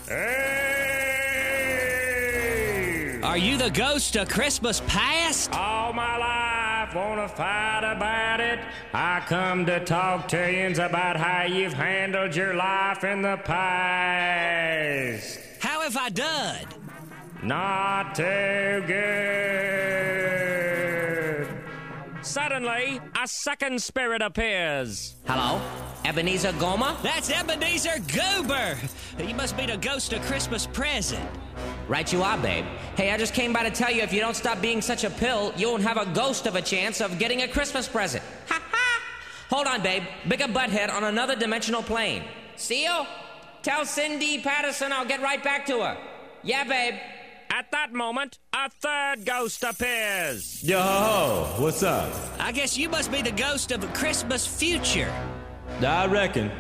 Are 3.23 3.37
you 3.37 3.59
the 3.59 3.69
ghost 3.71 4.17
of 4.17 4.31
Christmas 4.31 4.81
past? 4.87 5.53
All 5.53 5.93
my 5.93 6.17
life, 6.17 6.95
wanna 6.95 7.29
fight 7.29 7.85
about 7.85 8.41
it. 8.41 8.61
I 8.95 9.21
come 9.27 9.67
to 9.67 9.85
talk 9.85 10.27
to 10.29 10.51
yous 10.51 10.79
about 10.79 11.19
how 11.19 11.45
you've 11.45 11.75
handled 11.75 12.35
your 12.35 12.55
life 12.55 13.05
in 13.05 13.21
the 13.21 13.37
past. 13.45 15.39
How 15.61 15.83
have 15.83 15.99
I 15.99 16.09
done? 16.09 16.65
Not 17.43 18.15
too 18.15 18.85
good. 18.87 19.21
Suddenly, 22.23 23.03
a 23.23 23.29
second 23.29 23.83
spirit 23.83 24.23
appears. 24.23 25.17
Hello? 25.27 25.61
Ebenezer 26.07 26.53
Goma? 26.53 26.97
That's 27.03 27.29
Ebenezer 27.31 27.99
Goober! 28.09 28.79
You 29.19 29.35
must 29.35 29.59
be 29.59 29.67
the 29.67 29.77
ghost 29.77 30.15
of 30.15 30.23
Christmas 30.23 30.67
present. 30.67 31.29
Right 31.91 32.13
you 32.13 32.23
are, 32.23 32.39
babe. 32.39 32.65
Hey, 32.95 33.11
I 33.11 33.17
just 33.17 33.35
came 33.35 33.53
by 33.53 33.65
to 33.65 33.71
tell 33.73 33.91
you 33.91 34.03
if 34.03 34.13
you 34.13 34.21
don't 34.21 34.37
stop 34.37 34.63
being 34.63 34.81
such 34.81 35.03
a 35.03 35.11
pill, 35.11 35.53
you 35.57 35.69
won't 35.69 35.83
have 35.83 35.97
a 35.97 36.07
ghost 36.07 36.47
of 36.47 36.55
a 36.55 36.63
chance 36.63 37.01
of 37.01 37.19
getting 37.19 37.43
a 37.43 37.49
Christmas 37.49 37.89
present. 37.89 38.23
Ha 38.49 38.63
ha! 38.71 39.03
Hold 39.51 39.67
on, 39.67 39.83
babe. 39.83 40.05
Bigger 40.29 40.47
butthead 40.47 40.89
on 40.89 41.03
another 41.03 41.35
dimensional 41.35 41.83
plane. 41.83 42.23
See 42.55 42.85
you? 42.85 43.07
Tell 43.65 43.85
Cindy 43.85 44.41
Patterson 44.41 44.93
I'll 44.93 45.05
get 45.05 45.21
right 45.21 45.43
back 45.43 45.67
to 45.67 45.81
her. 45.81 45.99
Yeah, 46.45 46.63
babe. 46.63 46.95
At 47.51 47.73
that 47.73 47.93
moment, 47.93 48.39
a 48.53 48.71
third 48.71 49.27
ghost 49.27 49.65
appears. 49.65 50.63
Yo, 50.63 50.79
ho, 50.81 50.87
ho, 51.57 51.63
what's 51.65 51.83
up? 51.83 52.15
I 52.39 52.53
guess 52.53 52.79
you 52.79 52.89
must 52.89 53.11
be 53.11 53.21
the 53.21 53.33
ghost 53.33 53.73
of 53.73 53.83
a 53.83 53.89
Christmas 53.89 54.47
future. 54.47 55.13
I 55.85 56.07
reckon. 56.07 56.53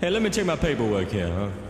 Hey, 0.00 0.08
let 0.08 0.22
me 0.22 0.30
check 0.30 0.46
my 0.46 0.56
paperwork 0.56 1.10
here, 1.10 1.30
huh? 1.30 1.67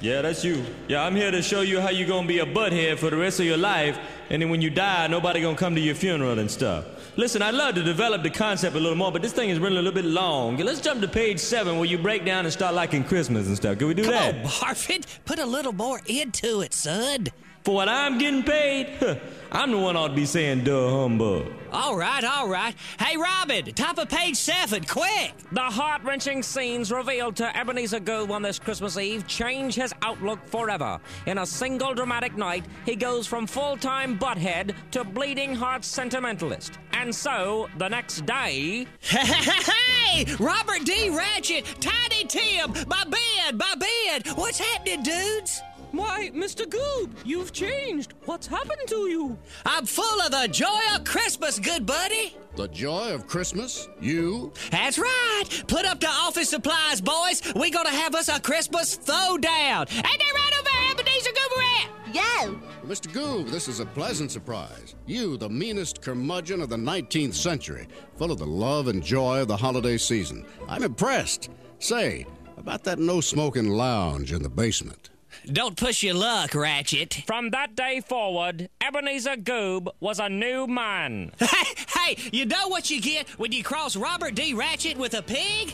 Yeah, 0.00 0.20
that's 0.22 0.44
you. 0.44 0.62
Yeah, 0.88 1.02
I'm 1.04 1.16
here 1.16 1.30
to 1.30 1.40
show 1.40 1.62
you 1.62 1.80
how 1.80 1.88
you're 1.88 2.06
gonna 2.06 2.28
be 2.28 2.40
a 2.40 2.46
butthead 2.46 2.98
for 2.98 3.08
the 3.08 3.16
rest 3.16 3.40
of 3.40 3.46
your 3.46 3.56
life, 3.56 3.98
and 4.28 4.42
then 4.42 4.50
when 4.50 4.60
you 4.60 4.68
die, 4.68 5.06
nobody 5.06 5.40
gonna 5.40 5.56
come 5.56 5.74
to 5.74 5.80
your 5.80 5.94
funeral 5.94 6.38
and 6.38 6.50
stuff. 6.50 6.84
Listen, 7.16 7.40
I'd 7.40 7.54
love 7.54 7.74
to 7.76 7.82
develop 7.82 8.22
the 8.22 8.28
concept 8.28 8.76
a 8.76 8.78
little 8.78 8.96
more, 8.96 9.10
but 9.10 9.22
this 9.22 9.32
thing 9.32 9.48
is 9.48 9.58
really 9.58 9.78
a 9.78 9.82
little 9.82 9.92
bit 10.02 10.04
long. 10.04 10.58
Let's 10.58 10.80
jump 10.82 11.00
to 11.00 11.08
page 11.08 11.40
seven 11.40 11.76
where 11.78 11.86
you 11.86 11.96
break 11.96 12.26
down 12.26 12.44
and 12.44 12.52
start 12.52 12.74
liking 12.74 13.04
Christmas 13.04 13.46
and 13.46 13.56
stuff. 13.56 13.78
Can 13.78 13.88
we 13.88 13.94
do 13.94 14.02
Come 14.02 14.12
that? 14.12 14.34
on, 14.34 14.42
Raiford. 14.44 15.06
Put 15.24 15.38
a 15.38 15.46
little 15.46 15.72
more 15.72 16.00
into 16.06 16.60
it, 16.60 16.74
son. 16.74 17.28
For 17.66 17.74
what 17.74 17.88
I'm 17.88 18.16
getting 18.16 18.44
paid, 18.44 18.96
I'm 19.50 19.72
the 19.72 19.78
one 19.78 19.96
ought 19.96 20.08
to 20.10 20.14
be 20.14 20.24
saying 20.24 20.62
duh 20.62 20.88
humbug. 20.88 21.52
All 21.72 21.96
right, 21.96 22.22
all 22.22 22.48
right. 22.48 22.72
Hey, 22.96 23.16
Robin, 23.16 23.64
top 23.74 23.98
of 23.98 24.08
page 24.08 24.36
seven, 24.36 24.84
quick. 24.84 25.32
The 25.50 25.62
heart 25.62 26.04
wrenching 26.04 26.44
scenes 26.44 26.92
revealed 26.92 27.34
to 27.36 27.56
Ebenezer 27.58 27.98
Goob 27.98 28.30
on 28.30 28.42
this 28.42 28.60
Christmas 28.60 28.96
Eve 28.96 29.26
change 29.26 29.74
his 29.74 29.92
outlook 30.02 30.38
forever. 30.46 31.00
In 31.26 31.38
a 31.38 31.44
single 31.44 31.92
dramatic 31.92 32.36
night, 32.36 32.66
he 32.84 32.94
goes 32.94 33.26
from 33.26 33.48
full 33.48 33.76
time 33.76 34.16
butthead 34.16 34.76
to 34.92 35.02
bleeding 35.02 35.52
heart 35.52 35.84
sentimentalist. 35.84 36.78
And 36.92 37.12
so, 37.12 37.68
the 37.78 37.88
next 37.88 38.24
day. 38.26 38.86
Hey, 40.06 40.24
Robert 40.38 40.84
D. 40.84 41.10
Ratchet, 41.10 41.64
Tiny 41.80 42.24
Tim, 42.26 42.72
my 42.86 43.02
bed, 43.04 43.58
my 43.58 43.74
bed. 43.74 44.28
What's 44.36 44.60
happening, 44.60 45.02
dudes? 45.02 45.60
Why, 45.92 46.30
Mr. 46.34 46.66
Goob, 46.66 47.12
you've 47.24 47.52
changed. 47.52 48.14
What's 48.24 48.46
happened 48.46 48.88
to 48.88 49.08
you? 49.08 49.38
I'm 49.64 49.86
full 49.86 50.20
of 50.20 50.30
the 50.30 50.48
joy 50.50 50.80
of 50.94 51.04
Christmas, 51.04 51.58
good 51.58 51.86
buddy. 51.86 52.36
The 52.56 52.68
joy 52.68 53.14
of 53.14 53.26
Christmas? 53.26 53.88
You? 54.00 54.52
That's 54.70 54.98
right. 54.98 55.44
Put 55.68 55.84
up 55.86 56.00
the 56.00 56.08
office 56.08 56.50
supplies, 56.50 57.00
boys. 57.00 57.42
We're 57.54 57.70
gonna 57.70 57.90
have 57.90 58.14
us 58.14 58.28
a 58.28 58.40
Christmas 58.40 58.96
throwdown. 58.96 59.90
Ain't 59.90 60.18
they 60.18 60.32
right 60.34 60.52
over 60.58 60.64
there, 60.64 60.90
Ebenezer 60.92 61.30
Gooberette? 61.30 62.14
Yo! 62.14 62.60
Mr. 62.86 63.08
Goob, 63.12 63.50
this 63.50 63.68
is 63.68 63.80
a 63.80 63.86
pleasant 63.86 64.30
surprise. 64.30 64.94
You, 65.06 65.36
the 65.36 65.48
meanest 65.48 66.02
curmudgeon 66.02 66.60
of 66.62 66.68
the 66.68 66.76
19th 66.76 67.34
century, 67.34 67.88
full 68.16 68.32
of 68.32 68.38
the 68.38 68.46
love 68.46 68.88
and 68.88 69.02
joy 69.02 69.40
of 69.40 69.48
the 69.48 69.56
holiday 69.56 69.98
season. 69.98 70.46
I'm 70.68 70.82
impressed. 70.82 71.50
Say, 71.78 72.26
about 72.56 72.84
that 72.84 72.98
no 72.98 73.20
smoking 73.20 73.68
lounge 73.68 74.32
in 74.32 74.42
the 74.42 74.48
basement. 74.48 75.10
Don't 75.52 75.76
push 75.76 76.02
your 76.02 76.14
luck, 76.14 76.56
Ratchet. 76.56 77.22
From 77.24 77.50
that 77.50 77.76
day 77.76 78.00
forward, 78.00 78.68
Ebenezer 78.80 79.36
Goob 79.36 79.86
was 80.00 80.18
a 80.18 80.28
new 80.28 80.66
man. 80.66 81.30
Hey, 81.40 81.74
hey, 81.94 82.16
you 82.32 82.46
know 82.46 82.68
what 82.68 82.90
you 82.90 83.00
get 83.00 83.28
when 83.38 83.52
you 83.52 83.62
cross 83.62 83.94
Robert 83.96 84.34
D. 84.34 84.54
Ratchet 84.54 84.96
with 84.96 85.14
a 85.14 85.22
pig? 85.22 85.72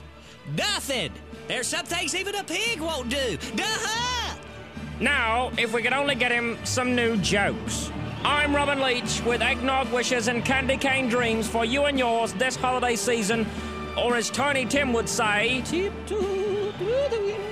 Nothing. 0.57 1.11
There's 1.49 1.67
some 1.67 1.87
things 1.87 2.15
even 2.15 2.35
a 2.35 2.45
pig 2.45 2.81
won't 2.81 3.09
do. 3.09 3.39
Duh! 3.57 4.35
Now, 5.01 5.51
if 5.57 5.73
we 5.73 5.83
could 5.83 5.95
only 5.95 6.15
get 6.15 6.31
him 6.31 6.59
some 6.65 6.95
new 6.95 7.17
jokes. 7.17 7.91
I'm 8.25 8.55
Robin 8.55 8.81
Leach 8.81 9.23
with 9.25 9.41
eggnog 9.41 9.91
wishes 9.91 10.29
and 10.29 10.45
candy 10.45 10.77
cane 10.77 11.09
dreams 11.09 11.49
for 11.49 11.65
you 11.65 11.87
and 11.87 11.99
yours 11.99 12.35
this 12.35 12.57
holiday 12.57 12.95
season, 12.95 13.47
or 13.97 14.17
as 14.17 14.31
Tiny 14.31 14.67
Tim 14.67 14.93
would 14.93 15.09
say, 15.09 15.63
tiptoe 15.65 16.73
through 16.73 17.09
the 17.11 17.21
window. 17.21 17.52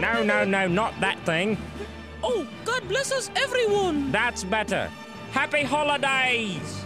No, 0.00 0.22
no, 0.22 0.44
no, 0.44 0.68
not 0.68 0.98
that 1.00 1.18
thing. 1.24 1.56
Oh, 2.22 2.46
God 2.64 2.86
bless 2.88 3.12
us, 3.12 3.30
everyone. 3.36 4.12
That's 4.12 4.44
better. 4.44 4.90
Happy 5.32 5.62
holidays. 5.62 6.85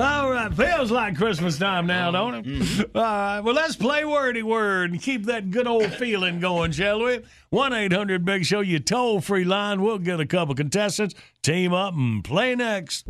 All 0.00 0.30
right, 0.30 0.50
feels 0.54 0.90
like 0.90 1.16
Christmas 1.18 1.58
time 1.58 1.86
now, 1.86 2.08
uh-huh. 2.08 2.18
don't 2.18 2.34
it? 2.34 2.44
Mm-hmm. 2.46 2.96
All 2.96 3.02
right, 3.02 3.40
well, 3.40 3.54
let's 3.54 3.76
play 3.76 4.02
wordy 4.04 4.42
word 4.42 4.92
and 4.92 5.02
keep 5.02 5.26
that 5.26 5.50
good 5.50 5.66
old 5.66 5.92
feeling 5.92 6.40
going, 6.40 6.72
shall 6.72 7.02
we? 7.02 7.20
1 7.50 7.72
800 7.74 8.24
Big 8.24 8.46
Show, 8.46 8.60
you 8.60 8.78
toll 8.80 9.20
free 9.20 9.44
line. 9.44 9.82
We'll 9.82 9.98
get 9.98 10.18
a 10.18 10.26
couple 10.26 10.54
contestants, 10.54 11.14
team 11.42 11.74
up, 11.74 11.92
and 11.92 12.24
play 12.24 12.54
next. 12.54 13.06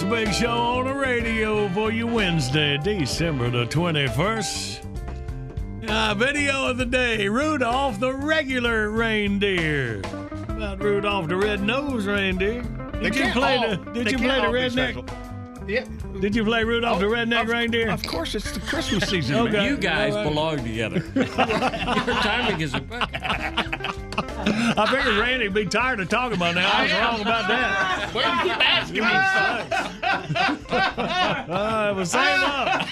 Morning, 0.00 0.24
it's 0.24 0.30
Big 0.30 0.34
Show 0.34 0.50
on 0.50 0.86
the 0.86 0.94
radio 0.94 1.68
for 1.70 1.90
you 1.92 2.06
Wednesday, 2.06 2.78
December 2.78 3.50
the 3.50 3.66
21st. 3.66 4.80
Uh, 5.88 6.14
video 6.14 6.66
of 6.68 6.78
the 6.78 6.86
day 6.86 7.28
Rudolph 7.28 7.98
the 8.00 8.14
regular 8.14 8.90
reindeer. 8.90 9.98
About 10.48 10.80
Rudolph 10.82 11.28
the 11.28 11.36
red-nosed 11.36 12.06
reindeer. 12.06 12.62
Did 13.02 13.16
you 13.16 13.30
play 13.32 13.56
all- 13.56 13.68
the 13.68 13.76
Did 13.92 14.06
they 14.06 14.10
you 14.12 14.18
play 14.18 14.40
the 14.40 14.46
redneck? 14.46 14.92
special. 14.92 15.04
Yeah. 15.68 15.84
Did 16.20 16.34
you 16.36 16.44
play 16.44 16.64
Rudolph 16.64 17.00
the 17.00 17.06
redneck 17.06 17.46
reindeer? 17.48 17.90
Of 17.90 18.02
course, 18.04 18.34
it's 18.34 18.50
the 18.52 18.60
Christmas 18.60 19.08
season. 19.08 19.36
Okay. 19.48 19.66
You 19.68 19.76
guys 19.76 20.12
All 20.14 20.24
right. 20.24 20.28
belong 20.28 20.56
together. 20.58 21.04
Your 21.14 22.16
timing 22.22 22.60
is 22.60 22.74
impeccable. 22.74 23.98
I 24.46 24.86
figured 24.90 25.14
Randy'd 25.16 25.54
be 25.54 25.66
tired 25.66 26.00
of 26.00 26.08
talking 26.08 26.36
about 26.36 26.54
that. 26.54 26.74
I 26.74 26.82
was 26.82 26.92
wrong 26.92 27.20
about 27.20 27.48
that. 27.48 28.10
Why 28.12 28.22
do 28.22 28.48
you 28.48 28.54
keep 28.54 28.68
asking 28.68 29.02
me 29.02 29.08
stuff? 29.08 30.68
Uh, 31.48 31.92
well, 31.96 32.06
same 32.06 32.40
up. 32.40 32.88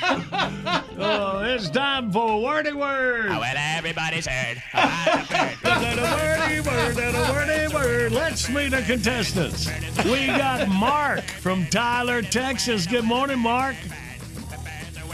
Oh, 0.99 1.43
it's 1.45 1.71
time 1.71 2.13
for 2.13 2.43
wordy 2.43 2.73
word. 2.73 3.31
well, 3.31 3.43
everybody's 3.57 4.27
heard. 4.27 4.63
That 4.73 5.99
a 5.99 6.03
wordy 6.03 6.61
word, 6.61 6.95
that 6.97 7.15
a 7.15 7.33
wordy 7.33 7.75
word. 7.75 8.13
Let's 8.13 8.49
meet 8.49 8.71
the 8.71 8.83
contestants. 8.83 9.67
We 10.05 10.27
got 10.27 10.69
Mark 10.69 11.23
from 11.23 11.67
Tyler, 11.67 12.23
Texas. 12.23 12.87
Good 12.87 13.05
morning, 13.05 13.39
Mark. 13.39 13.77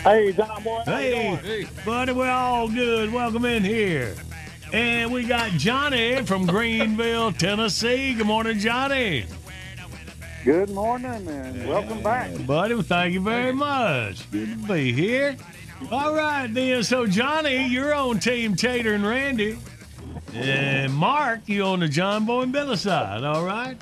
Hey, 0.02 0.32
John 0.32 0.62
Boy. 0.62 0.82
how 0.86 0.92
Hey, 0.92 1.66
buddy, 1.84 2.12
we're 2.12 2.30
all 2.30 2.68
good. 2.68 3.12
Welcome 3.12 3.44
in 3.44 3.64
here. 3.64 4.14
And 4.72 5.12
we 5.12 5.24
got 5.24 5.52
Johnny 5.52 6.22
from 6.24 6.46
Greenville, 6.46 7.32
Tennessee. 7.32 8.14
Good 8.14 8.26
morning, 8.26 8.58
Johnny. 8.58 9.26
Good 10.44 10.70
morning 10.70 11.26
and 11.28 11.68
welcome 11.68 12.02
back. 12.02 12.30
Buddy, 12.46 12.74
well, 12.74 12.82
thank 12.82 13.14
you 13.14 13.20
very 13.20 13.52
much. 13.52 14.30
Good 14.30 14.50
to 14.62 14.72
be 14.74 14.92
here. 14.92 15.36
All 15.90 16.14
right, 16.14 16.46
then. 16.52 16.82
So, 16.82 17.06
Johnny, 17.06 17.66
you're 17.66 17.94
on 17.94 18.18
Team 18.18 18.54
Tater 18.54 18.94
and 18.94 19.06
Randy. 19.06 19.58
And 20.34 20.92
Mark, 20.92 21.40
you 21.46 21.62
on 21.64 21.80
the 21.80 21.88
John 21.88 22.26
Boy 22.26 22.42
and 22.42 22.52
Billy 22.52 22.76
side, 22.76 23.24
all 23.24 23.44
right? 23.44 23.76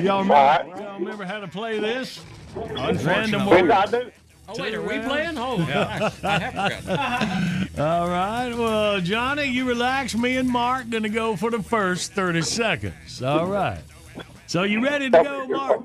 Y'all 0.00 0.22
remember, 0.22 0.80
y'all 0.80 0.98
remember 0.98 1.24
how 1.24 1.40
to 1.40 1.48
play 1.48 1.78
this? 1.78 2.20
Random 2.56 3.40
Yes, 3.40 3.48
word. 3.48 3.70
I 3.70 3.86
do. 3.86 4.10
Oh, 4.50 4.62
wait, 4.62 4.74
are 4.74 4.80
we 4.80 4.98
playing? 5.00 5.36
Oh, 5.36 5.58
yeah. 5.58 6.10
I 6.24 6.38
have 6.38 6.82
forgotten. 6.82 7.68
All 7.78 8.08
right. 8.08 8.54
Well, 8.54 8.98
Johnny, 9.00 9.44
you 9.44 9.66
relax. 9.66 10.14
Me 10.16 10.36
and 10.36 10.48
Mark 10.48 10.88
going 10.88 11.02
to 11.02 11.10
go 11.10 11.36
for 11.36 11.50
the 11.50 11.62
first 11.62 12.12
30 12.14 12.40
seconds. 12.42 13.22
All 13.22 13.46
right. 13.46 13.80
So, 14.46 14.62
you 14.62 14.82
ready 14.82 15.10
to 15.10 15.22
go, 15.22 15.46
Mark? 15.48 15.82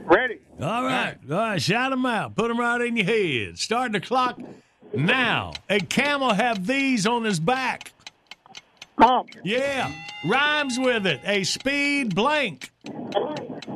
Ready. 0.00 0.38
All 0.60 0.82
right. 0.82 1.16
All 1.30 1.36
right. 1.36 1.62
Shout 1.62 1.90
them 1.90 2.04
out. 2.06 2.34
Put 2.34 2.48
them 2.48 2.58
right 2.58 2.80
in 2.80 2.96
your 2.96 3.06
head. 3.06 3.56
Start 3.58 3.92
the 3.92 4.00
clock 4.00 4.40
now. 4.92 5.52
A 5.70 5.78
camel 5.78 6.34
have 6.34 6.66
these 6.66 7.06
on 7.06 7.22
his 7.22 7.38
back. 7.38 7.92
Bump. 8.96 9.30
Yeah. 9.44 9.92
Rhymes 10.24 10.76
with 10.76 11.06
it. 11.06 11.20
A 11.24 11.44
speed 11.44 12.16
blank. 12.16 12.72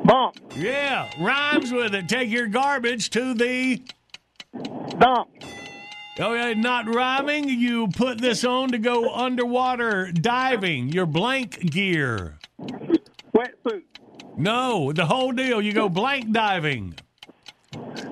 Bump. 0.05 0.37
Yeah. 0.57 1.11
Rhymes 1.19 1.73
with 1.73 1.95
it. 1.95 2.09
Take 2.09 2.31
your 2.31 2.47
garbage 2.49 3.11
to 3.11 3.35
the 3.35 3.83
Dump. 4.99 5.29
Oh, 6.19 6.35
okay, 6.35 6.55
not 6.55 6.93
rhyming. 6.95 7.49
You 7.49 7.89
put 7.89 8.21
this 8.21 8.45
on 8.45 8.71
to 8.73 8.79
go 8.79 9.15
underwater 9.15 10.13
diving. 10.13 10.91
Your 10.91 11.07
blank 11.07 11.71
gear. 11.71 12.39
Wetsuit. 13.35 13.83
No, 14.37 14.93
the 14.93 15.07
whole 15.07 15.33
deal. 15.33 15.63
You 15.63 15.73
go 15.73 15.89
blank 15.89 16.33
diving. 16.33 16.95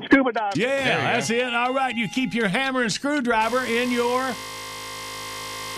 Scuba 0.04 0.32
diving. 0.32 0.60
Yeah, 0.60 1.12
that's 1.12 1.28
it. 1.28 1.54
All 1.54 1.74
right, 1.74 1.94
you 1.94 2.08
keep 2.08 2.32
your 2.32 2.48
hammer 2.48 2.82
and 2.82 2.92
screwdriver 2.92 3.64
in 3.64 3.90
your. 3.90 4.34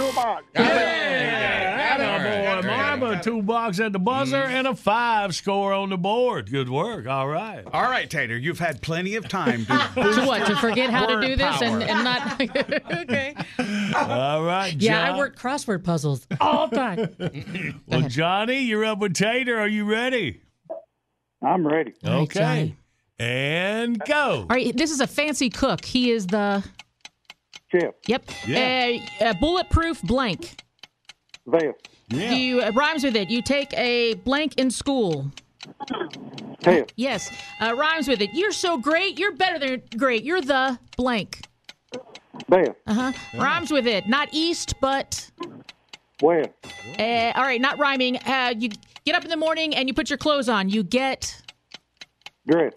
Toolbox. 0.03 0.45
Yeah, 0.55 2.61
boy, 2.63 2.67
Marva, 2.67 3.21
two 3.23 3.43
box 3.43 3.81
at 3.81 3.93
the 3.93 3.99
buzzer 3.99 4.43
Mm. 4.43 4.49
and 4.51 4.67
a 4.67 4.75
five 4.75 5.35
score 5.35 5.73
on 5.73 5.91
the 5.91 5.97
board. 5.99 6.51
Good 6.51 6.69
work. 6.69 7.07
All 7.07 7.29
right. 7.29 7.65
All 7.73 7.83
right, 7.83 8.09
Tater, 8.11 8.37
you've 8.37 8.59
had 8.59 8.81
plenty 8.83 9.15
of 9.17 9.29
time 9.29 9.65
to 9.67 9.73
To 9.95 10.25
what? 10.27 10.47
To 10.47 10.57
forget 10.57 10.91
how 10.91 11.07
to 11.07 11.15
Word 11.15 11.23
do 11.27 11.37
this 11.37 11.63
and, 11.63 11.83
and 11.83 12.05
not. 12.05 12.41
okay. 13.03 13.35
All 13.97 14.43
right, 14.43 14.75
Yeah, 14.79 15.05
I 15.05 15.09
John. 15.09 15.19
work 15.19 15.39
crossword 15.39 15.85
puzzles 15.85 16.27
all 16.41 16.69
the 16.69 16.77
time. 16.77 17.81
Well, 17.87 18.03
Johnny, 18.09 18.61
you're 18.63 18.85
up 18.85 18.99
with 18.99 19.15
Tater. 19.15 19.59
Are 19.59 19.69
you 19.69 19.85
ready? 19.85 20.41
I'm 21.45 21.67
ready. 21.67 21.93
Okay. 22.05 22.41
Johnny. 22.41 22.77
And 23.19 23.99
go. 24.07 24.41
All 24.41 24.47
right, 24.49 24.77
this 24.77 24.91
is 24.91 25.01
a 25.01 25.07
fancy 25.07 25.51
cook. 25.51 25.85
He 25.85 26.11
is 26.11 26.27
the. 26.27 26.65
Chef. 27.73 27.95
Yep. 28.07 28.31
Yeah. 28.47 28.99
Uh, 29.21 29.25
uh, 29.25 29.35
bulletproof 29.35 30.03
blank. 30.03 30.63
Vest. 31.47 31.89
Yeah. 32.09 32.33
You 32.33 32.63
uh, 32.63 32.73
rhymes 32.73 33.03
with 33.05 33.17
it. 33.17 33.31
You 33.31 33.43
take 33.43 33.73
a 33.75 34.15
blank 34.15 34.59
in 34.59 34.71
school. 34.71 35.31
Test. 36.61 36.93
Yes, 36.97 37.31
uh, 37.61 37.75
rhymes 37.77 38.09
with 38.09 38.21
it. 38.21 38.31
You're 38.35 38.53
so 38.53 38.79
great. 38.79 39.19
You're 39.19 39.33
better 39.35 39.59
than 39.59 39.83
great. 39.97 40.23
You're 40.23 40.41
the 40.41 40.79
blank. 40.97 41.41
Vest. 42.49 42.73
Uh 42.87 42.95
huh. 42.95 43.13
Rhymes 43.35 43.71
with 43.71 43.87
it. 43.87 44.07
Not 44.07 44.29
east, 44.33 44.75
but. 44.81 45.31
West. 46.21 46.51
Uh, 46.99 47.33
all 47.35 47.43
right, 47.43 47.61
not 47.61 47.79
rhyming. 47.79 48.19
Uh, 48.19 48.55
you 48.57 48.69
get 49.05 49.15
up 49.15 49.25
in 49.25 49.31
the 49.31 49.37
morning 49.37 49.75
and 49.75 49.89
you 49.89 49.95
put 49.95 50.11
your 50.11 50.19
clothes 50.19 50.49
on. 50.49 50.69
You 50.69 50.83
get. 50.85 51.42
Dress. 52.47 52.73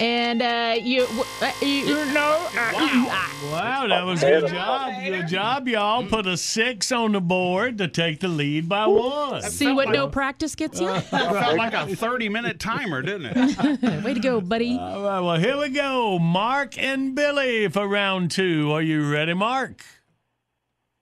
And 0.00 0.42
uh, 0.42 0.74
you, 0.82 1.06
uh, 1.40 1.52
you, 1.60 1.68
you 1.68 2.12
know. 2.12 2.48
Uh, 2.56 3.30
Wow, 3.50 3.86
that 3.86 4.04
was 4.04 4.20
good 4.20 4.48
job. 4.48 4.92
Good 5.04 5.28
job, 5.28 5.68
y'all. 5.68 6.04
Put 6.06 6.26
a 6.26 6.36
six 6.36 6.90
on 6.90 7.12
the 7.12 7.20
board 7.20 7.78
to 7.78 7.86
take 7.86 8.20
the 8.20 8.26
lead 8.28 8.68
by 8.68 8.86
one. 8.86 9.42
See 9.42 9.70
what 9.70 9.90
no 9.90 10.08
practice 10.08 10.54
gets 10.54 10.80
you? 10.80 10.88
It 10.94 11.02
felt 11.04 11.56
like 11.56 11.74
a 11.74 11.94
30 11.94 12.28
minute 12.30 12.58
timer, 12.58 13.02
didn't 13.02 13.26
it? 13.36 14.02
Way 14.04 14.14
to 14.14 14.20
go, 14.20 14.40
buddy. 14.40 14.76
All 14.78 15.02
right, 15.02 15.20
well, 15.20 15.38
here 15.38 15.58
we 15.58 15.68
go. 15.68 16.18
Mark 16.18 16.76
and 16.78 17.14
Billy 17.14 17.68
for 17.68 17.86
round 17.86 18.30
two. 18.30 18.72
Are 18.72 18.82
you 18.82 19.08
ready, 19.12 19.34
Mark? 19.34 19.84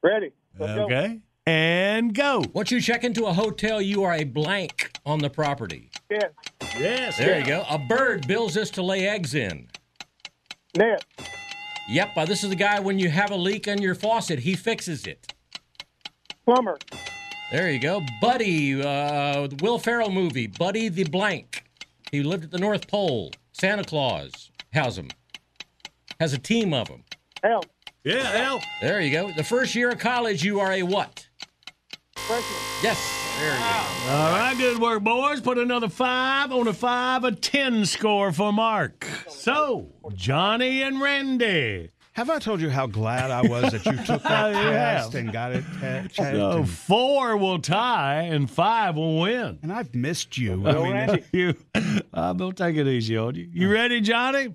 Ready. 0.03 0.33
Let's 0.59 0.75
go. 0.75 0.85
Okay. 0.85 1.21
And 1.47 2.13
go. 2.15 2.45
Once 2.53 2.71
you 2.71 2.81
check 2.81 3.05
into 3.05 3.25
a 3.27 3.33
hotel, 3.33 3.81
you 3.81 4.03
are 4.03 4.15
a 4.15 4.25
blank 4.25 4.91
on 5.07 5.21
the 5.21 5.31
property. 5.31 5.92
Yes. 6.13 6.33
Yes. 6.79 7.19
There 7.19 7.39
you 7.39 7.45
go. 7.47 7.65
A 7.69 7.79
bird 7.79 8.27
builds 8.27 8.55
this 8.55 8.71
to 8.73 8.83
lay 8.83 9.07
eggs 9.07 9.35
in. 9.35 9.69
Net. 10.77 11.05
Yep, 11.89 12.11
uh, 12.17 12.25
this 12.25 12.45
is 12.45 12.51
the 12.51 12.57
guy 12.57 12.81
when 12.81 12.99
you 12.99 13.11
have 13.11 13.31
a 13.31 13.37
leak 13.37 13.67
in 13.67 13.83
your 13.83 13.95
faucet, 13.95 14.39
he 14.39 14.55
fixes 14.55 15.07
it. 15.07 15.35
Plumber. 16.45 16.79
There 17.51 17.71
you 17.71 17.79
go. 17.79 18.01
Buddy, 18.21 18.81
uh, 18.81 19.47
the 19.49 19.59
Will 19.61 19.79
Ferrell 19.79 20.11
movie, 20.11 20.47
Buddy 20.47 20.89
the 20.89 21.05
Blank. 21.05 21.65
He 22.11 22.23
lived 22.23 22.45
at 22.45 22.51
the 22.51 22.59
North 22.59 22.89
Pole. 22.89 23.33
Santa 23.53 23.85
Claus 23.85 24.51
has 24.73 24.97
him. 24.97 25.09
Has 26.21 26.33
a 26.33 26.39
team 26.39 26.73
of 26.73 26.89
them. 26.89 27.05
Help. 27.43 27.67
Yeah, 28.05 28.23
help. 28.23 28.63
There 28.81 29.01
you 29.01 29.13
go. 29.13 29.31
The 29.33 29.45
first 29.45 29.75
year 29.75 29.91
of 29.91 29.99
college, 29.99 30.43
you 30.43 30.61
are 30.61 30.73
a 30.73 30.83
what? 30.83 31.29
Freshman. 32.17 32.61
Yes. 32.83 33.22
There 33.43 33.55
you 33.55 33.59
go. 33.61 34.13
All 34.13 34.31
right, 34.39 34.55
good 34.57 34.79
work, 34.79 35.03
boys. 35.03 35.41
Put 35.41 35.59
another 35.59 35.89
five 35.89 36.53
on 36.53 36.69
a 36.69 36.73
five, 36.73 37.25
a 37.25 37.33
ten 37.33 37.85
score 37.87 38.31
for 38.31 38.53
Mark. 38.53 39.05
So, 39.29 39.89
Johnny 40.15 40.83
and 40.83 41.01
Randy. 41.01 41.91
Have 42.13 42.31
I 42.31 42.39
told 42.39 42.61
you 42.61 42.69
how 42.71 42.87
glad 42.87 43.31
I 43.33 43.43
was 43.43 43.73
that 43.73 43.85
you 43.85 43.97
took 44.05 44.23
that 44.23 44.51
You 44.51 44.55
have. 44.55 45.03
test 45.03 45.15
and 45.15 45.33
got 45.33 45.53
it 45.53 45.65
uh, 45.83 46.03
checked? 46.09 46.15
So, 46.37 46.59
and, 46.59 46.69
four 46.71 47.37
will 47.37 47.59
tie 47.59 48.21
and 48.23 48.49
five 48.49 48.95
will 48.97 49.19
win. 49.21 49.59
and 49.63 49.73
I've 49.73 49.93
missed 49.95 50.39
you. 50.39 50.65
I 50.69 50.73
Go 50.73 50.85
mean, 50.85 50.93
Randy. 50.93 51.25
You, 51.33 51.55
I'm 52.15 52.37
going 52.37 52.53
to 52.53 52.63
take 52.63 52.77
it 52.77 52.87
easy 52.87 53.17
on 53.17 53.35
you. 53.35 53.49
You 53.53 53.73
ready, 53.73 54.01
Johnny? 54.03 54.55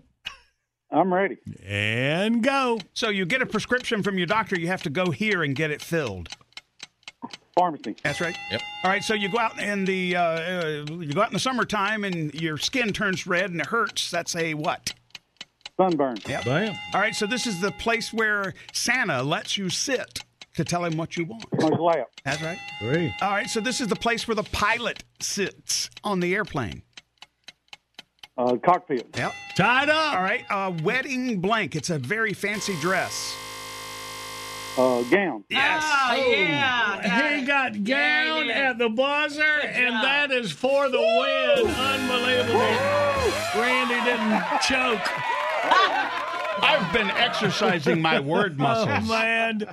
I'm 0.91 1.13
ready. 1.13 1.37
And 1.65 2.41
go. 2.41 2.79
so 2.93 3.09
you 3.09 3.25
get 3.25 3.41
a 3.41 3.45
prescription 3.45 4.01
from 4.03 4.17
your 4.17 4.27
doctor, 4.27 4.57
you 4.57 4.67
have 4.67 4.83
to 4.83 4.89
go 4.89 5.11
here 5.11 5.43
and 5.43 5.53
get 5.55 5.71
it 5.71 5.81
filled. 5.81 6.29
Pharmacy. 7.57 7.95
That's 8.03 8.21
right. 8.21 8.37
Yep. 8.51 8.61
All 8.83 8.91
right, 8.91 9.03
so 9.03 9.15
you 9.15 9.29
go 9.29 9.39
out 9.39 9.59
in 9.59 9.83
the 9.85 10.15
uh, 10.15 10.21
uh, 10.21 10.85
you 10.89 11.11
go 11.11 11.21
out 11.21 11.29
in 11.29 11.33
the 11.33 11.39
summertime 11.39 12.03
and 12.03 12.31
your 12.35 12.57
skin 12.57 12.93
turns 12.93 13.25
red 13.25 13.49
and 13.49 13.59
it 13.59 13.65
hurts. 13.65 14.11
That's 14.11 14.35
a 14.35 14.53
what? 14.53 14.93
Sunburn. 15.75 16.17
Yep. 16.27 16.45
Bam. 16.45 16.75
All 16.93 17.01
right, 17.01 17.15
so 17.15 17.25
this 17.25 17.47
is 17.47 17.59
the 17.59 17.71
place 17.71 18.13
where 18.13 18.53
Santa 18.73 19.23
lets 19.23 19.57
you 19.57 19.69
sit 19.69 20.23
to 20.53 20.63
tell 20.63 20.85
him 20.85 20.97
what 20.97 21.17
you 21.17 21.25
want. 21.25 21.45
On 21.63 21.71
his 21.71 21.79
lap. 21.79 22.07
That's 22.23 22.41
right. 22.43 22.59
Three. 22.79 23.13
All 23.21 23.31
right, 23.31 23.49
so 23.49 23.59
this 23.59 23.81
is 23.81 23.87
the 23.87 23.95
place 23.95 24.27
where 24.27 24.35
the 24.35 24.43
pilot 24.43 25.03
sits 25.19 25.89
on 26.03 26.19
the 26.19 26.35
airplane. 26.35 26.83
Uh, 28.37 28.55
cockpit. 28.57 29.07
Yep. 29.17 29.33
Tied 29.55 29.89
up. 29.89 30.13
All 30.15 30.21
right, 30.21 30.45
uh, 30.51 30.73
wedding 30.83 31.41
blank. 31.41 31.75
It's 31.75 31.89
a 31.89 31.97
very 31.97 32.33
fancy 32.33 32.75
dress. 32.81 33.35
Uh, 34.77 35.01
gown. 35.09 35.43
Yes. 35.49 35.83
Oh, 35.83 36.15
yeah. 36.15 37.39
He 37.39 37.45
got 37.45 37.83
gown 37.83 38.51
at 38.51 38.77
the 38.77 38.89
buzzer, 38.89 39.41
and 39.41 39.95
that 40.03 40.31
is 40.31 40.51
for 40.51 40.87
the 40.87 40.99
win. 40.99 41.67
Unbelievable. 41.67 42.59
Randy 43.59 43.99
didn't 44.05 44.61
choke. 44.61 45.01
I've 46.59 46.93
been 46.93 47.09
exercising 47.09 48.01
my 48.01 48.19
word 48.19 48.57
muscles. 48.59 49.09
Oh, 49.09 49.65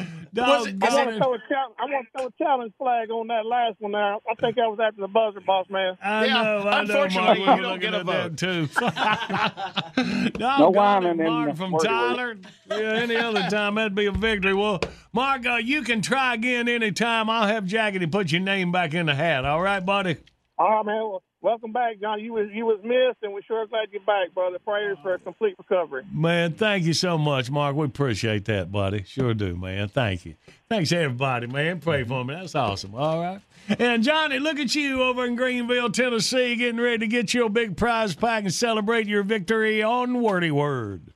muscles. 0.43 0.74
man. 0.74 0.82
I 0.82 0.94
want 0.94 1.09
to 1.11 1.15
it. 1.16 1.19
throw 1.19 1.35
a 1.35 1.39
challenge. 1.48 1.74
I 1.78 1.85
want 1.85 2.06
to 2.06 2.19
throw 2.19 2.27
a 2.27 2.32
challenge 2.44 2.73
flag 2.78 3.11
on 3.11 3.27
that 3.28 3.47
last 3.47 3.77
one. 3.81 3.93
Now 3.93 4.20
I 4.31 4.35
think 4.40 4.56
that 4.56 4.69
was 4.69 4.78
after 4.82 5.01
the 5.01 5.09
buzzer, 5.09 5.40
boss 5.40 5.66
man. 5.70 5.97
I 6.02 6.24
Yeah, 6.27 6.32
know, 6.35 6.40
I 6.40 6.62
know, 6.62 6.65
Mark. 6.65 6.81
unfortunately, 6.89 7.40
you 7.40 7.62
don't 7.62 7.81
get 7.81 7.94
a 7.94 7.98
at 7.98 8.06
vote. 8.06 8.36
too. 8.39 8.69
No 10.39 10.59
no 10.59 10.70
whining 10.70 11.16
Mark 11.23 11.51
the 11.51 11.56
from 11.56 11.73
Tyler. 11.78 12.36
Yeah, 12.69 12.77
any 12.77 13.16
other 13.16 13.43
time 13.48 13.77
that'd 13.77 13.94
be 13.94 14.06
a 14.06 14.12
victory. 14.12 14.55
Well, 14.55 14.81
Mark, 15.12 15.47
uh, 15.47 15.56
you 15.56 15.82
can 15.82 16.01
try 16.02 16.35
again 16.35 16.69
anytime. 16.69 17.31
I'll 17.31 17.47
have 17.47 17.65
Jackie 17.65 18.01
to 18.01 18.09
put 18.09 18.32
your 18.32 18.40
name 18.40 18.73
back 18.73 18.94
in 18.94 19.06
the 19.06 19.15
hat. 19.15 19.44
All 19.44 19.61
right, 19.62 19.85
buddy? 19.85 20.16
All 20.59 20.70
right, 20.70 20.86
man. 20.86 20.97
Well, 20.97 21.23
welcome 21.45 21.73
back, 21.73 22.01
John. 22.01 22.19
You 22.21 22.33
was 22.33 22.49
you 22.53 22.65
was 22.65 22.81
missed, 22.83 23.19
and 23.23 23.33
we're 23.33 23.43
sure 23.43 23.66
glad 23.66 23.89
you're 23.93 24.01
back, 24.01 24.35
brother. 24.35 24.59
Prayers 24.59 24.99
for 25.03 25.15
a 25.15 25.19
complete 25.19 25.55
recovery. 25.59 26.05
Man, 26.11 26.55
thank 26.55 26.85
you 26.85 26.95
so 26.95 27.16
much, 27.16 27.51
Mark. 27.51 27.77
We 27.77 27.87
appreciate 27.87 28.47
that, 28.47 28.73
buddy. 28.73 29.05
Sure 29.05 29.35
do, 29.35 29.55
man. 29.55 29.89
Thank 29.89 30.25
you. 30.25 30.35
Thanks, 30.69 30.91
everybody, 30.91 31.47
man. 31.47 31.79
Pray 31.81 32.03
for 32.03 32.25
me. 32.25 32.35
That's 32.35 32.55
awesome. 32.55 32.95
All 32.95 33.21
right. 33.21 33.41
And 33.79 34.03
Johnny, 34.03 34.39
look 34.39 34.59
at 34.59 34.75
you 34.75 35.03
over 35.03 35.25
in 35.25 35.37
Greenville, 35.37 35.91
Tennessee, 35.91 36.57
getting 36.57 36.81
ready 36.81 36.99
to 36.99 37.07
get 37.07 37.33
your 37.33 37.49
big 37.49 37.77
prize 37.77 38.15
pack 38.15 38.45
and 38.45 38.53
celebrate 38.53 39.07
your 39.07 39.23
victory 39.23 39.83
on 39.83 40.21
Wordy 40.21 40.51
Word. 40.51 41.12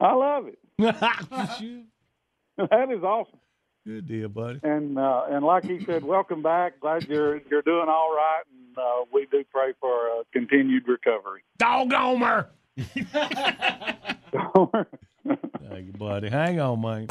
I 0.00 0.14
love 0.14 0.46
it. 0.46 0.58
That 2.58 2.92
is 2.92 3.02
awesome. 3.02 3.38
Good 3.86 4.06
deal, 4.06 4.28
buddy. 4.28 4.60
And 4.62 4.96
uh, 4.96 5.24
and 5.28 5.44
like 5.44 5.64
he 5.64 5.84
said, 5.84 6.04
welcome 6.04 6.40
back. 6.40 6.78
Glad 6.80 7.08
you're 7.08 7.40
you're 7.50 7.62
doing 7.62 7.88
all 7.88 8.14
right, 8.14 8.42
and 8.48 8.78
uh, 8.78 9.04
we 9.12 9.26
do 9.30 9.42
pray 9.52 9.72
for 9.80 10.06
a 10.06 10.22
continued 10.32 10.86
recovery. 10.86 11.42
Doggomer. 11.58 12.46
Thank 15.68 15.86
you, 15.86 15.92
buddy. 15.98 16.28
Hang 16.28 16.60
on, 16.60 16.80
man. 16.80 17.08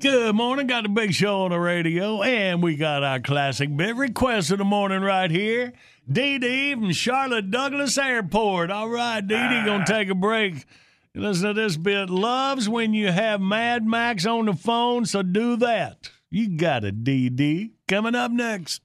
Good 0.00 0.34
morning. 0.34 0.66
Got 0.66 0.82
the 0.82 0.90
big 0.90 1.14
show 1.14 1.42
on 1.44 1.50
the 1.52 1.58
radio, 1.58 2.22
and 2.22 2.62
we 2.62 2.76
got 2.76 3.02
our 3.02 3.20
classic 3.20 3.74
bit 3.74 3.96
request 3.96 4.50
of 4.50 4.58
the 4.58 4.64
morning 4.64 5.00
right 5.00 5.30
here. 5.30 5.72
Dee 6.10 6.38
Dee 6.38 6.74
from 6.74 6.92
Charlotte 6.92 7.50
Douglas 7.50 7.96
Airport. 7.96 8.70
All 8.70 8.88
right, 8.90 9.26
Dee 9.26 9.34
Dee, 9.34 9.64
gonna 9.64 9.86
take 9.86 10.10
a 10.10 10.14
break. 10.14 10.66
Listen 11.14 11.48
to 11.48 11.52
this 11.52 11.76
bit. 11.76 12.08
Loves 12.08 12.70
when 12.70 12.94
you 12.94 13.12
have 13.12 13.38
Mad 13.38 13.86
Max 13.86 14.24
on 14.24 14.46
the 14.46 14.54
phone, 14.54 15.04
so 15.04 15.22
do 15.22 15.56
that. 15.56 16.10
You 16.30 16.56
got 16.56 16.84
it, 16.84 17.04
Dee. 17.04 17.72
Coming 17.86 18.14
up 18.14 18.30
next. 18.32 18.80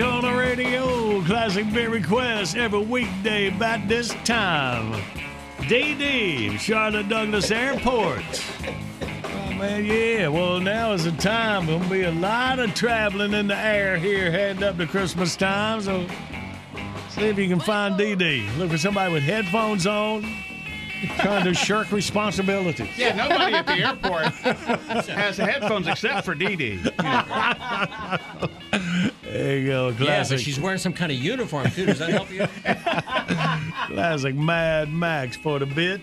On 0.00 0.22
the 0.22 0.32
radio. 0.32 1.22
Classic 1.22 1.72
beer 1.72 1.88
request 1.88 2.56
every 2.56 2.80
weekday 2.80 3.48
about 3.48 3.88
this 3.88 4.08
time. 4.24 4.92
DD, 5.60 6.58
Charlotte 6.58 7.08
Douglas 7.08 7.50
Airport. 7.50 8.22
Oh, 8.62 9.52
man, 9.54 9.84
yeah. 9.84 10.28
Well, 10.28 10.60
now 10.60 10.92
is 10.92 11.04
the 11.04 11.12
time. 11.12 11.66
There'll 11.66 11.88
be 11.88 12.02
a 12.02 12.12
lot 12.12 12.58
of 12.58 12.74
traveling 12.74 13.32
in 13.32 13.46
the 13.46 13.56
air 13.56 13.96
here 13.96 14.30
heading 14.30 14.62
up 14.62 14.76
to 14.76 14.86
Christmas 14.86 15.34
time. 15.34 15.80
So 15.80 16.06
see 17.10 17.26
if 17.26 17.38
you 17.38 17.48
can 17.48 17.60
find 17.60 17.94
DD. 17.94 18.58
Look 18.58 18.70
for 18.70 18.78
somebody 18.78 19.12
with 19.12 19.22
headphones 19.22 19.86
on, 19.86 20.24
trying 21.18 21.44
to 21.44 21.54
shirk 21.54 21.92
responsibility. 21.92 22.88
Yeah, 22.96 23.14
nobody 23.14 23.54
at 23.54 23.66
the 23.66 23.74
airport 23.74 24.26
has 25.08 25.36
headphones 25.36 25.86
except 25.86 26.24
for 26.24 26.34
Dee 26.34 26.56
Dee. 26.56 26.76
There 29.22 29.58
you 29.58 29.66
go. 29.66 29.88
Yeah, 29.88 29.96
Classic. 29.96 30.36
but 30.38 30.40
she's 30.42 30.58
wearing 30.60 30.78
some 30.78 30.92
kind 30.92 31.12
of 31.12 31.18
uniform 31.18 31.70
too. 31.70 31.86
Does 31.86 31.98
that 31.98 32.10
help 32.10 32.30
you? 32.30 32.46
Classic 33.94 34.34
Mad 34.34 34.90
Max 34.92 35.36
for 35.36 35.58
the 35.58 35.66
bit. 35.66 36.00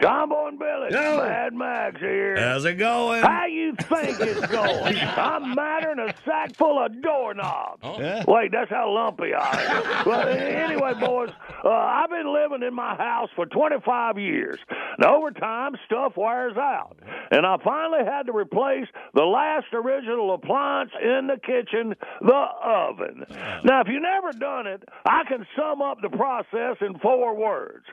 John 0.00 0.28
Boy 0.28 0.48
and 0.48 0.58
Billy, 0.58 0.88
Yo. 0.92 1.16
Mad 1.18 1.54
Max 1.54 2.00
here. 2.00 2.36
How's 2.38 2.64
it 2.64 2.74
going? 2.74 3.22
How 3.22 3.46
you 3.46 3.74
think 3.74 4.20
it's 4.20 4.46
going? 4.46 4.96
I'm 4.96 5.54
madder 5.54 5.94
than 5.96 6.08
a 6.10 6.14
sack 6.24 6.54
full 6.54 6.84
of 6.84 7.02
doorknobs. 7.02 7.82
Yeah. 7.98 8.24
Wait, 8.28 8.52
that's 8.52 8.70
how 8.70 8.92
lumpy 8.92 9.34
I 9.34 9.60
am. 9.62 10.06
well, 10.06 10.28
anyway, 10.28 10.94
boys, 11.00 11.30
uh, 11.64 11.68
I've 11.68 12.10
been 12.10 12.32
living 12.32 12.62
in 12.66 12.74
my 12.74 12.94
house 12.94 13.28
for 13.34 13.46
25 13.46 14.18
years. 14.18 14.58
And 14.96 15.06
over 15.06 15.32
time, 15.32 15.72
stuff 15.86 16.12
wears 16.16 16.56
out. 16.56 16.96
And 17.30 17.44
I 17.44 17.56
finally 17.64 18.04
had 18.04 18.26
to 18.26 18.32
replace 18.32 18.86
the 19.14 19.24
last 19.24 19.66
original 19.72 20.32
appliance 20.34 20.92
in 21.02 21.26
the 21.26 21.38
kitchen, 21.44 21.94
the 22.20 22.46
oven. 22.64 23.24
Now, 23.64 23.80
if 23.80 23.88
you've 23.88 24.02
never 24.02 24.32
done 24.32 24.66
it, 24.68 24.82
I 25.04 25.24
can 25.26 25.44
sum 25.56 25.82
up 25.82 25.98
the 26.02 26.08
process 26.10 26.76
in 26.80 26.98
four 27.00 27.34
words. 27.36 27.84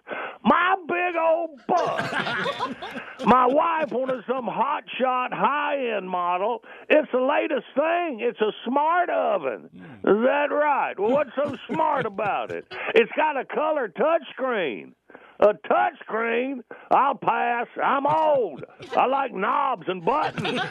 My 0.43 0.75
big 0.87 1.15
old 1.19 1.59
butt. 1.67 1.94
My 3.25 3.47
wife 3.47 3.91
wanted 3.91 4.23
some 4.27 4.45
hot 4.45 4.83
shot 4.99 5.33
high 5.33 5.95
end 5.95 6.09
model. 6.09 6.63
It's 6.89 7.11
the 7.11 7.21
latest 7.21 7.65
thing. 7.73 8.19
It's 8.21 8.39
a 8.39 8.51
smart 8.67 9.09
oven. 9.09 9.69
Hmm. 9.73 10.09
Is 10.09 10.23
that 10.25 10.47
right? 10.51 10.93
Well, 10.99 11.11
what's 11.11 11.31
so 11.35 11.55
smart 11.67 12.05
about 12.05 12.51
it? 12.51 12.65
It's 12.93 13.11
got 13.15 13.37
a 13.37 13.45
color 13.45 13.89
touchscreen. 13.89 14.93
A 15.39 15.53
touchscreen? 15.53 16.59
I'll 16.91 17.15
pass. 17.15 17.67
I'm 17.83 18.05
old. 18.05 18.63
I 18.95 19.05
like 19.07 19.33
knobs 19.33 19.83
and 19.87 20.03
buttons. 20.05 20.59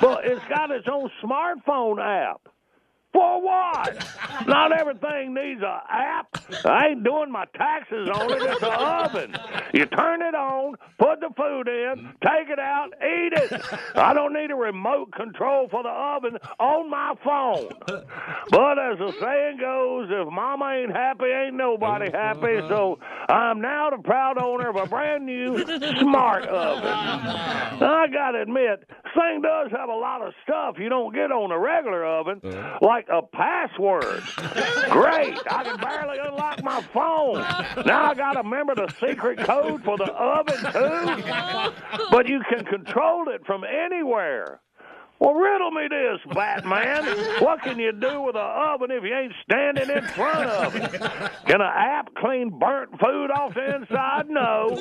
but 0.00 0.24
it's 0.24 0.44
got 0.48 0.70
its 0.70 0.86
own 0.90 1.10
smartphone 1.22 2.00
app. 2.00 2.40
For 3.16 3.40
what? 3.40 3.96
Not 4.46 4.78
everything 4.78 5.32
needs 5.32 5.62
a 5.62 5.80
app. 5.88 6.36
I 6.66 6.88
ain't 6.88 7.02
doing 7.02 7.32
my 7.32 7.46
taxes 7.56 8.10
on 8.12 8.30
it. 8.30 8.42
It's 8.42 8.62
an 8.62 8.72
oven. 8.72 9.36
You 9.72 9.86
turn 9.86 10.20
it 10.20 10.34
on, 10.34 10.74
put 10.98 11.20
the 11.20 11.30
food 11.34 11.66
in, 11.66 12.12
take 12.20 12.50
it 12.50 12.58
out, 12.58 12.88
eat 13.00 13.32
it. 13.32 13.62
I 13.94 14.12
don't 14.12 14.34
need 14.34 14.50
a 14.50 14.54
remote 14.54 15.12
control 15.12 15.66
for 15.70 15.82
the 15.82 15.88
oven 15.88 16.36
on 16.60 16.90
my 16.90 17.14
phone. 17.24 17.70
But 18.50 18.78
as 18.78 18.98
the 18.98 19.14
saying 19.18 19.58
goes, 19.60 20.08
if 20.10 20.30
mama 20.30 20.66
ain't 20.82 20.92
happy, 20.92 21.24
ain't 21.24 21.54
nobody 21.54 22.10
happy. 22.12 22.58
So 22.68 22.98
I'm 23.30 23.62
now 23.62 23.88
the 23.96 24.02
proud 24.02 24.36
owner 24.36 24.68
of 24.68 24.76
a 24.76 24.84
brand 24.86 25.24
new 25.24 25.56
smart 26.00 26.44
oven. 26.44 26.84
I 26.86 28.06
gotta 28.12 28.42
admit, 28.42 28.80
this 28.88 29.12
thing 29.14 29.40
does 29.40 29.70
have 29.70 29.88
a 29.88 29.94
lot 29.94 30.20
of 30.20 30.34
stuff 30.44 30.76
you 30.78 30.90
don't 30.90 31.14
get 31.14 31.32
on 31.32 31.50
a 31.50 31.58
regular 31.58 32.04
oven, 32.04 32.40
like 32.82 33.05
a 33.08 33.22
password. 33.22 34.22
Great, 34.90 35.38
I 35.50 35.64
can 35.64 35.76
barely 35.78 36.18
unlock 36.18 36.62
my 36.62 36.80
phone. 36.92 37.40
Now 37.86 38.04
I 38.10 38.14
gotta 38.14 38.40
remember 38.40 38.74
the 38.74 38.88
secret 39.00 39.38
code 39.38 39.82
for 39.84 39.96
the 39.96 40.12
oven 40.12 40.72
too. 40.72 41.72
But 42.10 42.28
you 42.28 42.40
can 42.48 42.64
control 42.64 43.28
it 43.28 43.44
from 43.46 43.64
anywhere. 43.64 44.60
Well, 45.18 45.34
riddle 45.34 45.70
me 45.70 45.88
this, 45.88 46.34
Batman. 46.34 47.04
What 47.42 47.62
can 47.62 47.78
you 47.78 47.92
do 47.92 48.20
with 48.22 48.36
an 48.36 48.42
oven 48.42 48.90
if 48.90 49.02
you 49.02 49.14
ain't 49.14 49.32
standing 49.44 49.88
in 49.88 50.04
front 50.08 50.50
of 50.50 50.76
it? 50.76 50.92
Can 51.46 51.60
an 51.60 51.72
app 51.74 52.14
clean 52.16 52.58
burnt 52.58 52.90
food 53.00 53.30
off 53.30 53.54
the 53.54 53.76
inside? 53.76 54.28
No. 54.28 54.78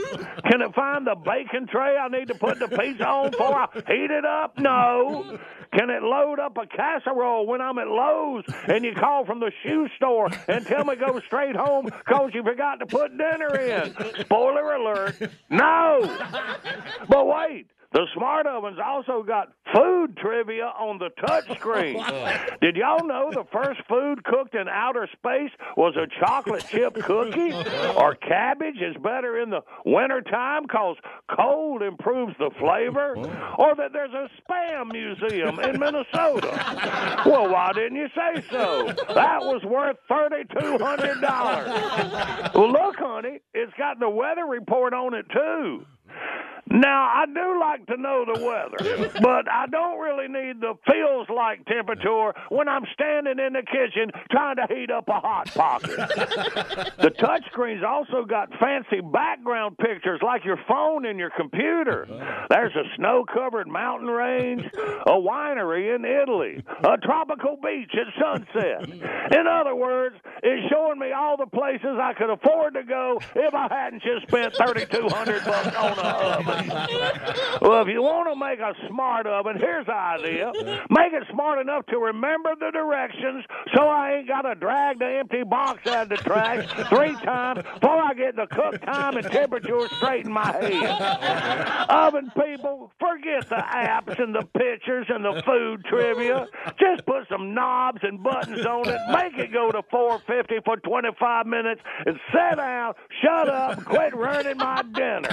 Can 0.49 0.61
it 0.61 0.75
find 0.75 1.07
the 1.07 1.15
bacon 1.15 1.67
tray 1.67 1.95
I 1.97 2.09
need 2.09 2.27
to 2.27 2.35
put 2.35 2.59
the 2.59 2.67
pizza 2.67 3.07
on 3.07 3.31
before 3.31 3.55
I 3.55 3.67
heat 3.87 4.11
it 4.11 4.25
up? 4.25 4.57
No. 4.57 5.39
Can 5.73 5.89
it 5.89 6.03
load 6.03 6.39
up 6.39 6.57
a 6.57 6.67
casserole 6.67 7.47
when 7.47 7.61
I'm 7.61 7.77
at 7.79 7.87
Lowe's 7.87 8.43
and 8.67 8.83
you 8.83 8.93
call 8.93 9.25
from 9.25 9.39
the 9.39 9.51
shoe 9.63 9.87
store 9.95 10.29
and 10.47 10.65
tell 10.65 10.83
me 10.85 10.95
go 10.95 11.19
straight 11.27 11.55
home 11.55 11.85
because 11.85 12.31
you 12.33 12.43
forgot 12.43 12.79
to 12.79 12.85
put 12.85 13.17
dinner 13.17 13.55
in? 13.57 13.93
Spoiler 14.21 14.73
alert. 14.73 15.15
No. 15.49 16.17
But 17.09 17.27
wait. 17.27 17.67
The 17.95 18.05
smart 18.13 18.45
oven's 18.45 18.77
also 18.85 19.23
got 19.23 19.53
food 19.73 20.17
trivia 20.17 20.65
on 20.65 20.99
the 20.99 21.09
touch 21.25 21.49
screen. 21.59 22.03
Did 22.61 22.75
y'all 22.75 23.07
know 23.07 23.31
the 23.31 23.45
first 23.53 23.79
food 23.87 24.21
cooked 24.25 24.53
in 24.53 24.67
outer 24.67 25.07
space 25.13 25.51
was 25.77 25.95
a 25.95 26.05
chocolate 26.19 26.65
chip 26.69 26.95
cookie? 26.95 27.53
Or 27.95 28.13
cabbage 28.15 28.81
is 28.81 28.97
better 29.01 29.39
in 29.39 29.49
the 29.49 29.61
wintertime 29.85 30.63
because 30.63 30.97
cold 31.33 31.81
improves 31.81 32.35
the 32.37 32.49
flavor? 32.59 33.15
Or 33.57 33.73
that 33.75 33.93
there's 33.93 34.11
a 34.11 34.27
spam 34.41 34.91
museum 34.91 35.57
in 35.61 35.79
Minnesota? 35.79 36.51
Well, 37.25 37.47
why 37.49 37.71
didn't 37.73 37.95
you 37.95 38.09
say 38.13 38.43
so? 38.51 38.87
That 39.13 39.45
was 39.45 39.63
worth 39.63 39.95
$3,200. 40.11 42.49
Well, 42.55 42.71
look, 42.71 42.95
honey, 42.97 43.39
it's 43.53 43.73
got 43.77 43.99
the 43.99 44.09
weather 44.09 44.45
report 44.45 44.93
on 44.93 45.13
it, 45.13 45.25
too. 45.31 45.85
Now, 46.75 47.07
I 47.07 47.25
do 47.25 47.59
like 47.59 47.85
to 47.87 47.97
know 47.97 48.25
the 48.25 48.43
weather, 48.43 49.09
but 49.21 49.49
I 49.49 49.65
don't 49.71 49.97
really 49.99 50.27
need 50.27 50.59
the 50.59 50.73
feels 50.85 51.27
like 51.29 51.65
temperature 51.65 52.33
when 52.49 52.67
I'm 52.67 52.83
standing 52.93 53.39
in 53.39 53.53
the 53.53 53.63
kitchen 53.63 54.11
trying 54.29 54.57
to 54.57 54.67
heat 54.67 54.91
up 54.91 55.07
a 55.07 55.19
hot 55.19 55.53
pocket. 55.53 55.89
the 56.99 57.11
touchscreen's 57.17 57.83
also 57.87 58.25
got 58.25 58.49
fancy 58.59 58.99
background 59.01 59.77
pictures 59.77 60.19
like 60.21 60.43
your 60.43 60.59
phone 60.67 61.05
and 61.05 61.17
your 61.17 61.31
computer. 61.37 62.07
Uh-huh. 62.11 62.47
There's 62.49 62.75
a 62.75 62.83
snow 62.97 63.23
covered 63.31 63.67
mountain 63.67 64.09
range, 64.09 64.63
a 65.07 65.11
winery 65.11 65.95
in 65.95 66.03
Italy, 66.03 66.61
a 66.83 66.97
tropical 66.97 67.57
beach 67.63 67.93
at 67.93 68.07
sunset. 68.21 68.89
In 69.31 69.47
other 69.47 69.75
words, 69.75 70.15
it's 70.43 70.69
showing 70.69 70.99
me 70.99 71.11
all 71.11 71.37
the 71.37 71.47
places 71.47 71.97
I 72.01 72.13
could 72.13 72.29
afford 72.29 72.73
to 72.73 72.83
go 72.83 73.19
if 73.35 73.53
I 73.53 73.67
hadn't 73.69 74.03
just 74.03 74.27
spent 74.27 74.55
3200 74.55 75.45
bucks 75.45 75.75
on 75.75 75.99
a 75.99 76.01
oven. 76.01 76.64
Well, 77.61 77.81
if 77.81 77.87
you 77.87 78.01
want 78.01 78.29
to 78.31 78.35
make 78.39 78.59
a 78.59 78.73
smart 78.87 79.27
oven, 79.27 79.57
here's 79.59 79.85
the 79.85 79.93
idea. 79.93 80.51
Make 80.89 81.13
it 81.13 81.23
smart 81.31 81.59
enough 81.59 81.85
to 81.87 81.97
remember 81.97 82.55
the 82.59 82.71
directions 82.71 83.45
so 83.75 83.87
I 83.87 84.17
ain't 84.17 84.27
got 84.27 84.41
to 84.41 84.55
drag 84.55 84.99
the 84.99 85.17
empty 85.19 85.43
box 85.43 85.87
out 85.87 86.03
of 86.03 86.09
the 86.09 86.17
trash 86.17 86.67
three 86.89 87.15
times 87.23 87.63
before 87.73 88.01
I 88.01 88.13
get 88.13 88.35
the 88.35 88.47
cook 88.47 88.81
time 88.81 89.17
and 89.17 89.25
temperature 89.27 89.87
straight 89.97 90.25
in 90.25 90.31
my 90.31 90.51
head. 90.51 91.89
Oven 91.89 92.31
people, 92.35 92.91
forget 92.99 93.47
the 93.49 93.55
apps 93.55 94.19
and 94.21 94.33
the 94.33 94.45
pictures 94.57 95.07
and 95.09 95.23
the 95.23 95.41
food 95.45 95.83
trivia. 95.85 96.47
Just 96.79 97.05
put 97.05 97.27
some 97.29 97.53
knobs 97.53 97.99
and 98.03 98.21
buttons 98.23 98.65
on 98.65 98.87
it, 98.87 98.99
make 99.11 99.37
it 99.37 99.51
go 99.53 99.71
to 99.71 99.81
450 99.91 100.59
for 100.65 100.77
25 100.77 101.45
minutes, 101.45 101.81
and 102.05 102.19
sit 102.31 102.57
down, 102.57 102.93
shut 103.21 103.49
up, 103.49 103.83
quit 103.85 104.15
ruining 104.15 104.57
my 104.57 104.81
dinner. 104.93 105.29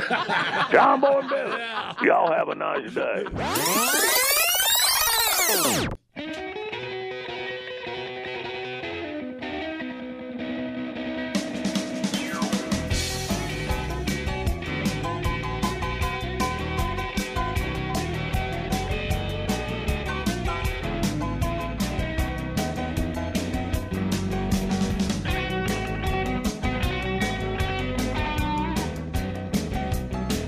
John 0.70 1.00
Boy 1.00 1.21
Billy, 1.28 1.62
y'all 2.02 2.32
have 2.32 2.48
a 2.48 2.54
nice 2.54 2.94
day. 2.94 3.26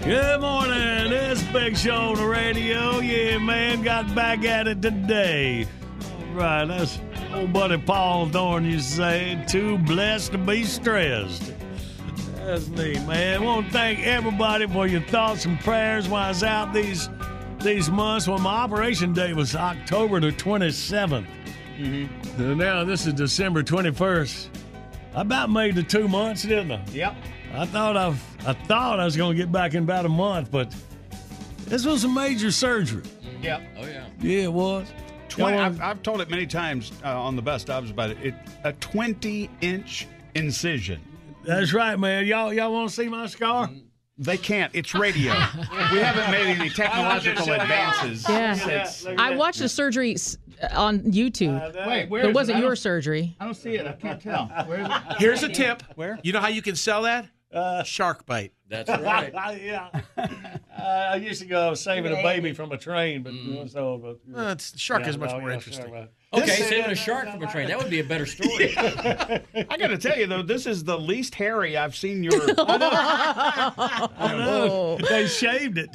Good 0.04 0.42
morning. 0.42 1.12
It's 1.12 1.42
Big 1.44 1.78
Show 1.78 1.94
on 1.94 2.16
the 2.16 2.26
radio. 2.26 2.98
Yeah, 3.00 3.38
man, 3.38 3.80
got 3.80 4.14
back 4.14 4.44
at 4.44 4.68
it 4.68 4.82
today. 4.82 5.66
All 6.28 6.34
right, 6.34 6.66
that's 6.66 7.00
old 7.32 7.54
buddy 7.54 7.78
Paul 7.78 8.28
Thorn 8.28 8.66
You 8.66 8.80
say, 8.80 9.42
too 9.48 9.78
blessed 9.78 10.32
to 10.32 10.38
be 10.38 10.64
stressed. 10.64 11.54
That's 12.36 12.68
neat, 12.68 13.00
man. 13.06 13.40
I 13.40 13.44
want 13.46 13.68
to 13.68 13.72
thank 13.72 14.00
everybody 14.00 14.66
for 14.66 14.86
your 14.86 15.00
thoughts 15.00 15.46
and 15.46 15.58
prayers 15.60 16.06
while 16.06 16.24
I 16.24 16.28
was 16.28 16.42
out 16.42 16.74
these 16.74 17.08
these 17.60 17.90
months. 17.90 18.28
Well, 18.28 18.36
my 18.36 18.56
operation 18.56 19.14
date 19.14 19.34
was 19.34 19.56
October 19.56 20.20
the 20.20 20.32
27th. 20.32 21.26
Mm-hmm. 21.78 22.58
Now 22.58 22.84
this 22.84 23.06
is 23.06 23.14
December 23.14 23.62
21st. 23.62 24.48
I 25.14 25.22
about 25.22 25.48
made 25.48 25.76
the 25.76 25.82
two 25.82 26.08
months, 26.08 26.42
didn't 26.42 26.72
I? 26.72 26.84
Yep. 26.92 27.16
I 27.56 27.66
thought 27.66 27.96
I, 27.96 28.08
I 28.46 28.52
thought 28.52 28.98
I 29.00 29.04
was 29.04 29.16
going 29.16 29.36
to 29.36 29.42
get 29.42 29.52
back 29.52 29.74
in 29.74 29.84
about 29.84 30.04
a 30.04 30.08
month, 30.08 30.50
but 30.50 30.74
this 31.66 31.86
was 31.86 32.04
a 32.04 32.08
major 32.08 32.50
surgery. 32.50 33.02
Yep. 33.42 33.62
Oh 33.78 33.86
yeah. 33.86 34.06
Yeah, 34.20 34.40
it 34.44 34.52
was. 34.52 34.88
20, 35.28 35.56
Y'all 35.56 35.64
I've, 35.66 35.80
I've 35.80 36.02
told 36.02 36.20
it 36.20 36.30
many 36.30 36.46
times 36.46 36.92
uh, 37.04 37.20
on 37.20 37.36
the 37.36 37.42
best 37.42 37.68
ofs 37.68 37.90
about 37.90 38.10
it. 38.10 38.18
it 38.22 38.34
a 38.64 38.72
20 38.74 39.50
inch 39.60 40.06
incision. 40.34 41.00
That's 41.44 41.72
right, 41.72 41.98
man. 41.98 42.24
Y'all 42.26 42.52
y'all 42.52 42.72
want 42.72 42.88
to 42.88 42.94
see 42.94 43.08
my 43.08 43.26
scar? 43.26 43.70
They 44.16 44.36
can't. 44.36 44.72
It's 44.74 44.94
radio. 44.94 45.32
we 45.92 45.98
haven't 45.98 46.30
made 46.30 46.46
any 46.58 46.70
technological 46.70 47.52
advances. 47.52 48.24
Yeah. 48.28 48.54
since- 48.54 49.06
I 49.18 49.34
watched 49.34 49.58
the 49.58 49.68
surgery 49.68 50.14
s- 50.14 50.38
on 50.72 51.00
YouTube. 51.00 51.74
Wait, 51.86 52.08
where 52.08 52.20
it 52.22 52.26
is 52.26 52.30
it? 52.30 52.34
wasn't 52.34 52.56
I 52.58 52.60
your 52.60 52.70
don't- 52.70 52.76
surgery. 52.78 53.36
I 53.40 53.44
don't 53.44 53.54
see 53.54 53.74
it. 53.74 53.86
I 53.86 53.92
can't 53.92 54.22
tell. 54.22 54.46
Where 54.66 54.80
is 54.82 54.86
it? 54.88 55.16
Here's 55.18 55.42
a 55.42 55.48
tip. 55.48 55.82
Where? 55.96 56.18
You 56.22 56.32
know 56.32 56.40
how 56.40 56.48
you 56.48 56.62
can 56.62 56.76
sell 56.76 57.02
that? 57.02 57.26
Uh, 57.54 57.82
shark 57.84 58.26
bite. 58.26 58.52
That's 58.68 58.88
right. 58.90 59.32
yeah. 59.62 59.90
Uh, 60.76 60.82
I 61.12 61.16
used 61.16 61.40
to 61.40 61.46
go 61.46 61.72
saving 61.74 62.12
a 62.12 62.16
baby 62.22 62.52
from 62.52 62.72
a 62.72 62.76
train, 62.78 63.22
but 63.22 63.32
uh, 63.32 63.68
so. 63.68 63.98
But, 64.02 64.18
Well, 64.28 64.48
it's, 64.50 64.78
shark 64.78 65.02
Yeah, 65.02 65.08
is 65.10 65.18
much 65.18 65.30
no, 65.30 65.40
more 65.40 65.50
yeah, 65.50 65.54
interesting. 65.56 65.86
sure, 65.86 65.94
right. 65.94 66.10
Okay, 66.32 66.46
This- 66.46 66.68
saving 66.68 66.90
a 66.90 66.94
shark 66.96 67.30
from 67.30 67.42
a 67.44 67.46
train. 67.50 67.68
That 67.68 67.78
would 67.78 67.90
be 67.90 68.00
a 68.00 68.04
better 68.04 68.26
story. 68.34 68.74
I 68.76 69.40
got 69.78 69.86
to 69.88 69.98
tell 69.98 70.18
you 70.18 70.26
though, 70.26 70.42
this 70.42 70.66
is 70.66 70.82
the 70.82 70.98
least 70.98 71.34
hairy 71.36 71.76
I've 71.76 71.94
seen 71.94 72.24
your. 72.24 72.32
I 72.58 74.34
know. 74.36 74.98
They 75.08 75.26
shaved 75.26 75.78
it. 75.78 75.90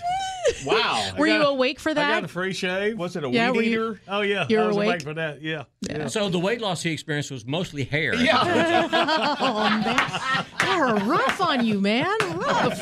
wow. 0.65 1.11
Were 1.18 1.27
I 1.27 1.34
you 1.34 1.39
got- 1.39 1.49
awake 1.51 1.80
for 1.80 1.93
that? 1.93 2.06
I 2.11 2.15
got 2.15 2.23
a 2.23 2.27
free 2.30 2.53
shave. 2.53 2.97
Was 2.97 3.15
it 3.18 3.23
a 3.26 3.30
Yeah, 3.30 3.51
weed 3.51 3.57
were 3.57 3.64
you- 3.64 3.72
eater? 3.72 4.01
Oh 4.07 4.22
yeah, 4.22 4.45
You 4.49 4.57
were 4.60 4.64
I 4.64 4.68
was 4.68 4.76
awake? 4.77 4.88
awake 4.88 5.01
for 5.03 5.14
that. 5.15 5.41
Yeah. 5.41 5.64
yeah. 5.81 6.07
so 6.07 6.30
the 6.30 6.39
weight 6.39 6.61
loss 6.61 6.81
he 6.84 6.91
experienced 6.91 7.31
was 7.31 7.45
mostly 7.45 7.84
hair. 7.84 8.15
Yeah. 8.15 8.38
oh, 9.41 9.69
man. 9.84 10.45
They 10.61 10.76
were 10.80 10.95
rough 11.11 11.41
on 11.41 11.65
you, 11.65 11.81
man. 11.81 12.15
Rough. 12.38 12.80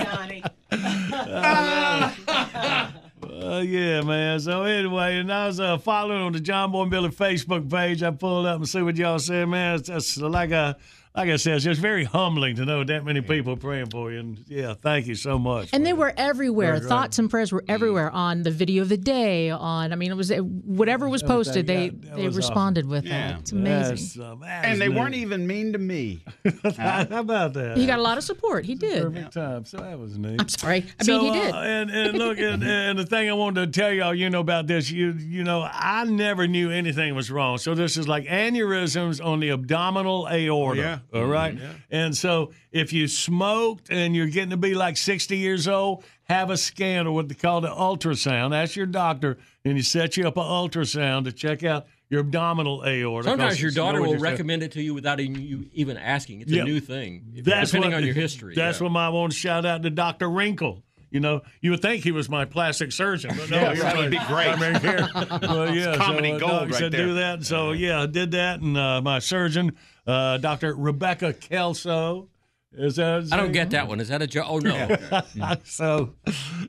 Uh, 3.48 3.60
yeah, 3.60 4.02
man. 4.02 4.40
So 4.40 4.64
anyway, 4.64 5.18
and 5.18 5.32
I 5.32 5.48
was 5.48 5.60
uh, 5.60 5.78
following 5.78 6.22
on 6.22 6.34
the 6.34 6.40
John 6.40 6.72
Boy 6.72 6.84
and 6.84 6.92
Billy 6.92 7.10
Facebook 7.10 7.70
page. 7.70 8.04
I 8.04 8.12
pulled 8.12 8.46
up 8.46 8.58
and 8.58 8.70
see 8.70 8.82
what 8.82 8.96
y'all 8.96 9.20
said, 9.20 9.48
man. 9.50 9.76
It's 9.76 9.88
just 9.88 10.18
like 10.18 10.52
a, 10.52 10.78
like 11.18 11.30
I 11.30 11.36
said, 11.38 11.56
it's 11.56 11.66
just 11.66 11.82
very 11.82 12.04
humbling 12.04 12.56
to 12.58 12.66
know 12.66 12.84
that 12.84 13.04
many 13.04 13.22
people 13.22 13.58
praying 13.58 13.90
for 13.90 14.12
you. 14.12 14.20
And 14.20 14.44
yeah, 14.48 14.76
thank 14.76 15.08
you 15.08 15.16
so 15.16 15.40
much. 15.40 15.70
And 15.74 15.86
they 15.86 15.94
were 15.94 16.14
everywhere. 16.16 16.74
Right, 16.74 16.82
right. 16.82 16.88
Thoughts 16.90 17.18
and 17.20 17.30
prayers 17.30 17.52
were 17.52 17.64
everywhere 17.68 18.12
on 18.12 18.44
the 18.44 18.52
video 18.52 18.84
of 18.84 18.90
the 18.90 18.98
day. 18.98 19.50
On, 19.50 19.92
I 19.92 19.96
mean, 19.96 20.12
it 20.12 20.16
was 20.16 20.32
whatever 20.32 21.10
was 21.10 21.24
posted. 21.24 21.66
They 21.68 21.90
that 21.90 22.16
they 22.16 22.26
was 22.28 22.38
responded 22.38 22.86
with 22.88 23.06
Yeah. 23.06 23.32
that. 23.32 23.40
It's 23.40 23.52
amazing. 23.52 23.96
That's, 23.96 24.20
um, 24.20 24.40
that 24.42 24.66
And 24.66 24.80
they 24.80 24.88
neat. 24.90 24.98
weren't 24.98 25.16
even 25.16 25.48
mean 25.48 25.74
to 25.74 25.80
me. 25.80 26.24
How 26.78 27.02
about 27.10 27.54
that? 27.54 27.78
He 27.78 27.86
got 27.88 28.00
a 28.00 28.02
lot 28.04 28.18
of 28.20 28.24
support. 28.24 28.66
He 28.66 28.76
did. 28.76 29.02
Perfect 29.04 29.34
time. 29.34 29.66
So 29.66 29.78
that 29.78 29.98
was 29.98 30.18
neat. 30.18 30.40
I'm 30.40 30.50
sorry. 30.50 30.86
I 31.00 31.04
so, 31.04 31.22
mean, 31.22 31.34
he 31.34 31.40
did. 31.40 31.54
Uh, 31.54 31.58
and, 31.58 31.90
and 31.90 32.18
look, 32.18 32.38
and, 32.38 32.64
and 32.64 33.00
the 33.00 33.06
thing 33.06 33.28
I 33.30 33.34
wanted 33.34 33.74
to 33.74 33.80
tell 33.80 33.92
y'all, 33.92 34.14
you 34.14 34.30
know, 34.30 34.40
about 34.42 34.68
this, 34.68 34.92
you 34.92 35.14
you 35.14 35.44
know, 35.44 35.68
I 35.70 36.04
never 36.06 36.48
knew 36.48 36.70
anything 36.70 37.16
was 37.16 37.32
wrong. 37.32 37.58
So 37.58 37.74
this 37.74 37.98
is 37.98 38.08
like 38.08 38.26
aneurysms 38.26 39.24
on 39.24 39.40
the 39.40 39.50
abdominal 39.50 40.28
aorta. 40.30 40.80
yeah. 40.82 41.00
All 41.14 41.26
right? 41.26 41.58
And 41.90 42.16
so 42.16 42.52
if 42.72 42.92
you 42.94 43.08
smoked 43.08 43.90
and 43.90 44.16
you're 44.16 44.28
getting 44.28 44.50
to 44.50 44.58
be 44.58 44.74
like 44.76 44.98
60 44.98 45.38
years 45.38 45.68
old, 45.68 46.04
have 46.24 46.50
a 46.50 46.58
scan 46.58 47.08
or 47.08 47.14
what 47.14 47.30
they 47.30 47.36
call 47.36 47.62
the 47.62 47.70
ultrasound. 47.70 48.54
Ask 48.56 48.76
your 48.76 48.86
doctor, 48.86 49.38
and 49.64 49.78
he 49.78 49.84
sets 49.84 50.18
you 50.18 50.28
up 50.28 50.36
an 50.38 50.44
ultrasound 50.44 51.24
to 51.26 51.32
check 51.32 51.64
out 51.64 51.88
your 52.10 52.20
abdominal 52.22 52.84
aorta. 52.86 53.30
Sometimes 53.30 53.62
your 53.62 53.68
it's 53.70 53.76
daughter 53.76 54.02
will 54.02 54.18
recommend 54.18 54.64
it 54.64 54.72
to 54.74 54.82
you 54.82 54.94
without 54.94 55.20
even 55.20 55.42
you 55.42 55.70
even 55.74 55.98
asking. 55.98 56.42
It's 56.42 56.52
Yeah. 56.52 56.62
a 56.64 56.66
new 56.66 56.80
thing, 56.80 57.24
That's 57.44 57.72
depending 57.72 57.92
what- 57.92 57.98
on 57.98 58.06
your 58.06 58.14
history. 58.26 58.56
That's 58.56 58.80
yeah. 58.82 58.88
what 58.88 58.98
I 59.00 59.10
want 59.10 59.32
to 59.34 59.38
shout 59.38 59.66
out 59.66 59.84
to 59.84 59.90
Dr. 59.90 60.30
Wrinkle. 60.30 60.84
You 61.10 61.22
know, 61.22 61.42
you 61.62 61.72
would 61.72 61.82
think 61.82 62.04
he 62.04 62.12
was 62.12 62.30
my 62.30 62.44
plastic 62.44 62.92
surgeon, 62.92 63.32
but 63.38 63.50
no, 63.50 63.58
Yeah, 63.62 63.70
he's 63.72 63.82
that 63.82 63.96
my 63.96 64.02
would 64.02 64.12
be 64.12 64.18
great. 64.18 64.28
primary 64.58 64.80
care. 64.82 65.08
well, 65.42 65.74
yeah, 65.74 65.96
comedy 65.96 66.32
so, 66.32 66.36
uh, 66.36 66.40
gold 66.40 66.62
right 66.72 66.74
said 66.74 66.92
there. 66.92 67.06
do 67.06 67.14
that. 67.14 67.46
So 67.46 67.72
yeah, 67.72 68.02
I 68.02 68.06
did 68.08 68.32
that, 68.32 68.60
and 68.60 68.78
uh, 68.78 69.02
my 69.02 69.20
surgeon, 69.20 69.72
uh, 70.08 70.38
Dr. 70.38 70.74
Rebecca 70.74 71.34
Kelso. 71.34 72.30
Is 72.74 72.98
that? 72.98 73.30
I 73.32 73.38
don't 73.38 73.52
get 73.52 73.72
that 73.72 73.88
one. 73.88 74.00
Is 74.00 74.10
that 74.10 74.22
a 74.22 74.28
joke? 74.28 74.46
Oh 74.48 74.60
no. 74.60 74.98
so, 75.64 76.14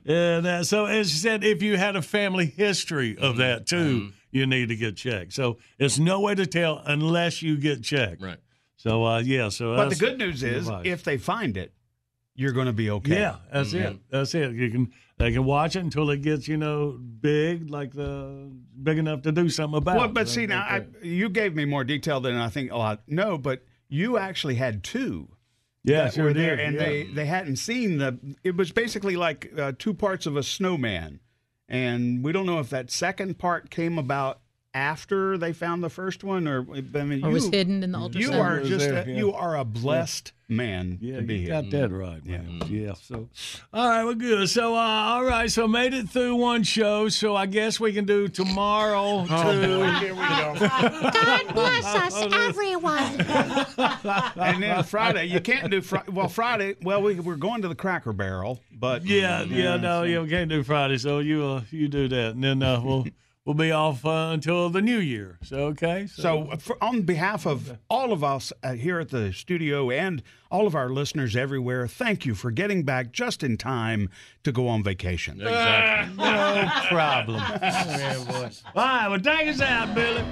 and 0.05 0.47
uh, 0.47 0.63
so 0.63 0.85
as 0.85 1.11
she 1.11 1.17
said, 1.17 1.43
if 1.43 1.61
you 1.61 1.77
had 1.77 1.95
a 1.95 2.01
family 2.01 2.45
history 2.45 3.17
of 3.17 3.37
that 3.37 3.67
too, 3.67 4.11
you 4.31 4.45
need 4.45 4.69
to 4.69 4.75
get 4.75 4.95
checked. 4.95 5.33
So 5.33 5.57
it's 5.77 5.99
no 5.99 6.19
way 6.21 6.35
to 6.35 6.45
tell 6.45 6.81
unless 6.85 7.41
you 7.41 7.57
get 7.57 7.83
checked. 7.83 8.21
Right. 8.21 8.37
So 8.77 9.05
uh, 9.05 9.19
yeah. 9.19 9.49
So 9.49 9.75
But 9.75 9.89
the 9.89 9.95
good 9.95 10.17
news 10.17 10.41
is, 10.41 10.67
advice. 10.67 10.85
if 10.85 11.03
they 11.03 11.17
find 11.17 11.57
it, 11.57 11.73
you're 12.33 12.53
going 12.53 12.67
to 12.67 12.73
be 12.73 12.89
okay. 12.91 13.19
Yeah, 13.19 13.35
that's 13.51 13.73
it. 13.73 13.97
That's 14.09 14.33
it. 14.33 14.53
You 14.53 14.71
can 14.71 14.91
they 15.19 15.33
can 15.33 15.43
watch 15.43 15.75
it 15.75 15.79
until 15.79 16.09
it 16.09 16.21
gets 16.21 16.47
you 16.47 16.57
know 16.57 16.97
big, 16.97 17.69
like 17.69 17.93
the 17.93 18.49
big 18.81 18.97
enough 18.97 19.21
to 19.23 19.31
do 19.31 19.49
something 19.49 19.77
about. 19.77 19.97
Well, 19.97 20.05
it. 20.05 20.13
but 20.13 20.27
So 20.27 20.35
see 20.35 20.47
now, 20.47 20.61
I, 20.61 20.85
you 21.03 21.29
gave 21.29 21.55
me 21.55 21.65
more 21.65 21.83
detail 21.83 22.21
than 22.21 22.35
I 22.35 22.47
think 22.47 22.71
a 22.71 22.77
lot. 22.77 23.01
No, 23.05 23.37
but 23.37 23.63
you 23.89 24.17
actually 24.17 24.55
had 24.55 24.83
two. 24.83 25.27
yeah, 25.83 26.05
that 26.05 26.13
sure 26.13 26.25
were 26.25 26.33
there, 26.33 26.55
did. 26.55 26.65
and 26.65 26.75
yeah. 26.75 26.85
they 26.85 27.03
they 27.03 27.25
hadn't 27.25 27.57
seen 27.57 27.97
the. 27.97 28.17
It 28.43 28.55
was 28.55 28.71
basically 28.71 29.17
like 29.17 29.51
uh, 29.57 29.73
two 29.77 29.93
parts 29.93 30.25
of 30.25 30.37
a 30.37 30.43
snowman, 30.43 31.19
and 31.67 32.23
we 32.23 32.31
don't 32.31 32.45
know 32.45 32.59
if 32.59 32.69
that 32.69 32.89
second 32.89 33.37
part 33.37 33.69
came 33.69 33.97
about 33.97 34.39
after 34.73 35.37
they 35.37 35.51
found 35.51 35.83
the 35.83 35.89
first 35.89 36.23
one, 36.23 36.47
or 36.47 36.59
I 36.71 36.81
mean, 37.03 37.23
Or 37.23 37.29
you, 37.29 37.33
was 37.33 37.49
hidden 37.49 37.81
in 37.83 37.91
the 37.91 37.97
ultrasound? 37.97 38.15
You 38.19 38.33
are 38.33 38.61
just 38.61 38.85
there, 38.87 39.03
a, 39.03 39.07
yeah. 39.07 39.15
you 39.17 39.33
are 39.33 39.57
a 39.57 39.65
blessed 39.65 40.31
man 40.47 40.97
Yeah, 41.01 41.17
to 41.17 41.21
be 41.23 41.35
you 41.35 41.39
here. 41.41 41.49
got 41.61 41.69
that 41.71 41.89
right, 41.91 42.23
man. 42.25 42.61
Yeah. 42.67 42.93
So, 42.93 43.29
all 43.73 43.89
right, 43.89 44.03
well, 44.03 44.13
good. 44.13 44.47
So, 44.49 44.75
uh, 44.75 44.77
all 44.79 45.23
right, 45.23 45.49
so 45.49 45.67
made 45.67 45.93
it 45.95 46.09
through 46.09 46.35
one 46.35 46.61
show. 46.63 47.09
So 47.09 47.35
I 47.35 47.47
guess 47.47 47.79
we 47.79 47.93
can 47.93 48.05
do 48.05 48.27
tomorrow 48.27 49.25
too. 49.25 49.83
Here 50.05 50.13
we 50.13 50.19
go. 50.21 50.55
God 50.59 51.53
bless 51.53 51.85
us, 51.85 52.15
everyone. 52.33 53.21
and 54.37 54.61
then 54.63 54.83
Friday, 54.83 55.25
you 55.25 55.39
can't 55.41 55.71
do 55.71 55.81
Friday. 55.81 56.11
Well, 56.11 56.27
Friday, 56.29 56.75
well, 56.83 57.01
we, 57.01 57.19
we're 57.19 57.35
going 57.37 57.63
to 57.63 57.67
the 57.67 57.75
Cracker 57.75 58.13
Barrel, 58.13 58.59
but 58.71 59.03
Yeah, 59.05 59.43
yeah, 59.43 59.77
no, 59.77 60.03
yeah, 60.03 60.21
we 60.21 60.29
can't 60.29 60.49
do 60.49 60.61
Friday. 60.63 60.97
So 60.99 61.19
you, 61.19 61.43
uh, 61.43 61.61
you 61.71 61.87
do 61.87 62.07
that, 62.07 62.35
and 62.35 62.43
then 62.43 62.61
uh, 62.63 62.81
we'll 62.83 63.05
we'll 63.45 63.55
be 63.55 63.71
off 63.71 64.05
uh, 64.05 64.29
until 64.31 64.69
the 64.69 64.81
new 64.81 64.99
year. 64.99 65.37
So 65.43 65.57
okay. 65.67 66.07
So, 66.07 66.49
for, 66.59 66.81
on 66.83 67.03
behalf 67.03 67.45
of 67.45 67.77
all 67.89 68.11
of 68.11 68.23
us 68.23 68.53
uh, 68.63 68.73
here 68.73 68.99
at 68.99 69.09
the 69.09 69.33
studio 69.33 69.89
and 69.89 70.21
all 70.51 70.67
of 70.67 70.75
our 70.75 70.89
listeners 70.89 71.35
everywhere, 71.35 71.87
thank 71.87 72.25
you 72.25 72.35
for 72.35 72.51
getting 72.51 72.83
back 72.83 73.11
just 73.11 73.43
in 73.43 73.57
time 73.57 74.09
to 74.43 74.51
go 74.51 74.67
on 74.67 74.83
vacation. 74.83 75.41
Exactly. 75.49 76.17
no 76.17 76.69
problem. 76.89 77.41
All 77.41 78.85
right, 78.85 79.07
well, 79.09 79.19
take 79.19 79.47
us 79.47 79.61
out, 79.61 79.93
Billy. 79.95 80.23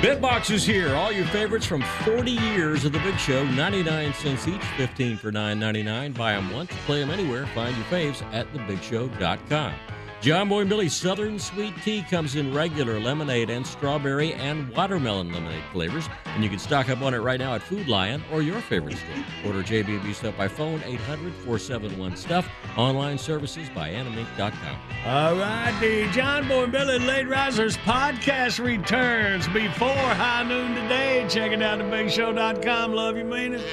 Bitbox 0.00 0.50
is 0.50 0.64
here. 0.64 0.94
All 0.94 1.12
your 1.12 1.26
favorites 1.26 1.66
from 1.66 1.82
40 2.04 2.30
years 2.30 2.84
of 2.84 2.92
the 2.92 2.98
Big 3.00 3.18
Show. 3.18 3.44
99 3.44 4.14
cents 4.14 4.48
each, 4.48 4.62
15 4.76 5.16
for 5.16 5.30
9.99. 5.32 6.16
Buy 6.16 6.32
them 6.32 6.52
once, 6.52 6.70
play 6.86 7.00
them 7.00 7.10
anywhere. 7.10 7.46
Find 7.48 7.76
your 7.76 7.86
faves 7.86 8.22
at 8.32 8.50
thebigshow.com. 8.52 9.74
John 10.20 10.50
Boy 10.50 10.60
and 10.60 10.68
Billy's 10.68 10.92
Southern 10.92 11.38
Sweet 11.38 11.72
Tea 11.82 12.02
comes 12.02 12.36
in 12.36 12.52
regular 12.52 13.00
lemonade 13.00 13.48
and 13.48 13.66
strawberry 13.66 14.34
and 14.34 14.68
watermelon 14.76 15.32
lemonade 15.32 15.64
flavors, 15.72 16.10
and 16.26 16.44
you 16.44 16.50
can 16.50 16.58
stock 16.58 16.90
up 16.90 17.00
on 17.00 17.14
it 17.14 17.20
right 17.20 17.40
now 17.40 17.54
at 17.54 17.62
Food 17.62 17.88
Lion 17.88 18.22
or 18.30 18.42
your 18.42 18.60
favorite 18.60 18.98
store. 18.98 19.24
Order 19.46 19.62
JB&B 19.62 20.12
Stuff 20.12 20.36
by 20.36 20.46
phone 20.46 20.80
800-471-STUFF. 20.80 22.46
Online 22.76 23.16
services 23.16 23.70
by 23.70 23.88
animink.com. 23.88 24.76
All 25.06 25.36
right, 25.36 25.74
the 25.80 26.06
John 26.12 26.46
Boy 26.46 26.64
and 26.64 26.72
Billy 26.72 26.98
Late 26.98 27.26
Risers 27.26 27.78
podcast 27.78 28.62
returns 28.62 29.48
before 29.48 29.88
high 29.88 30.42
noon 30.42 30.74
today. 30.74 31.24
Check 31.30 31.52
it 31.52 31.62
out 31.62 31.80
at 31.80 31.86
bigshow.com. 31.86 32.92
Love 32.92 33.16
you, 33.16 33.24
mean 33.24 33.54
it. 33.54 33.66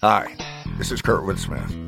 Hi, 0.00 0.34
this 0.78 0.90
is 0.90 1.02
Kurtwood 1.02 1.38
Smith. 1.38 1.87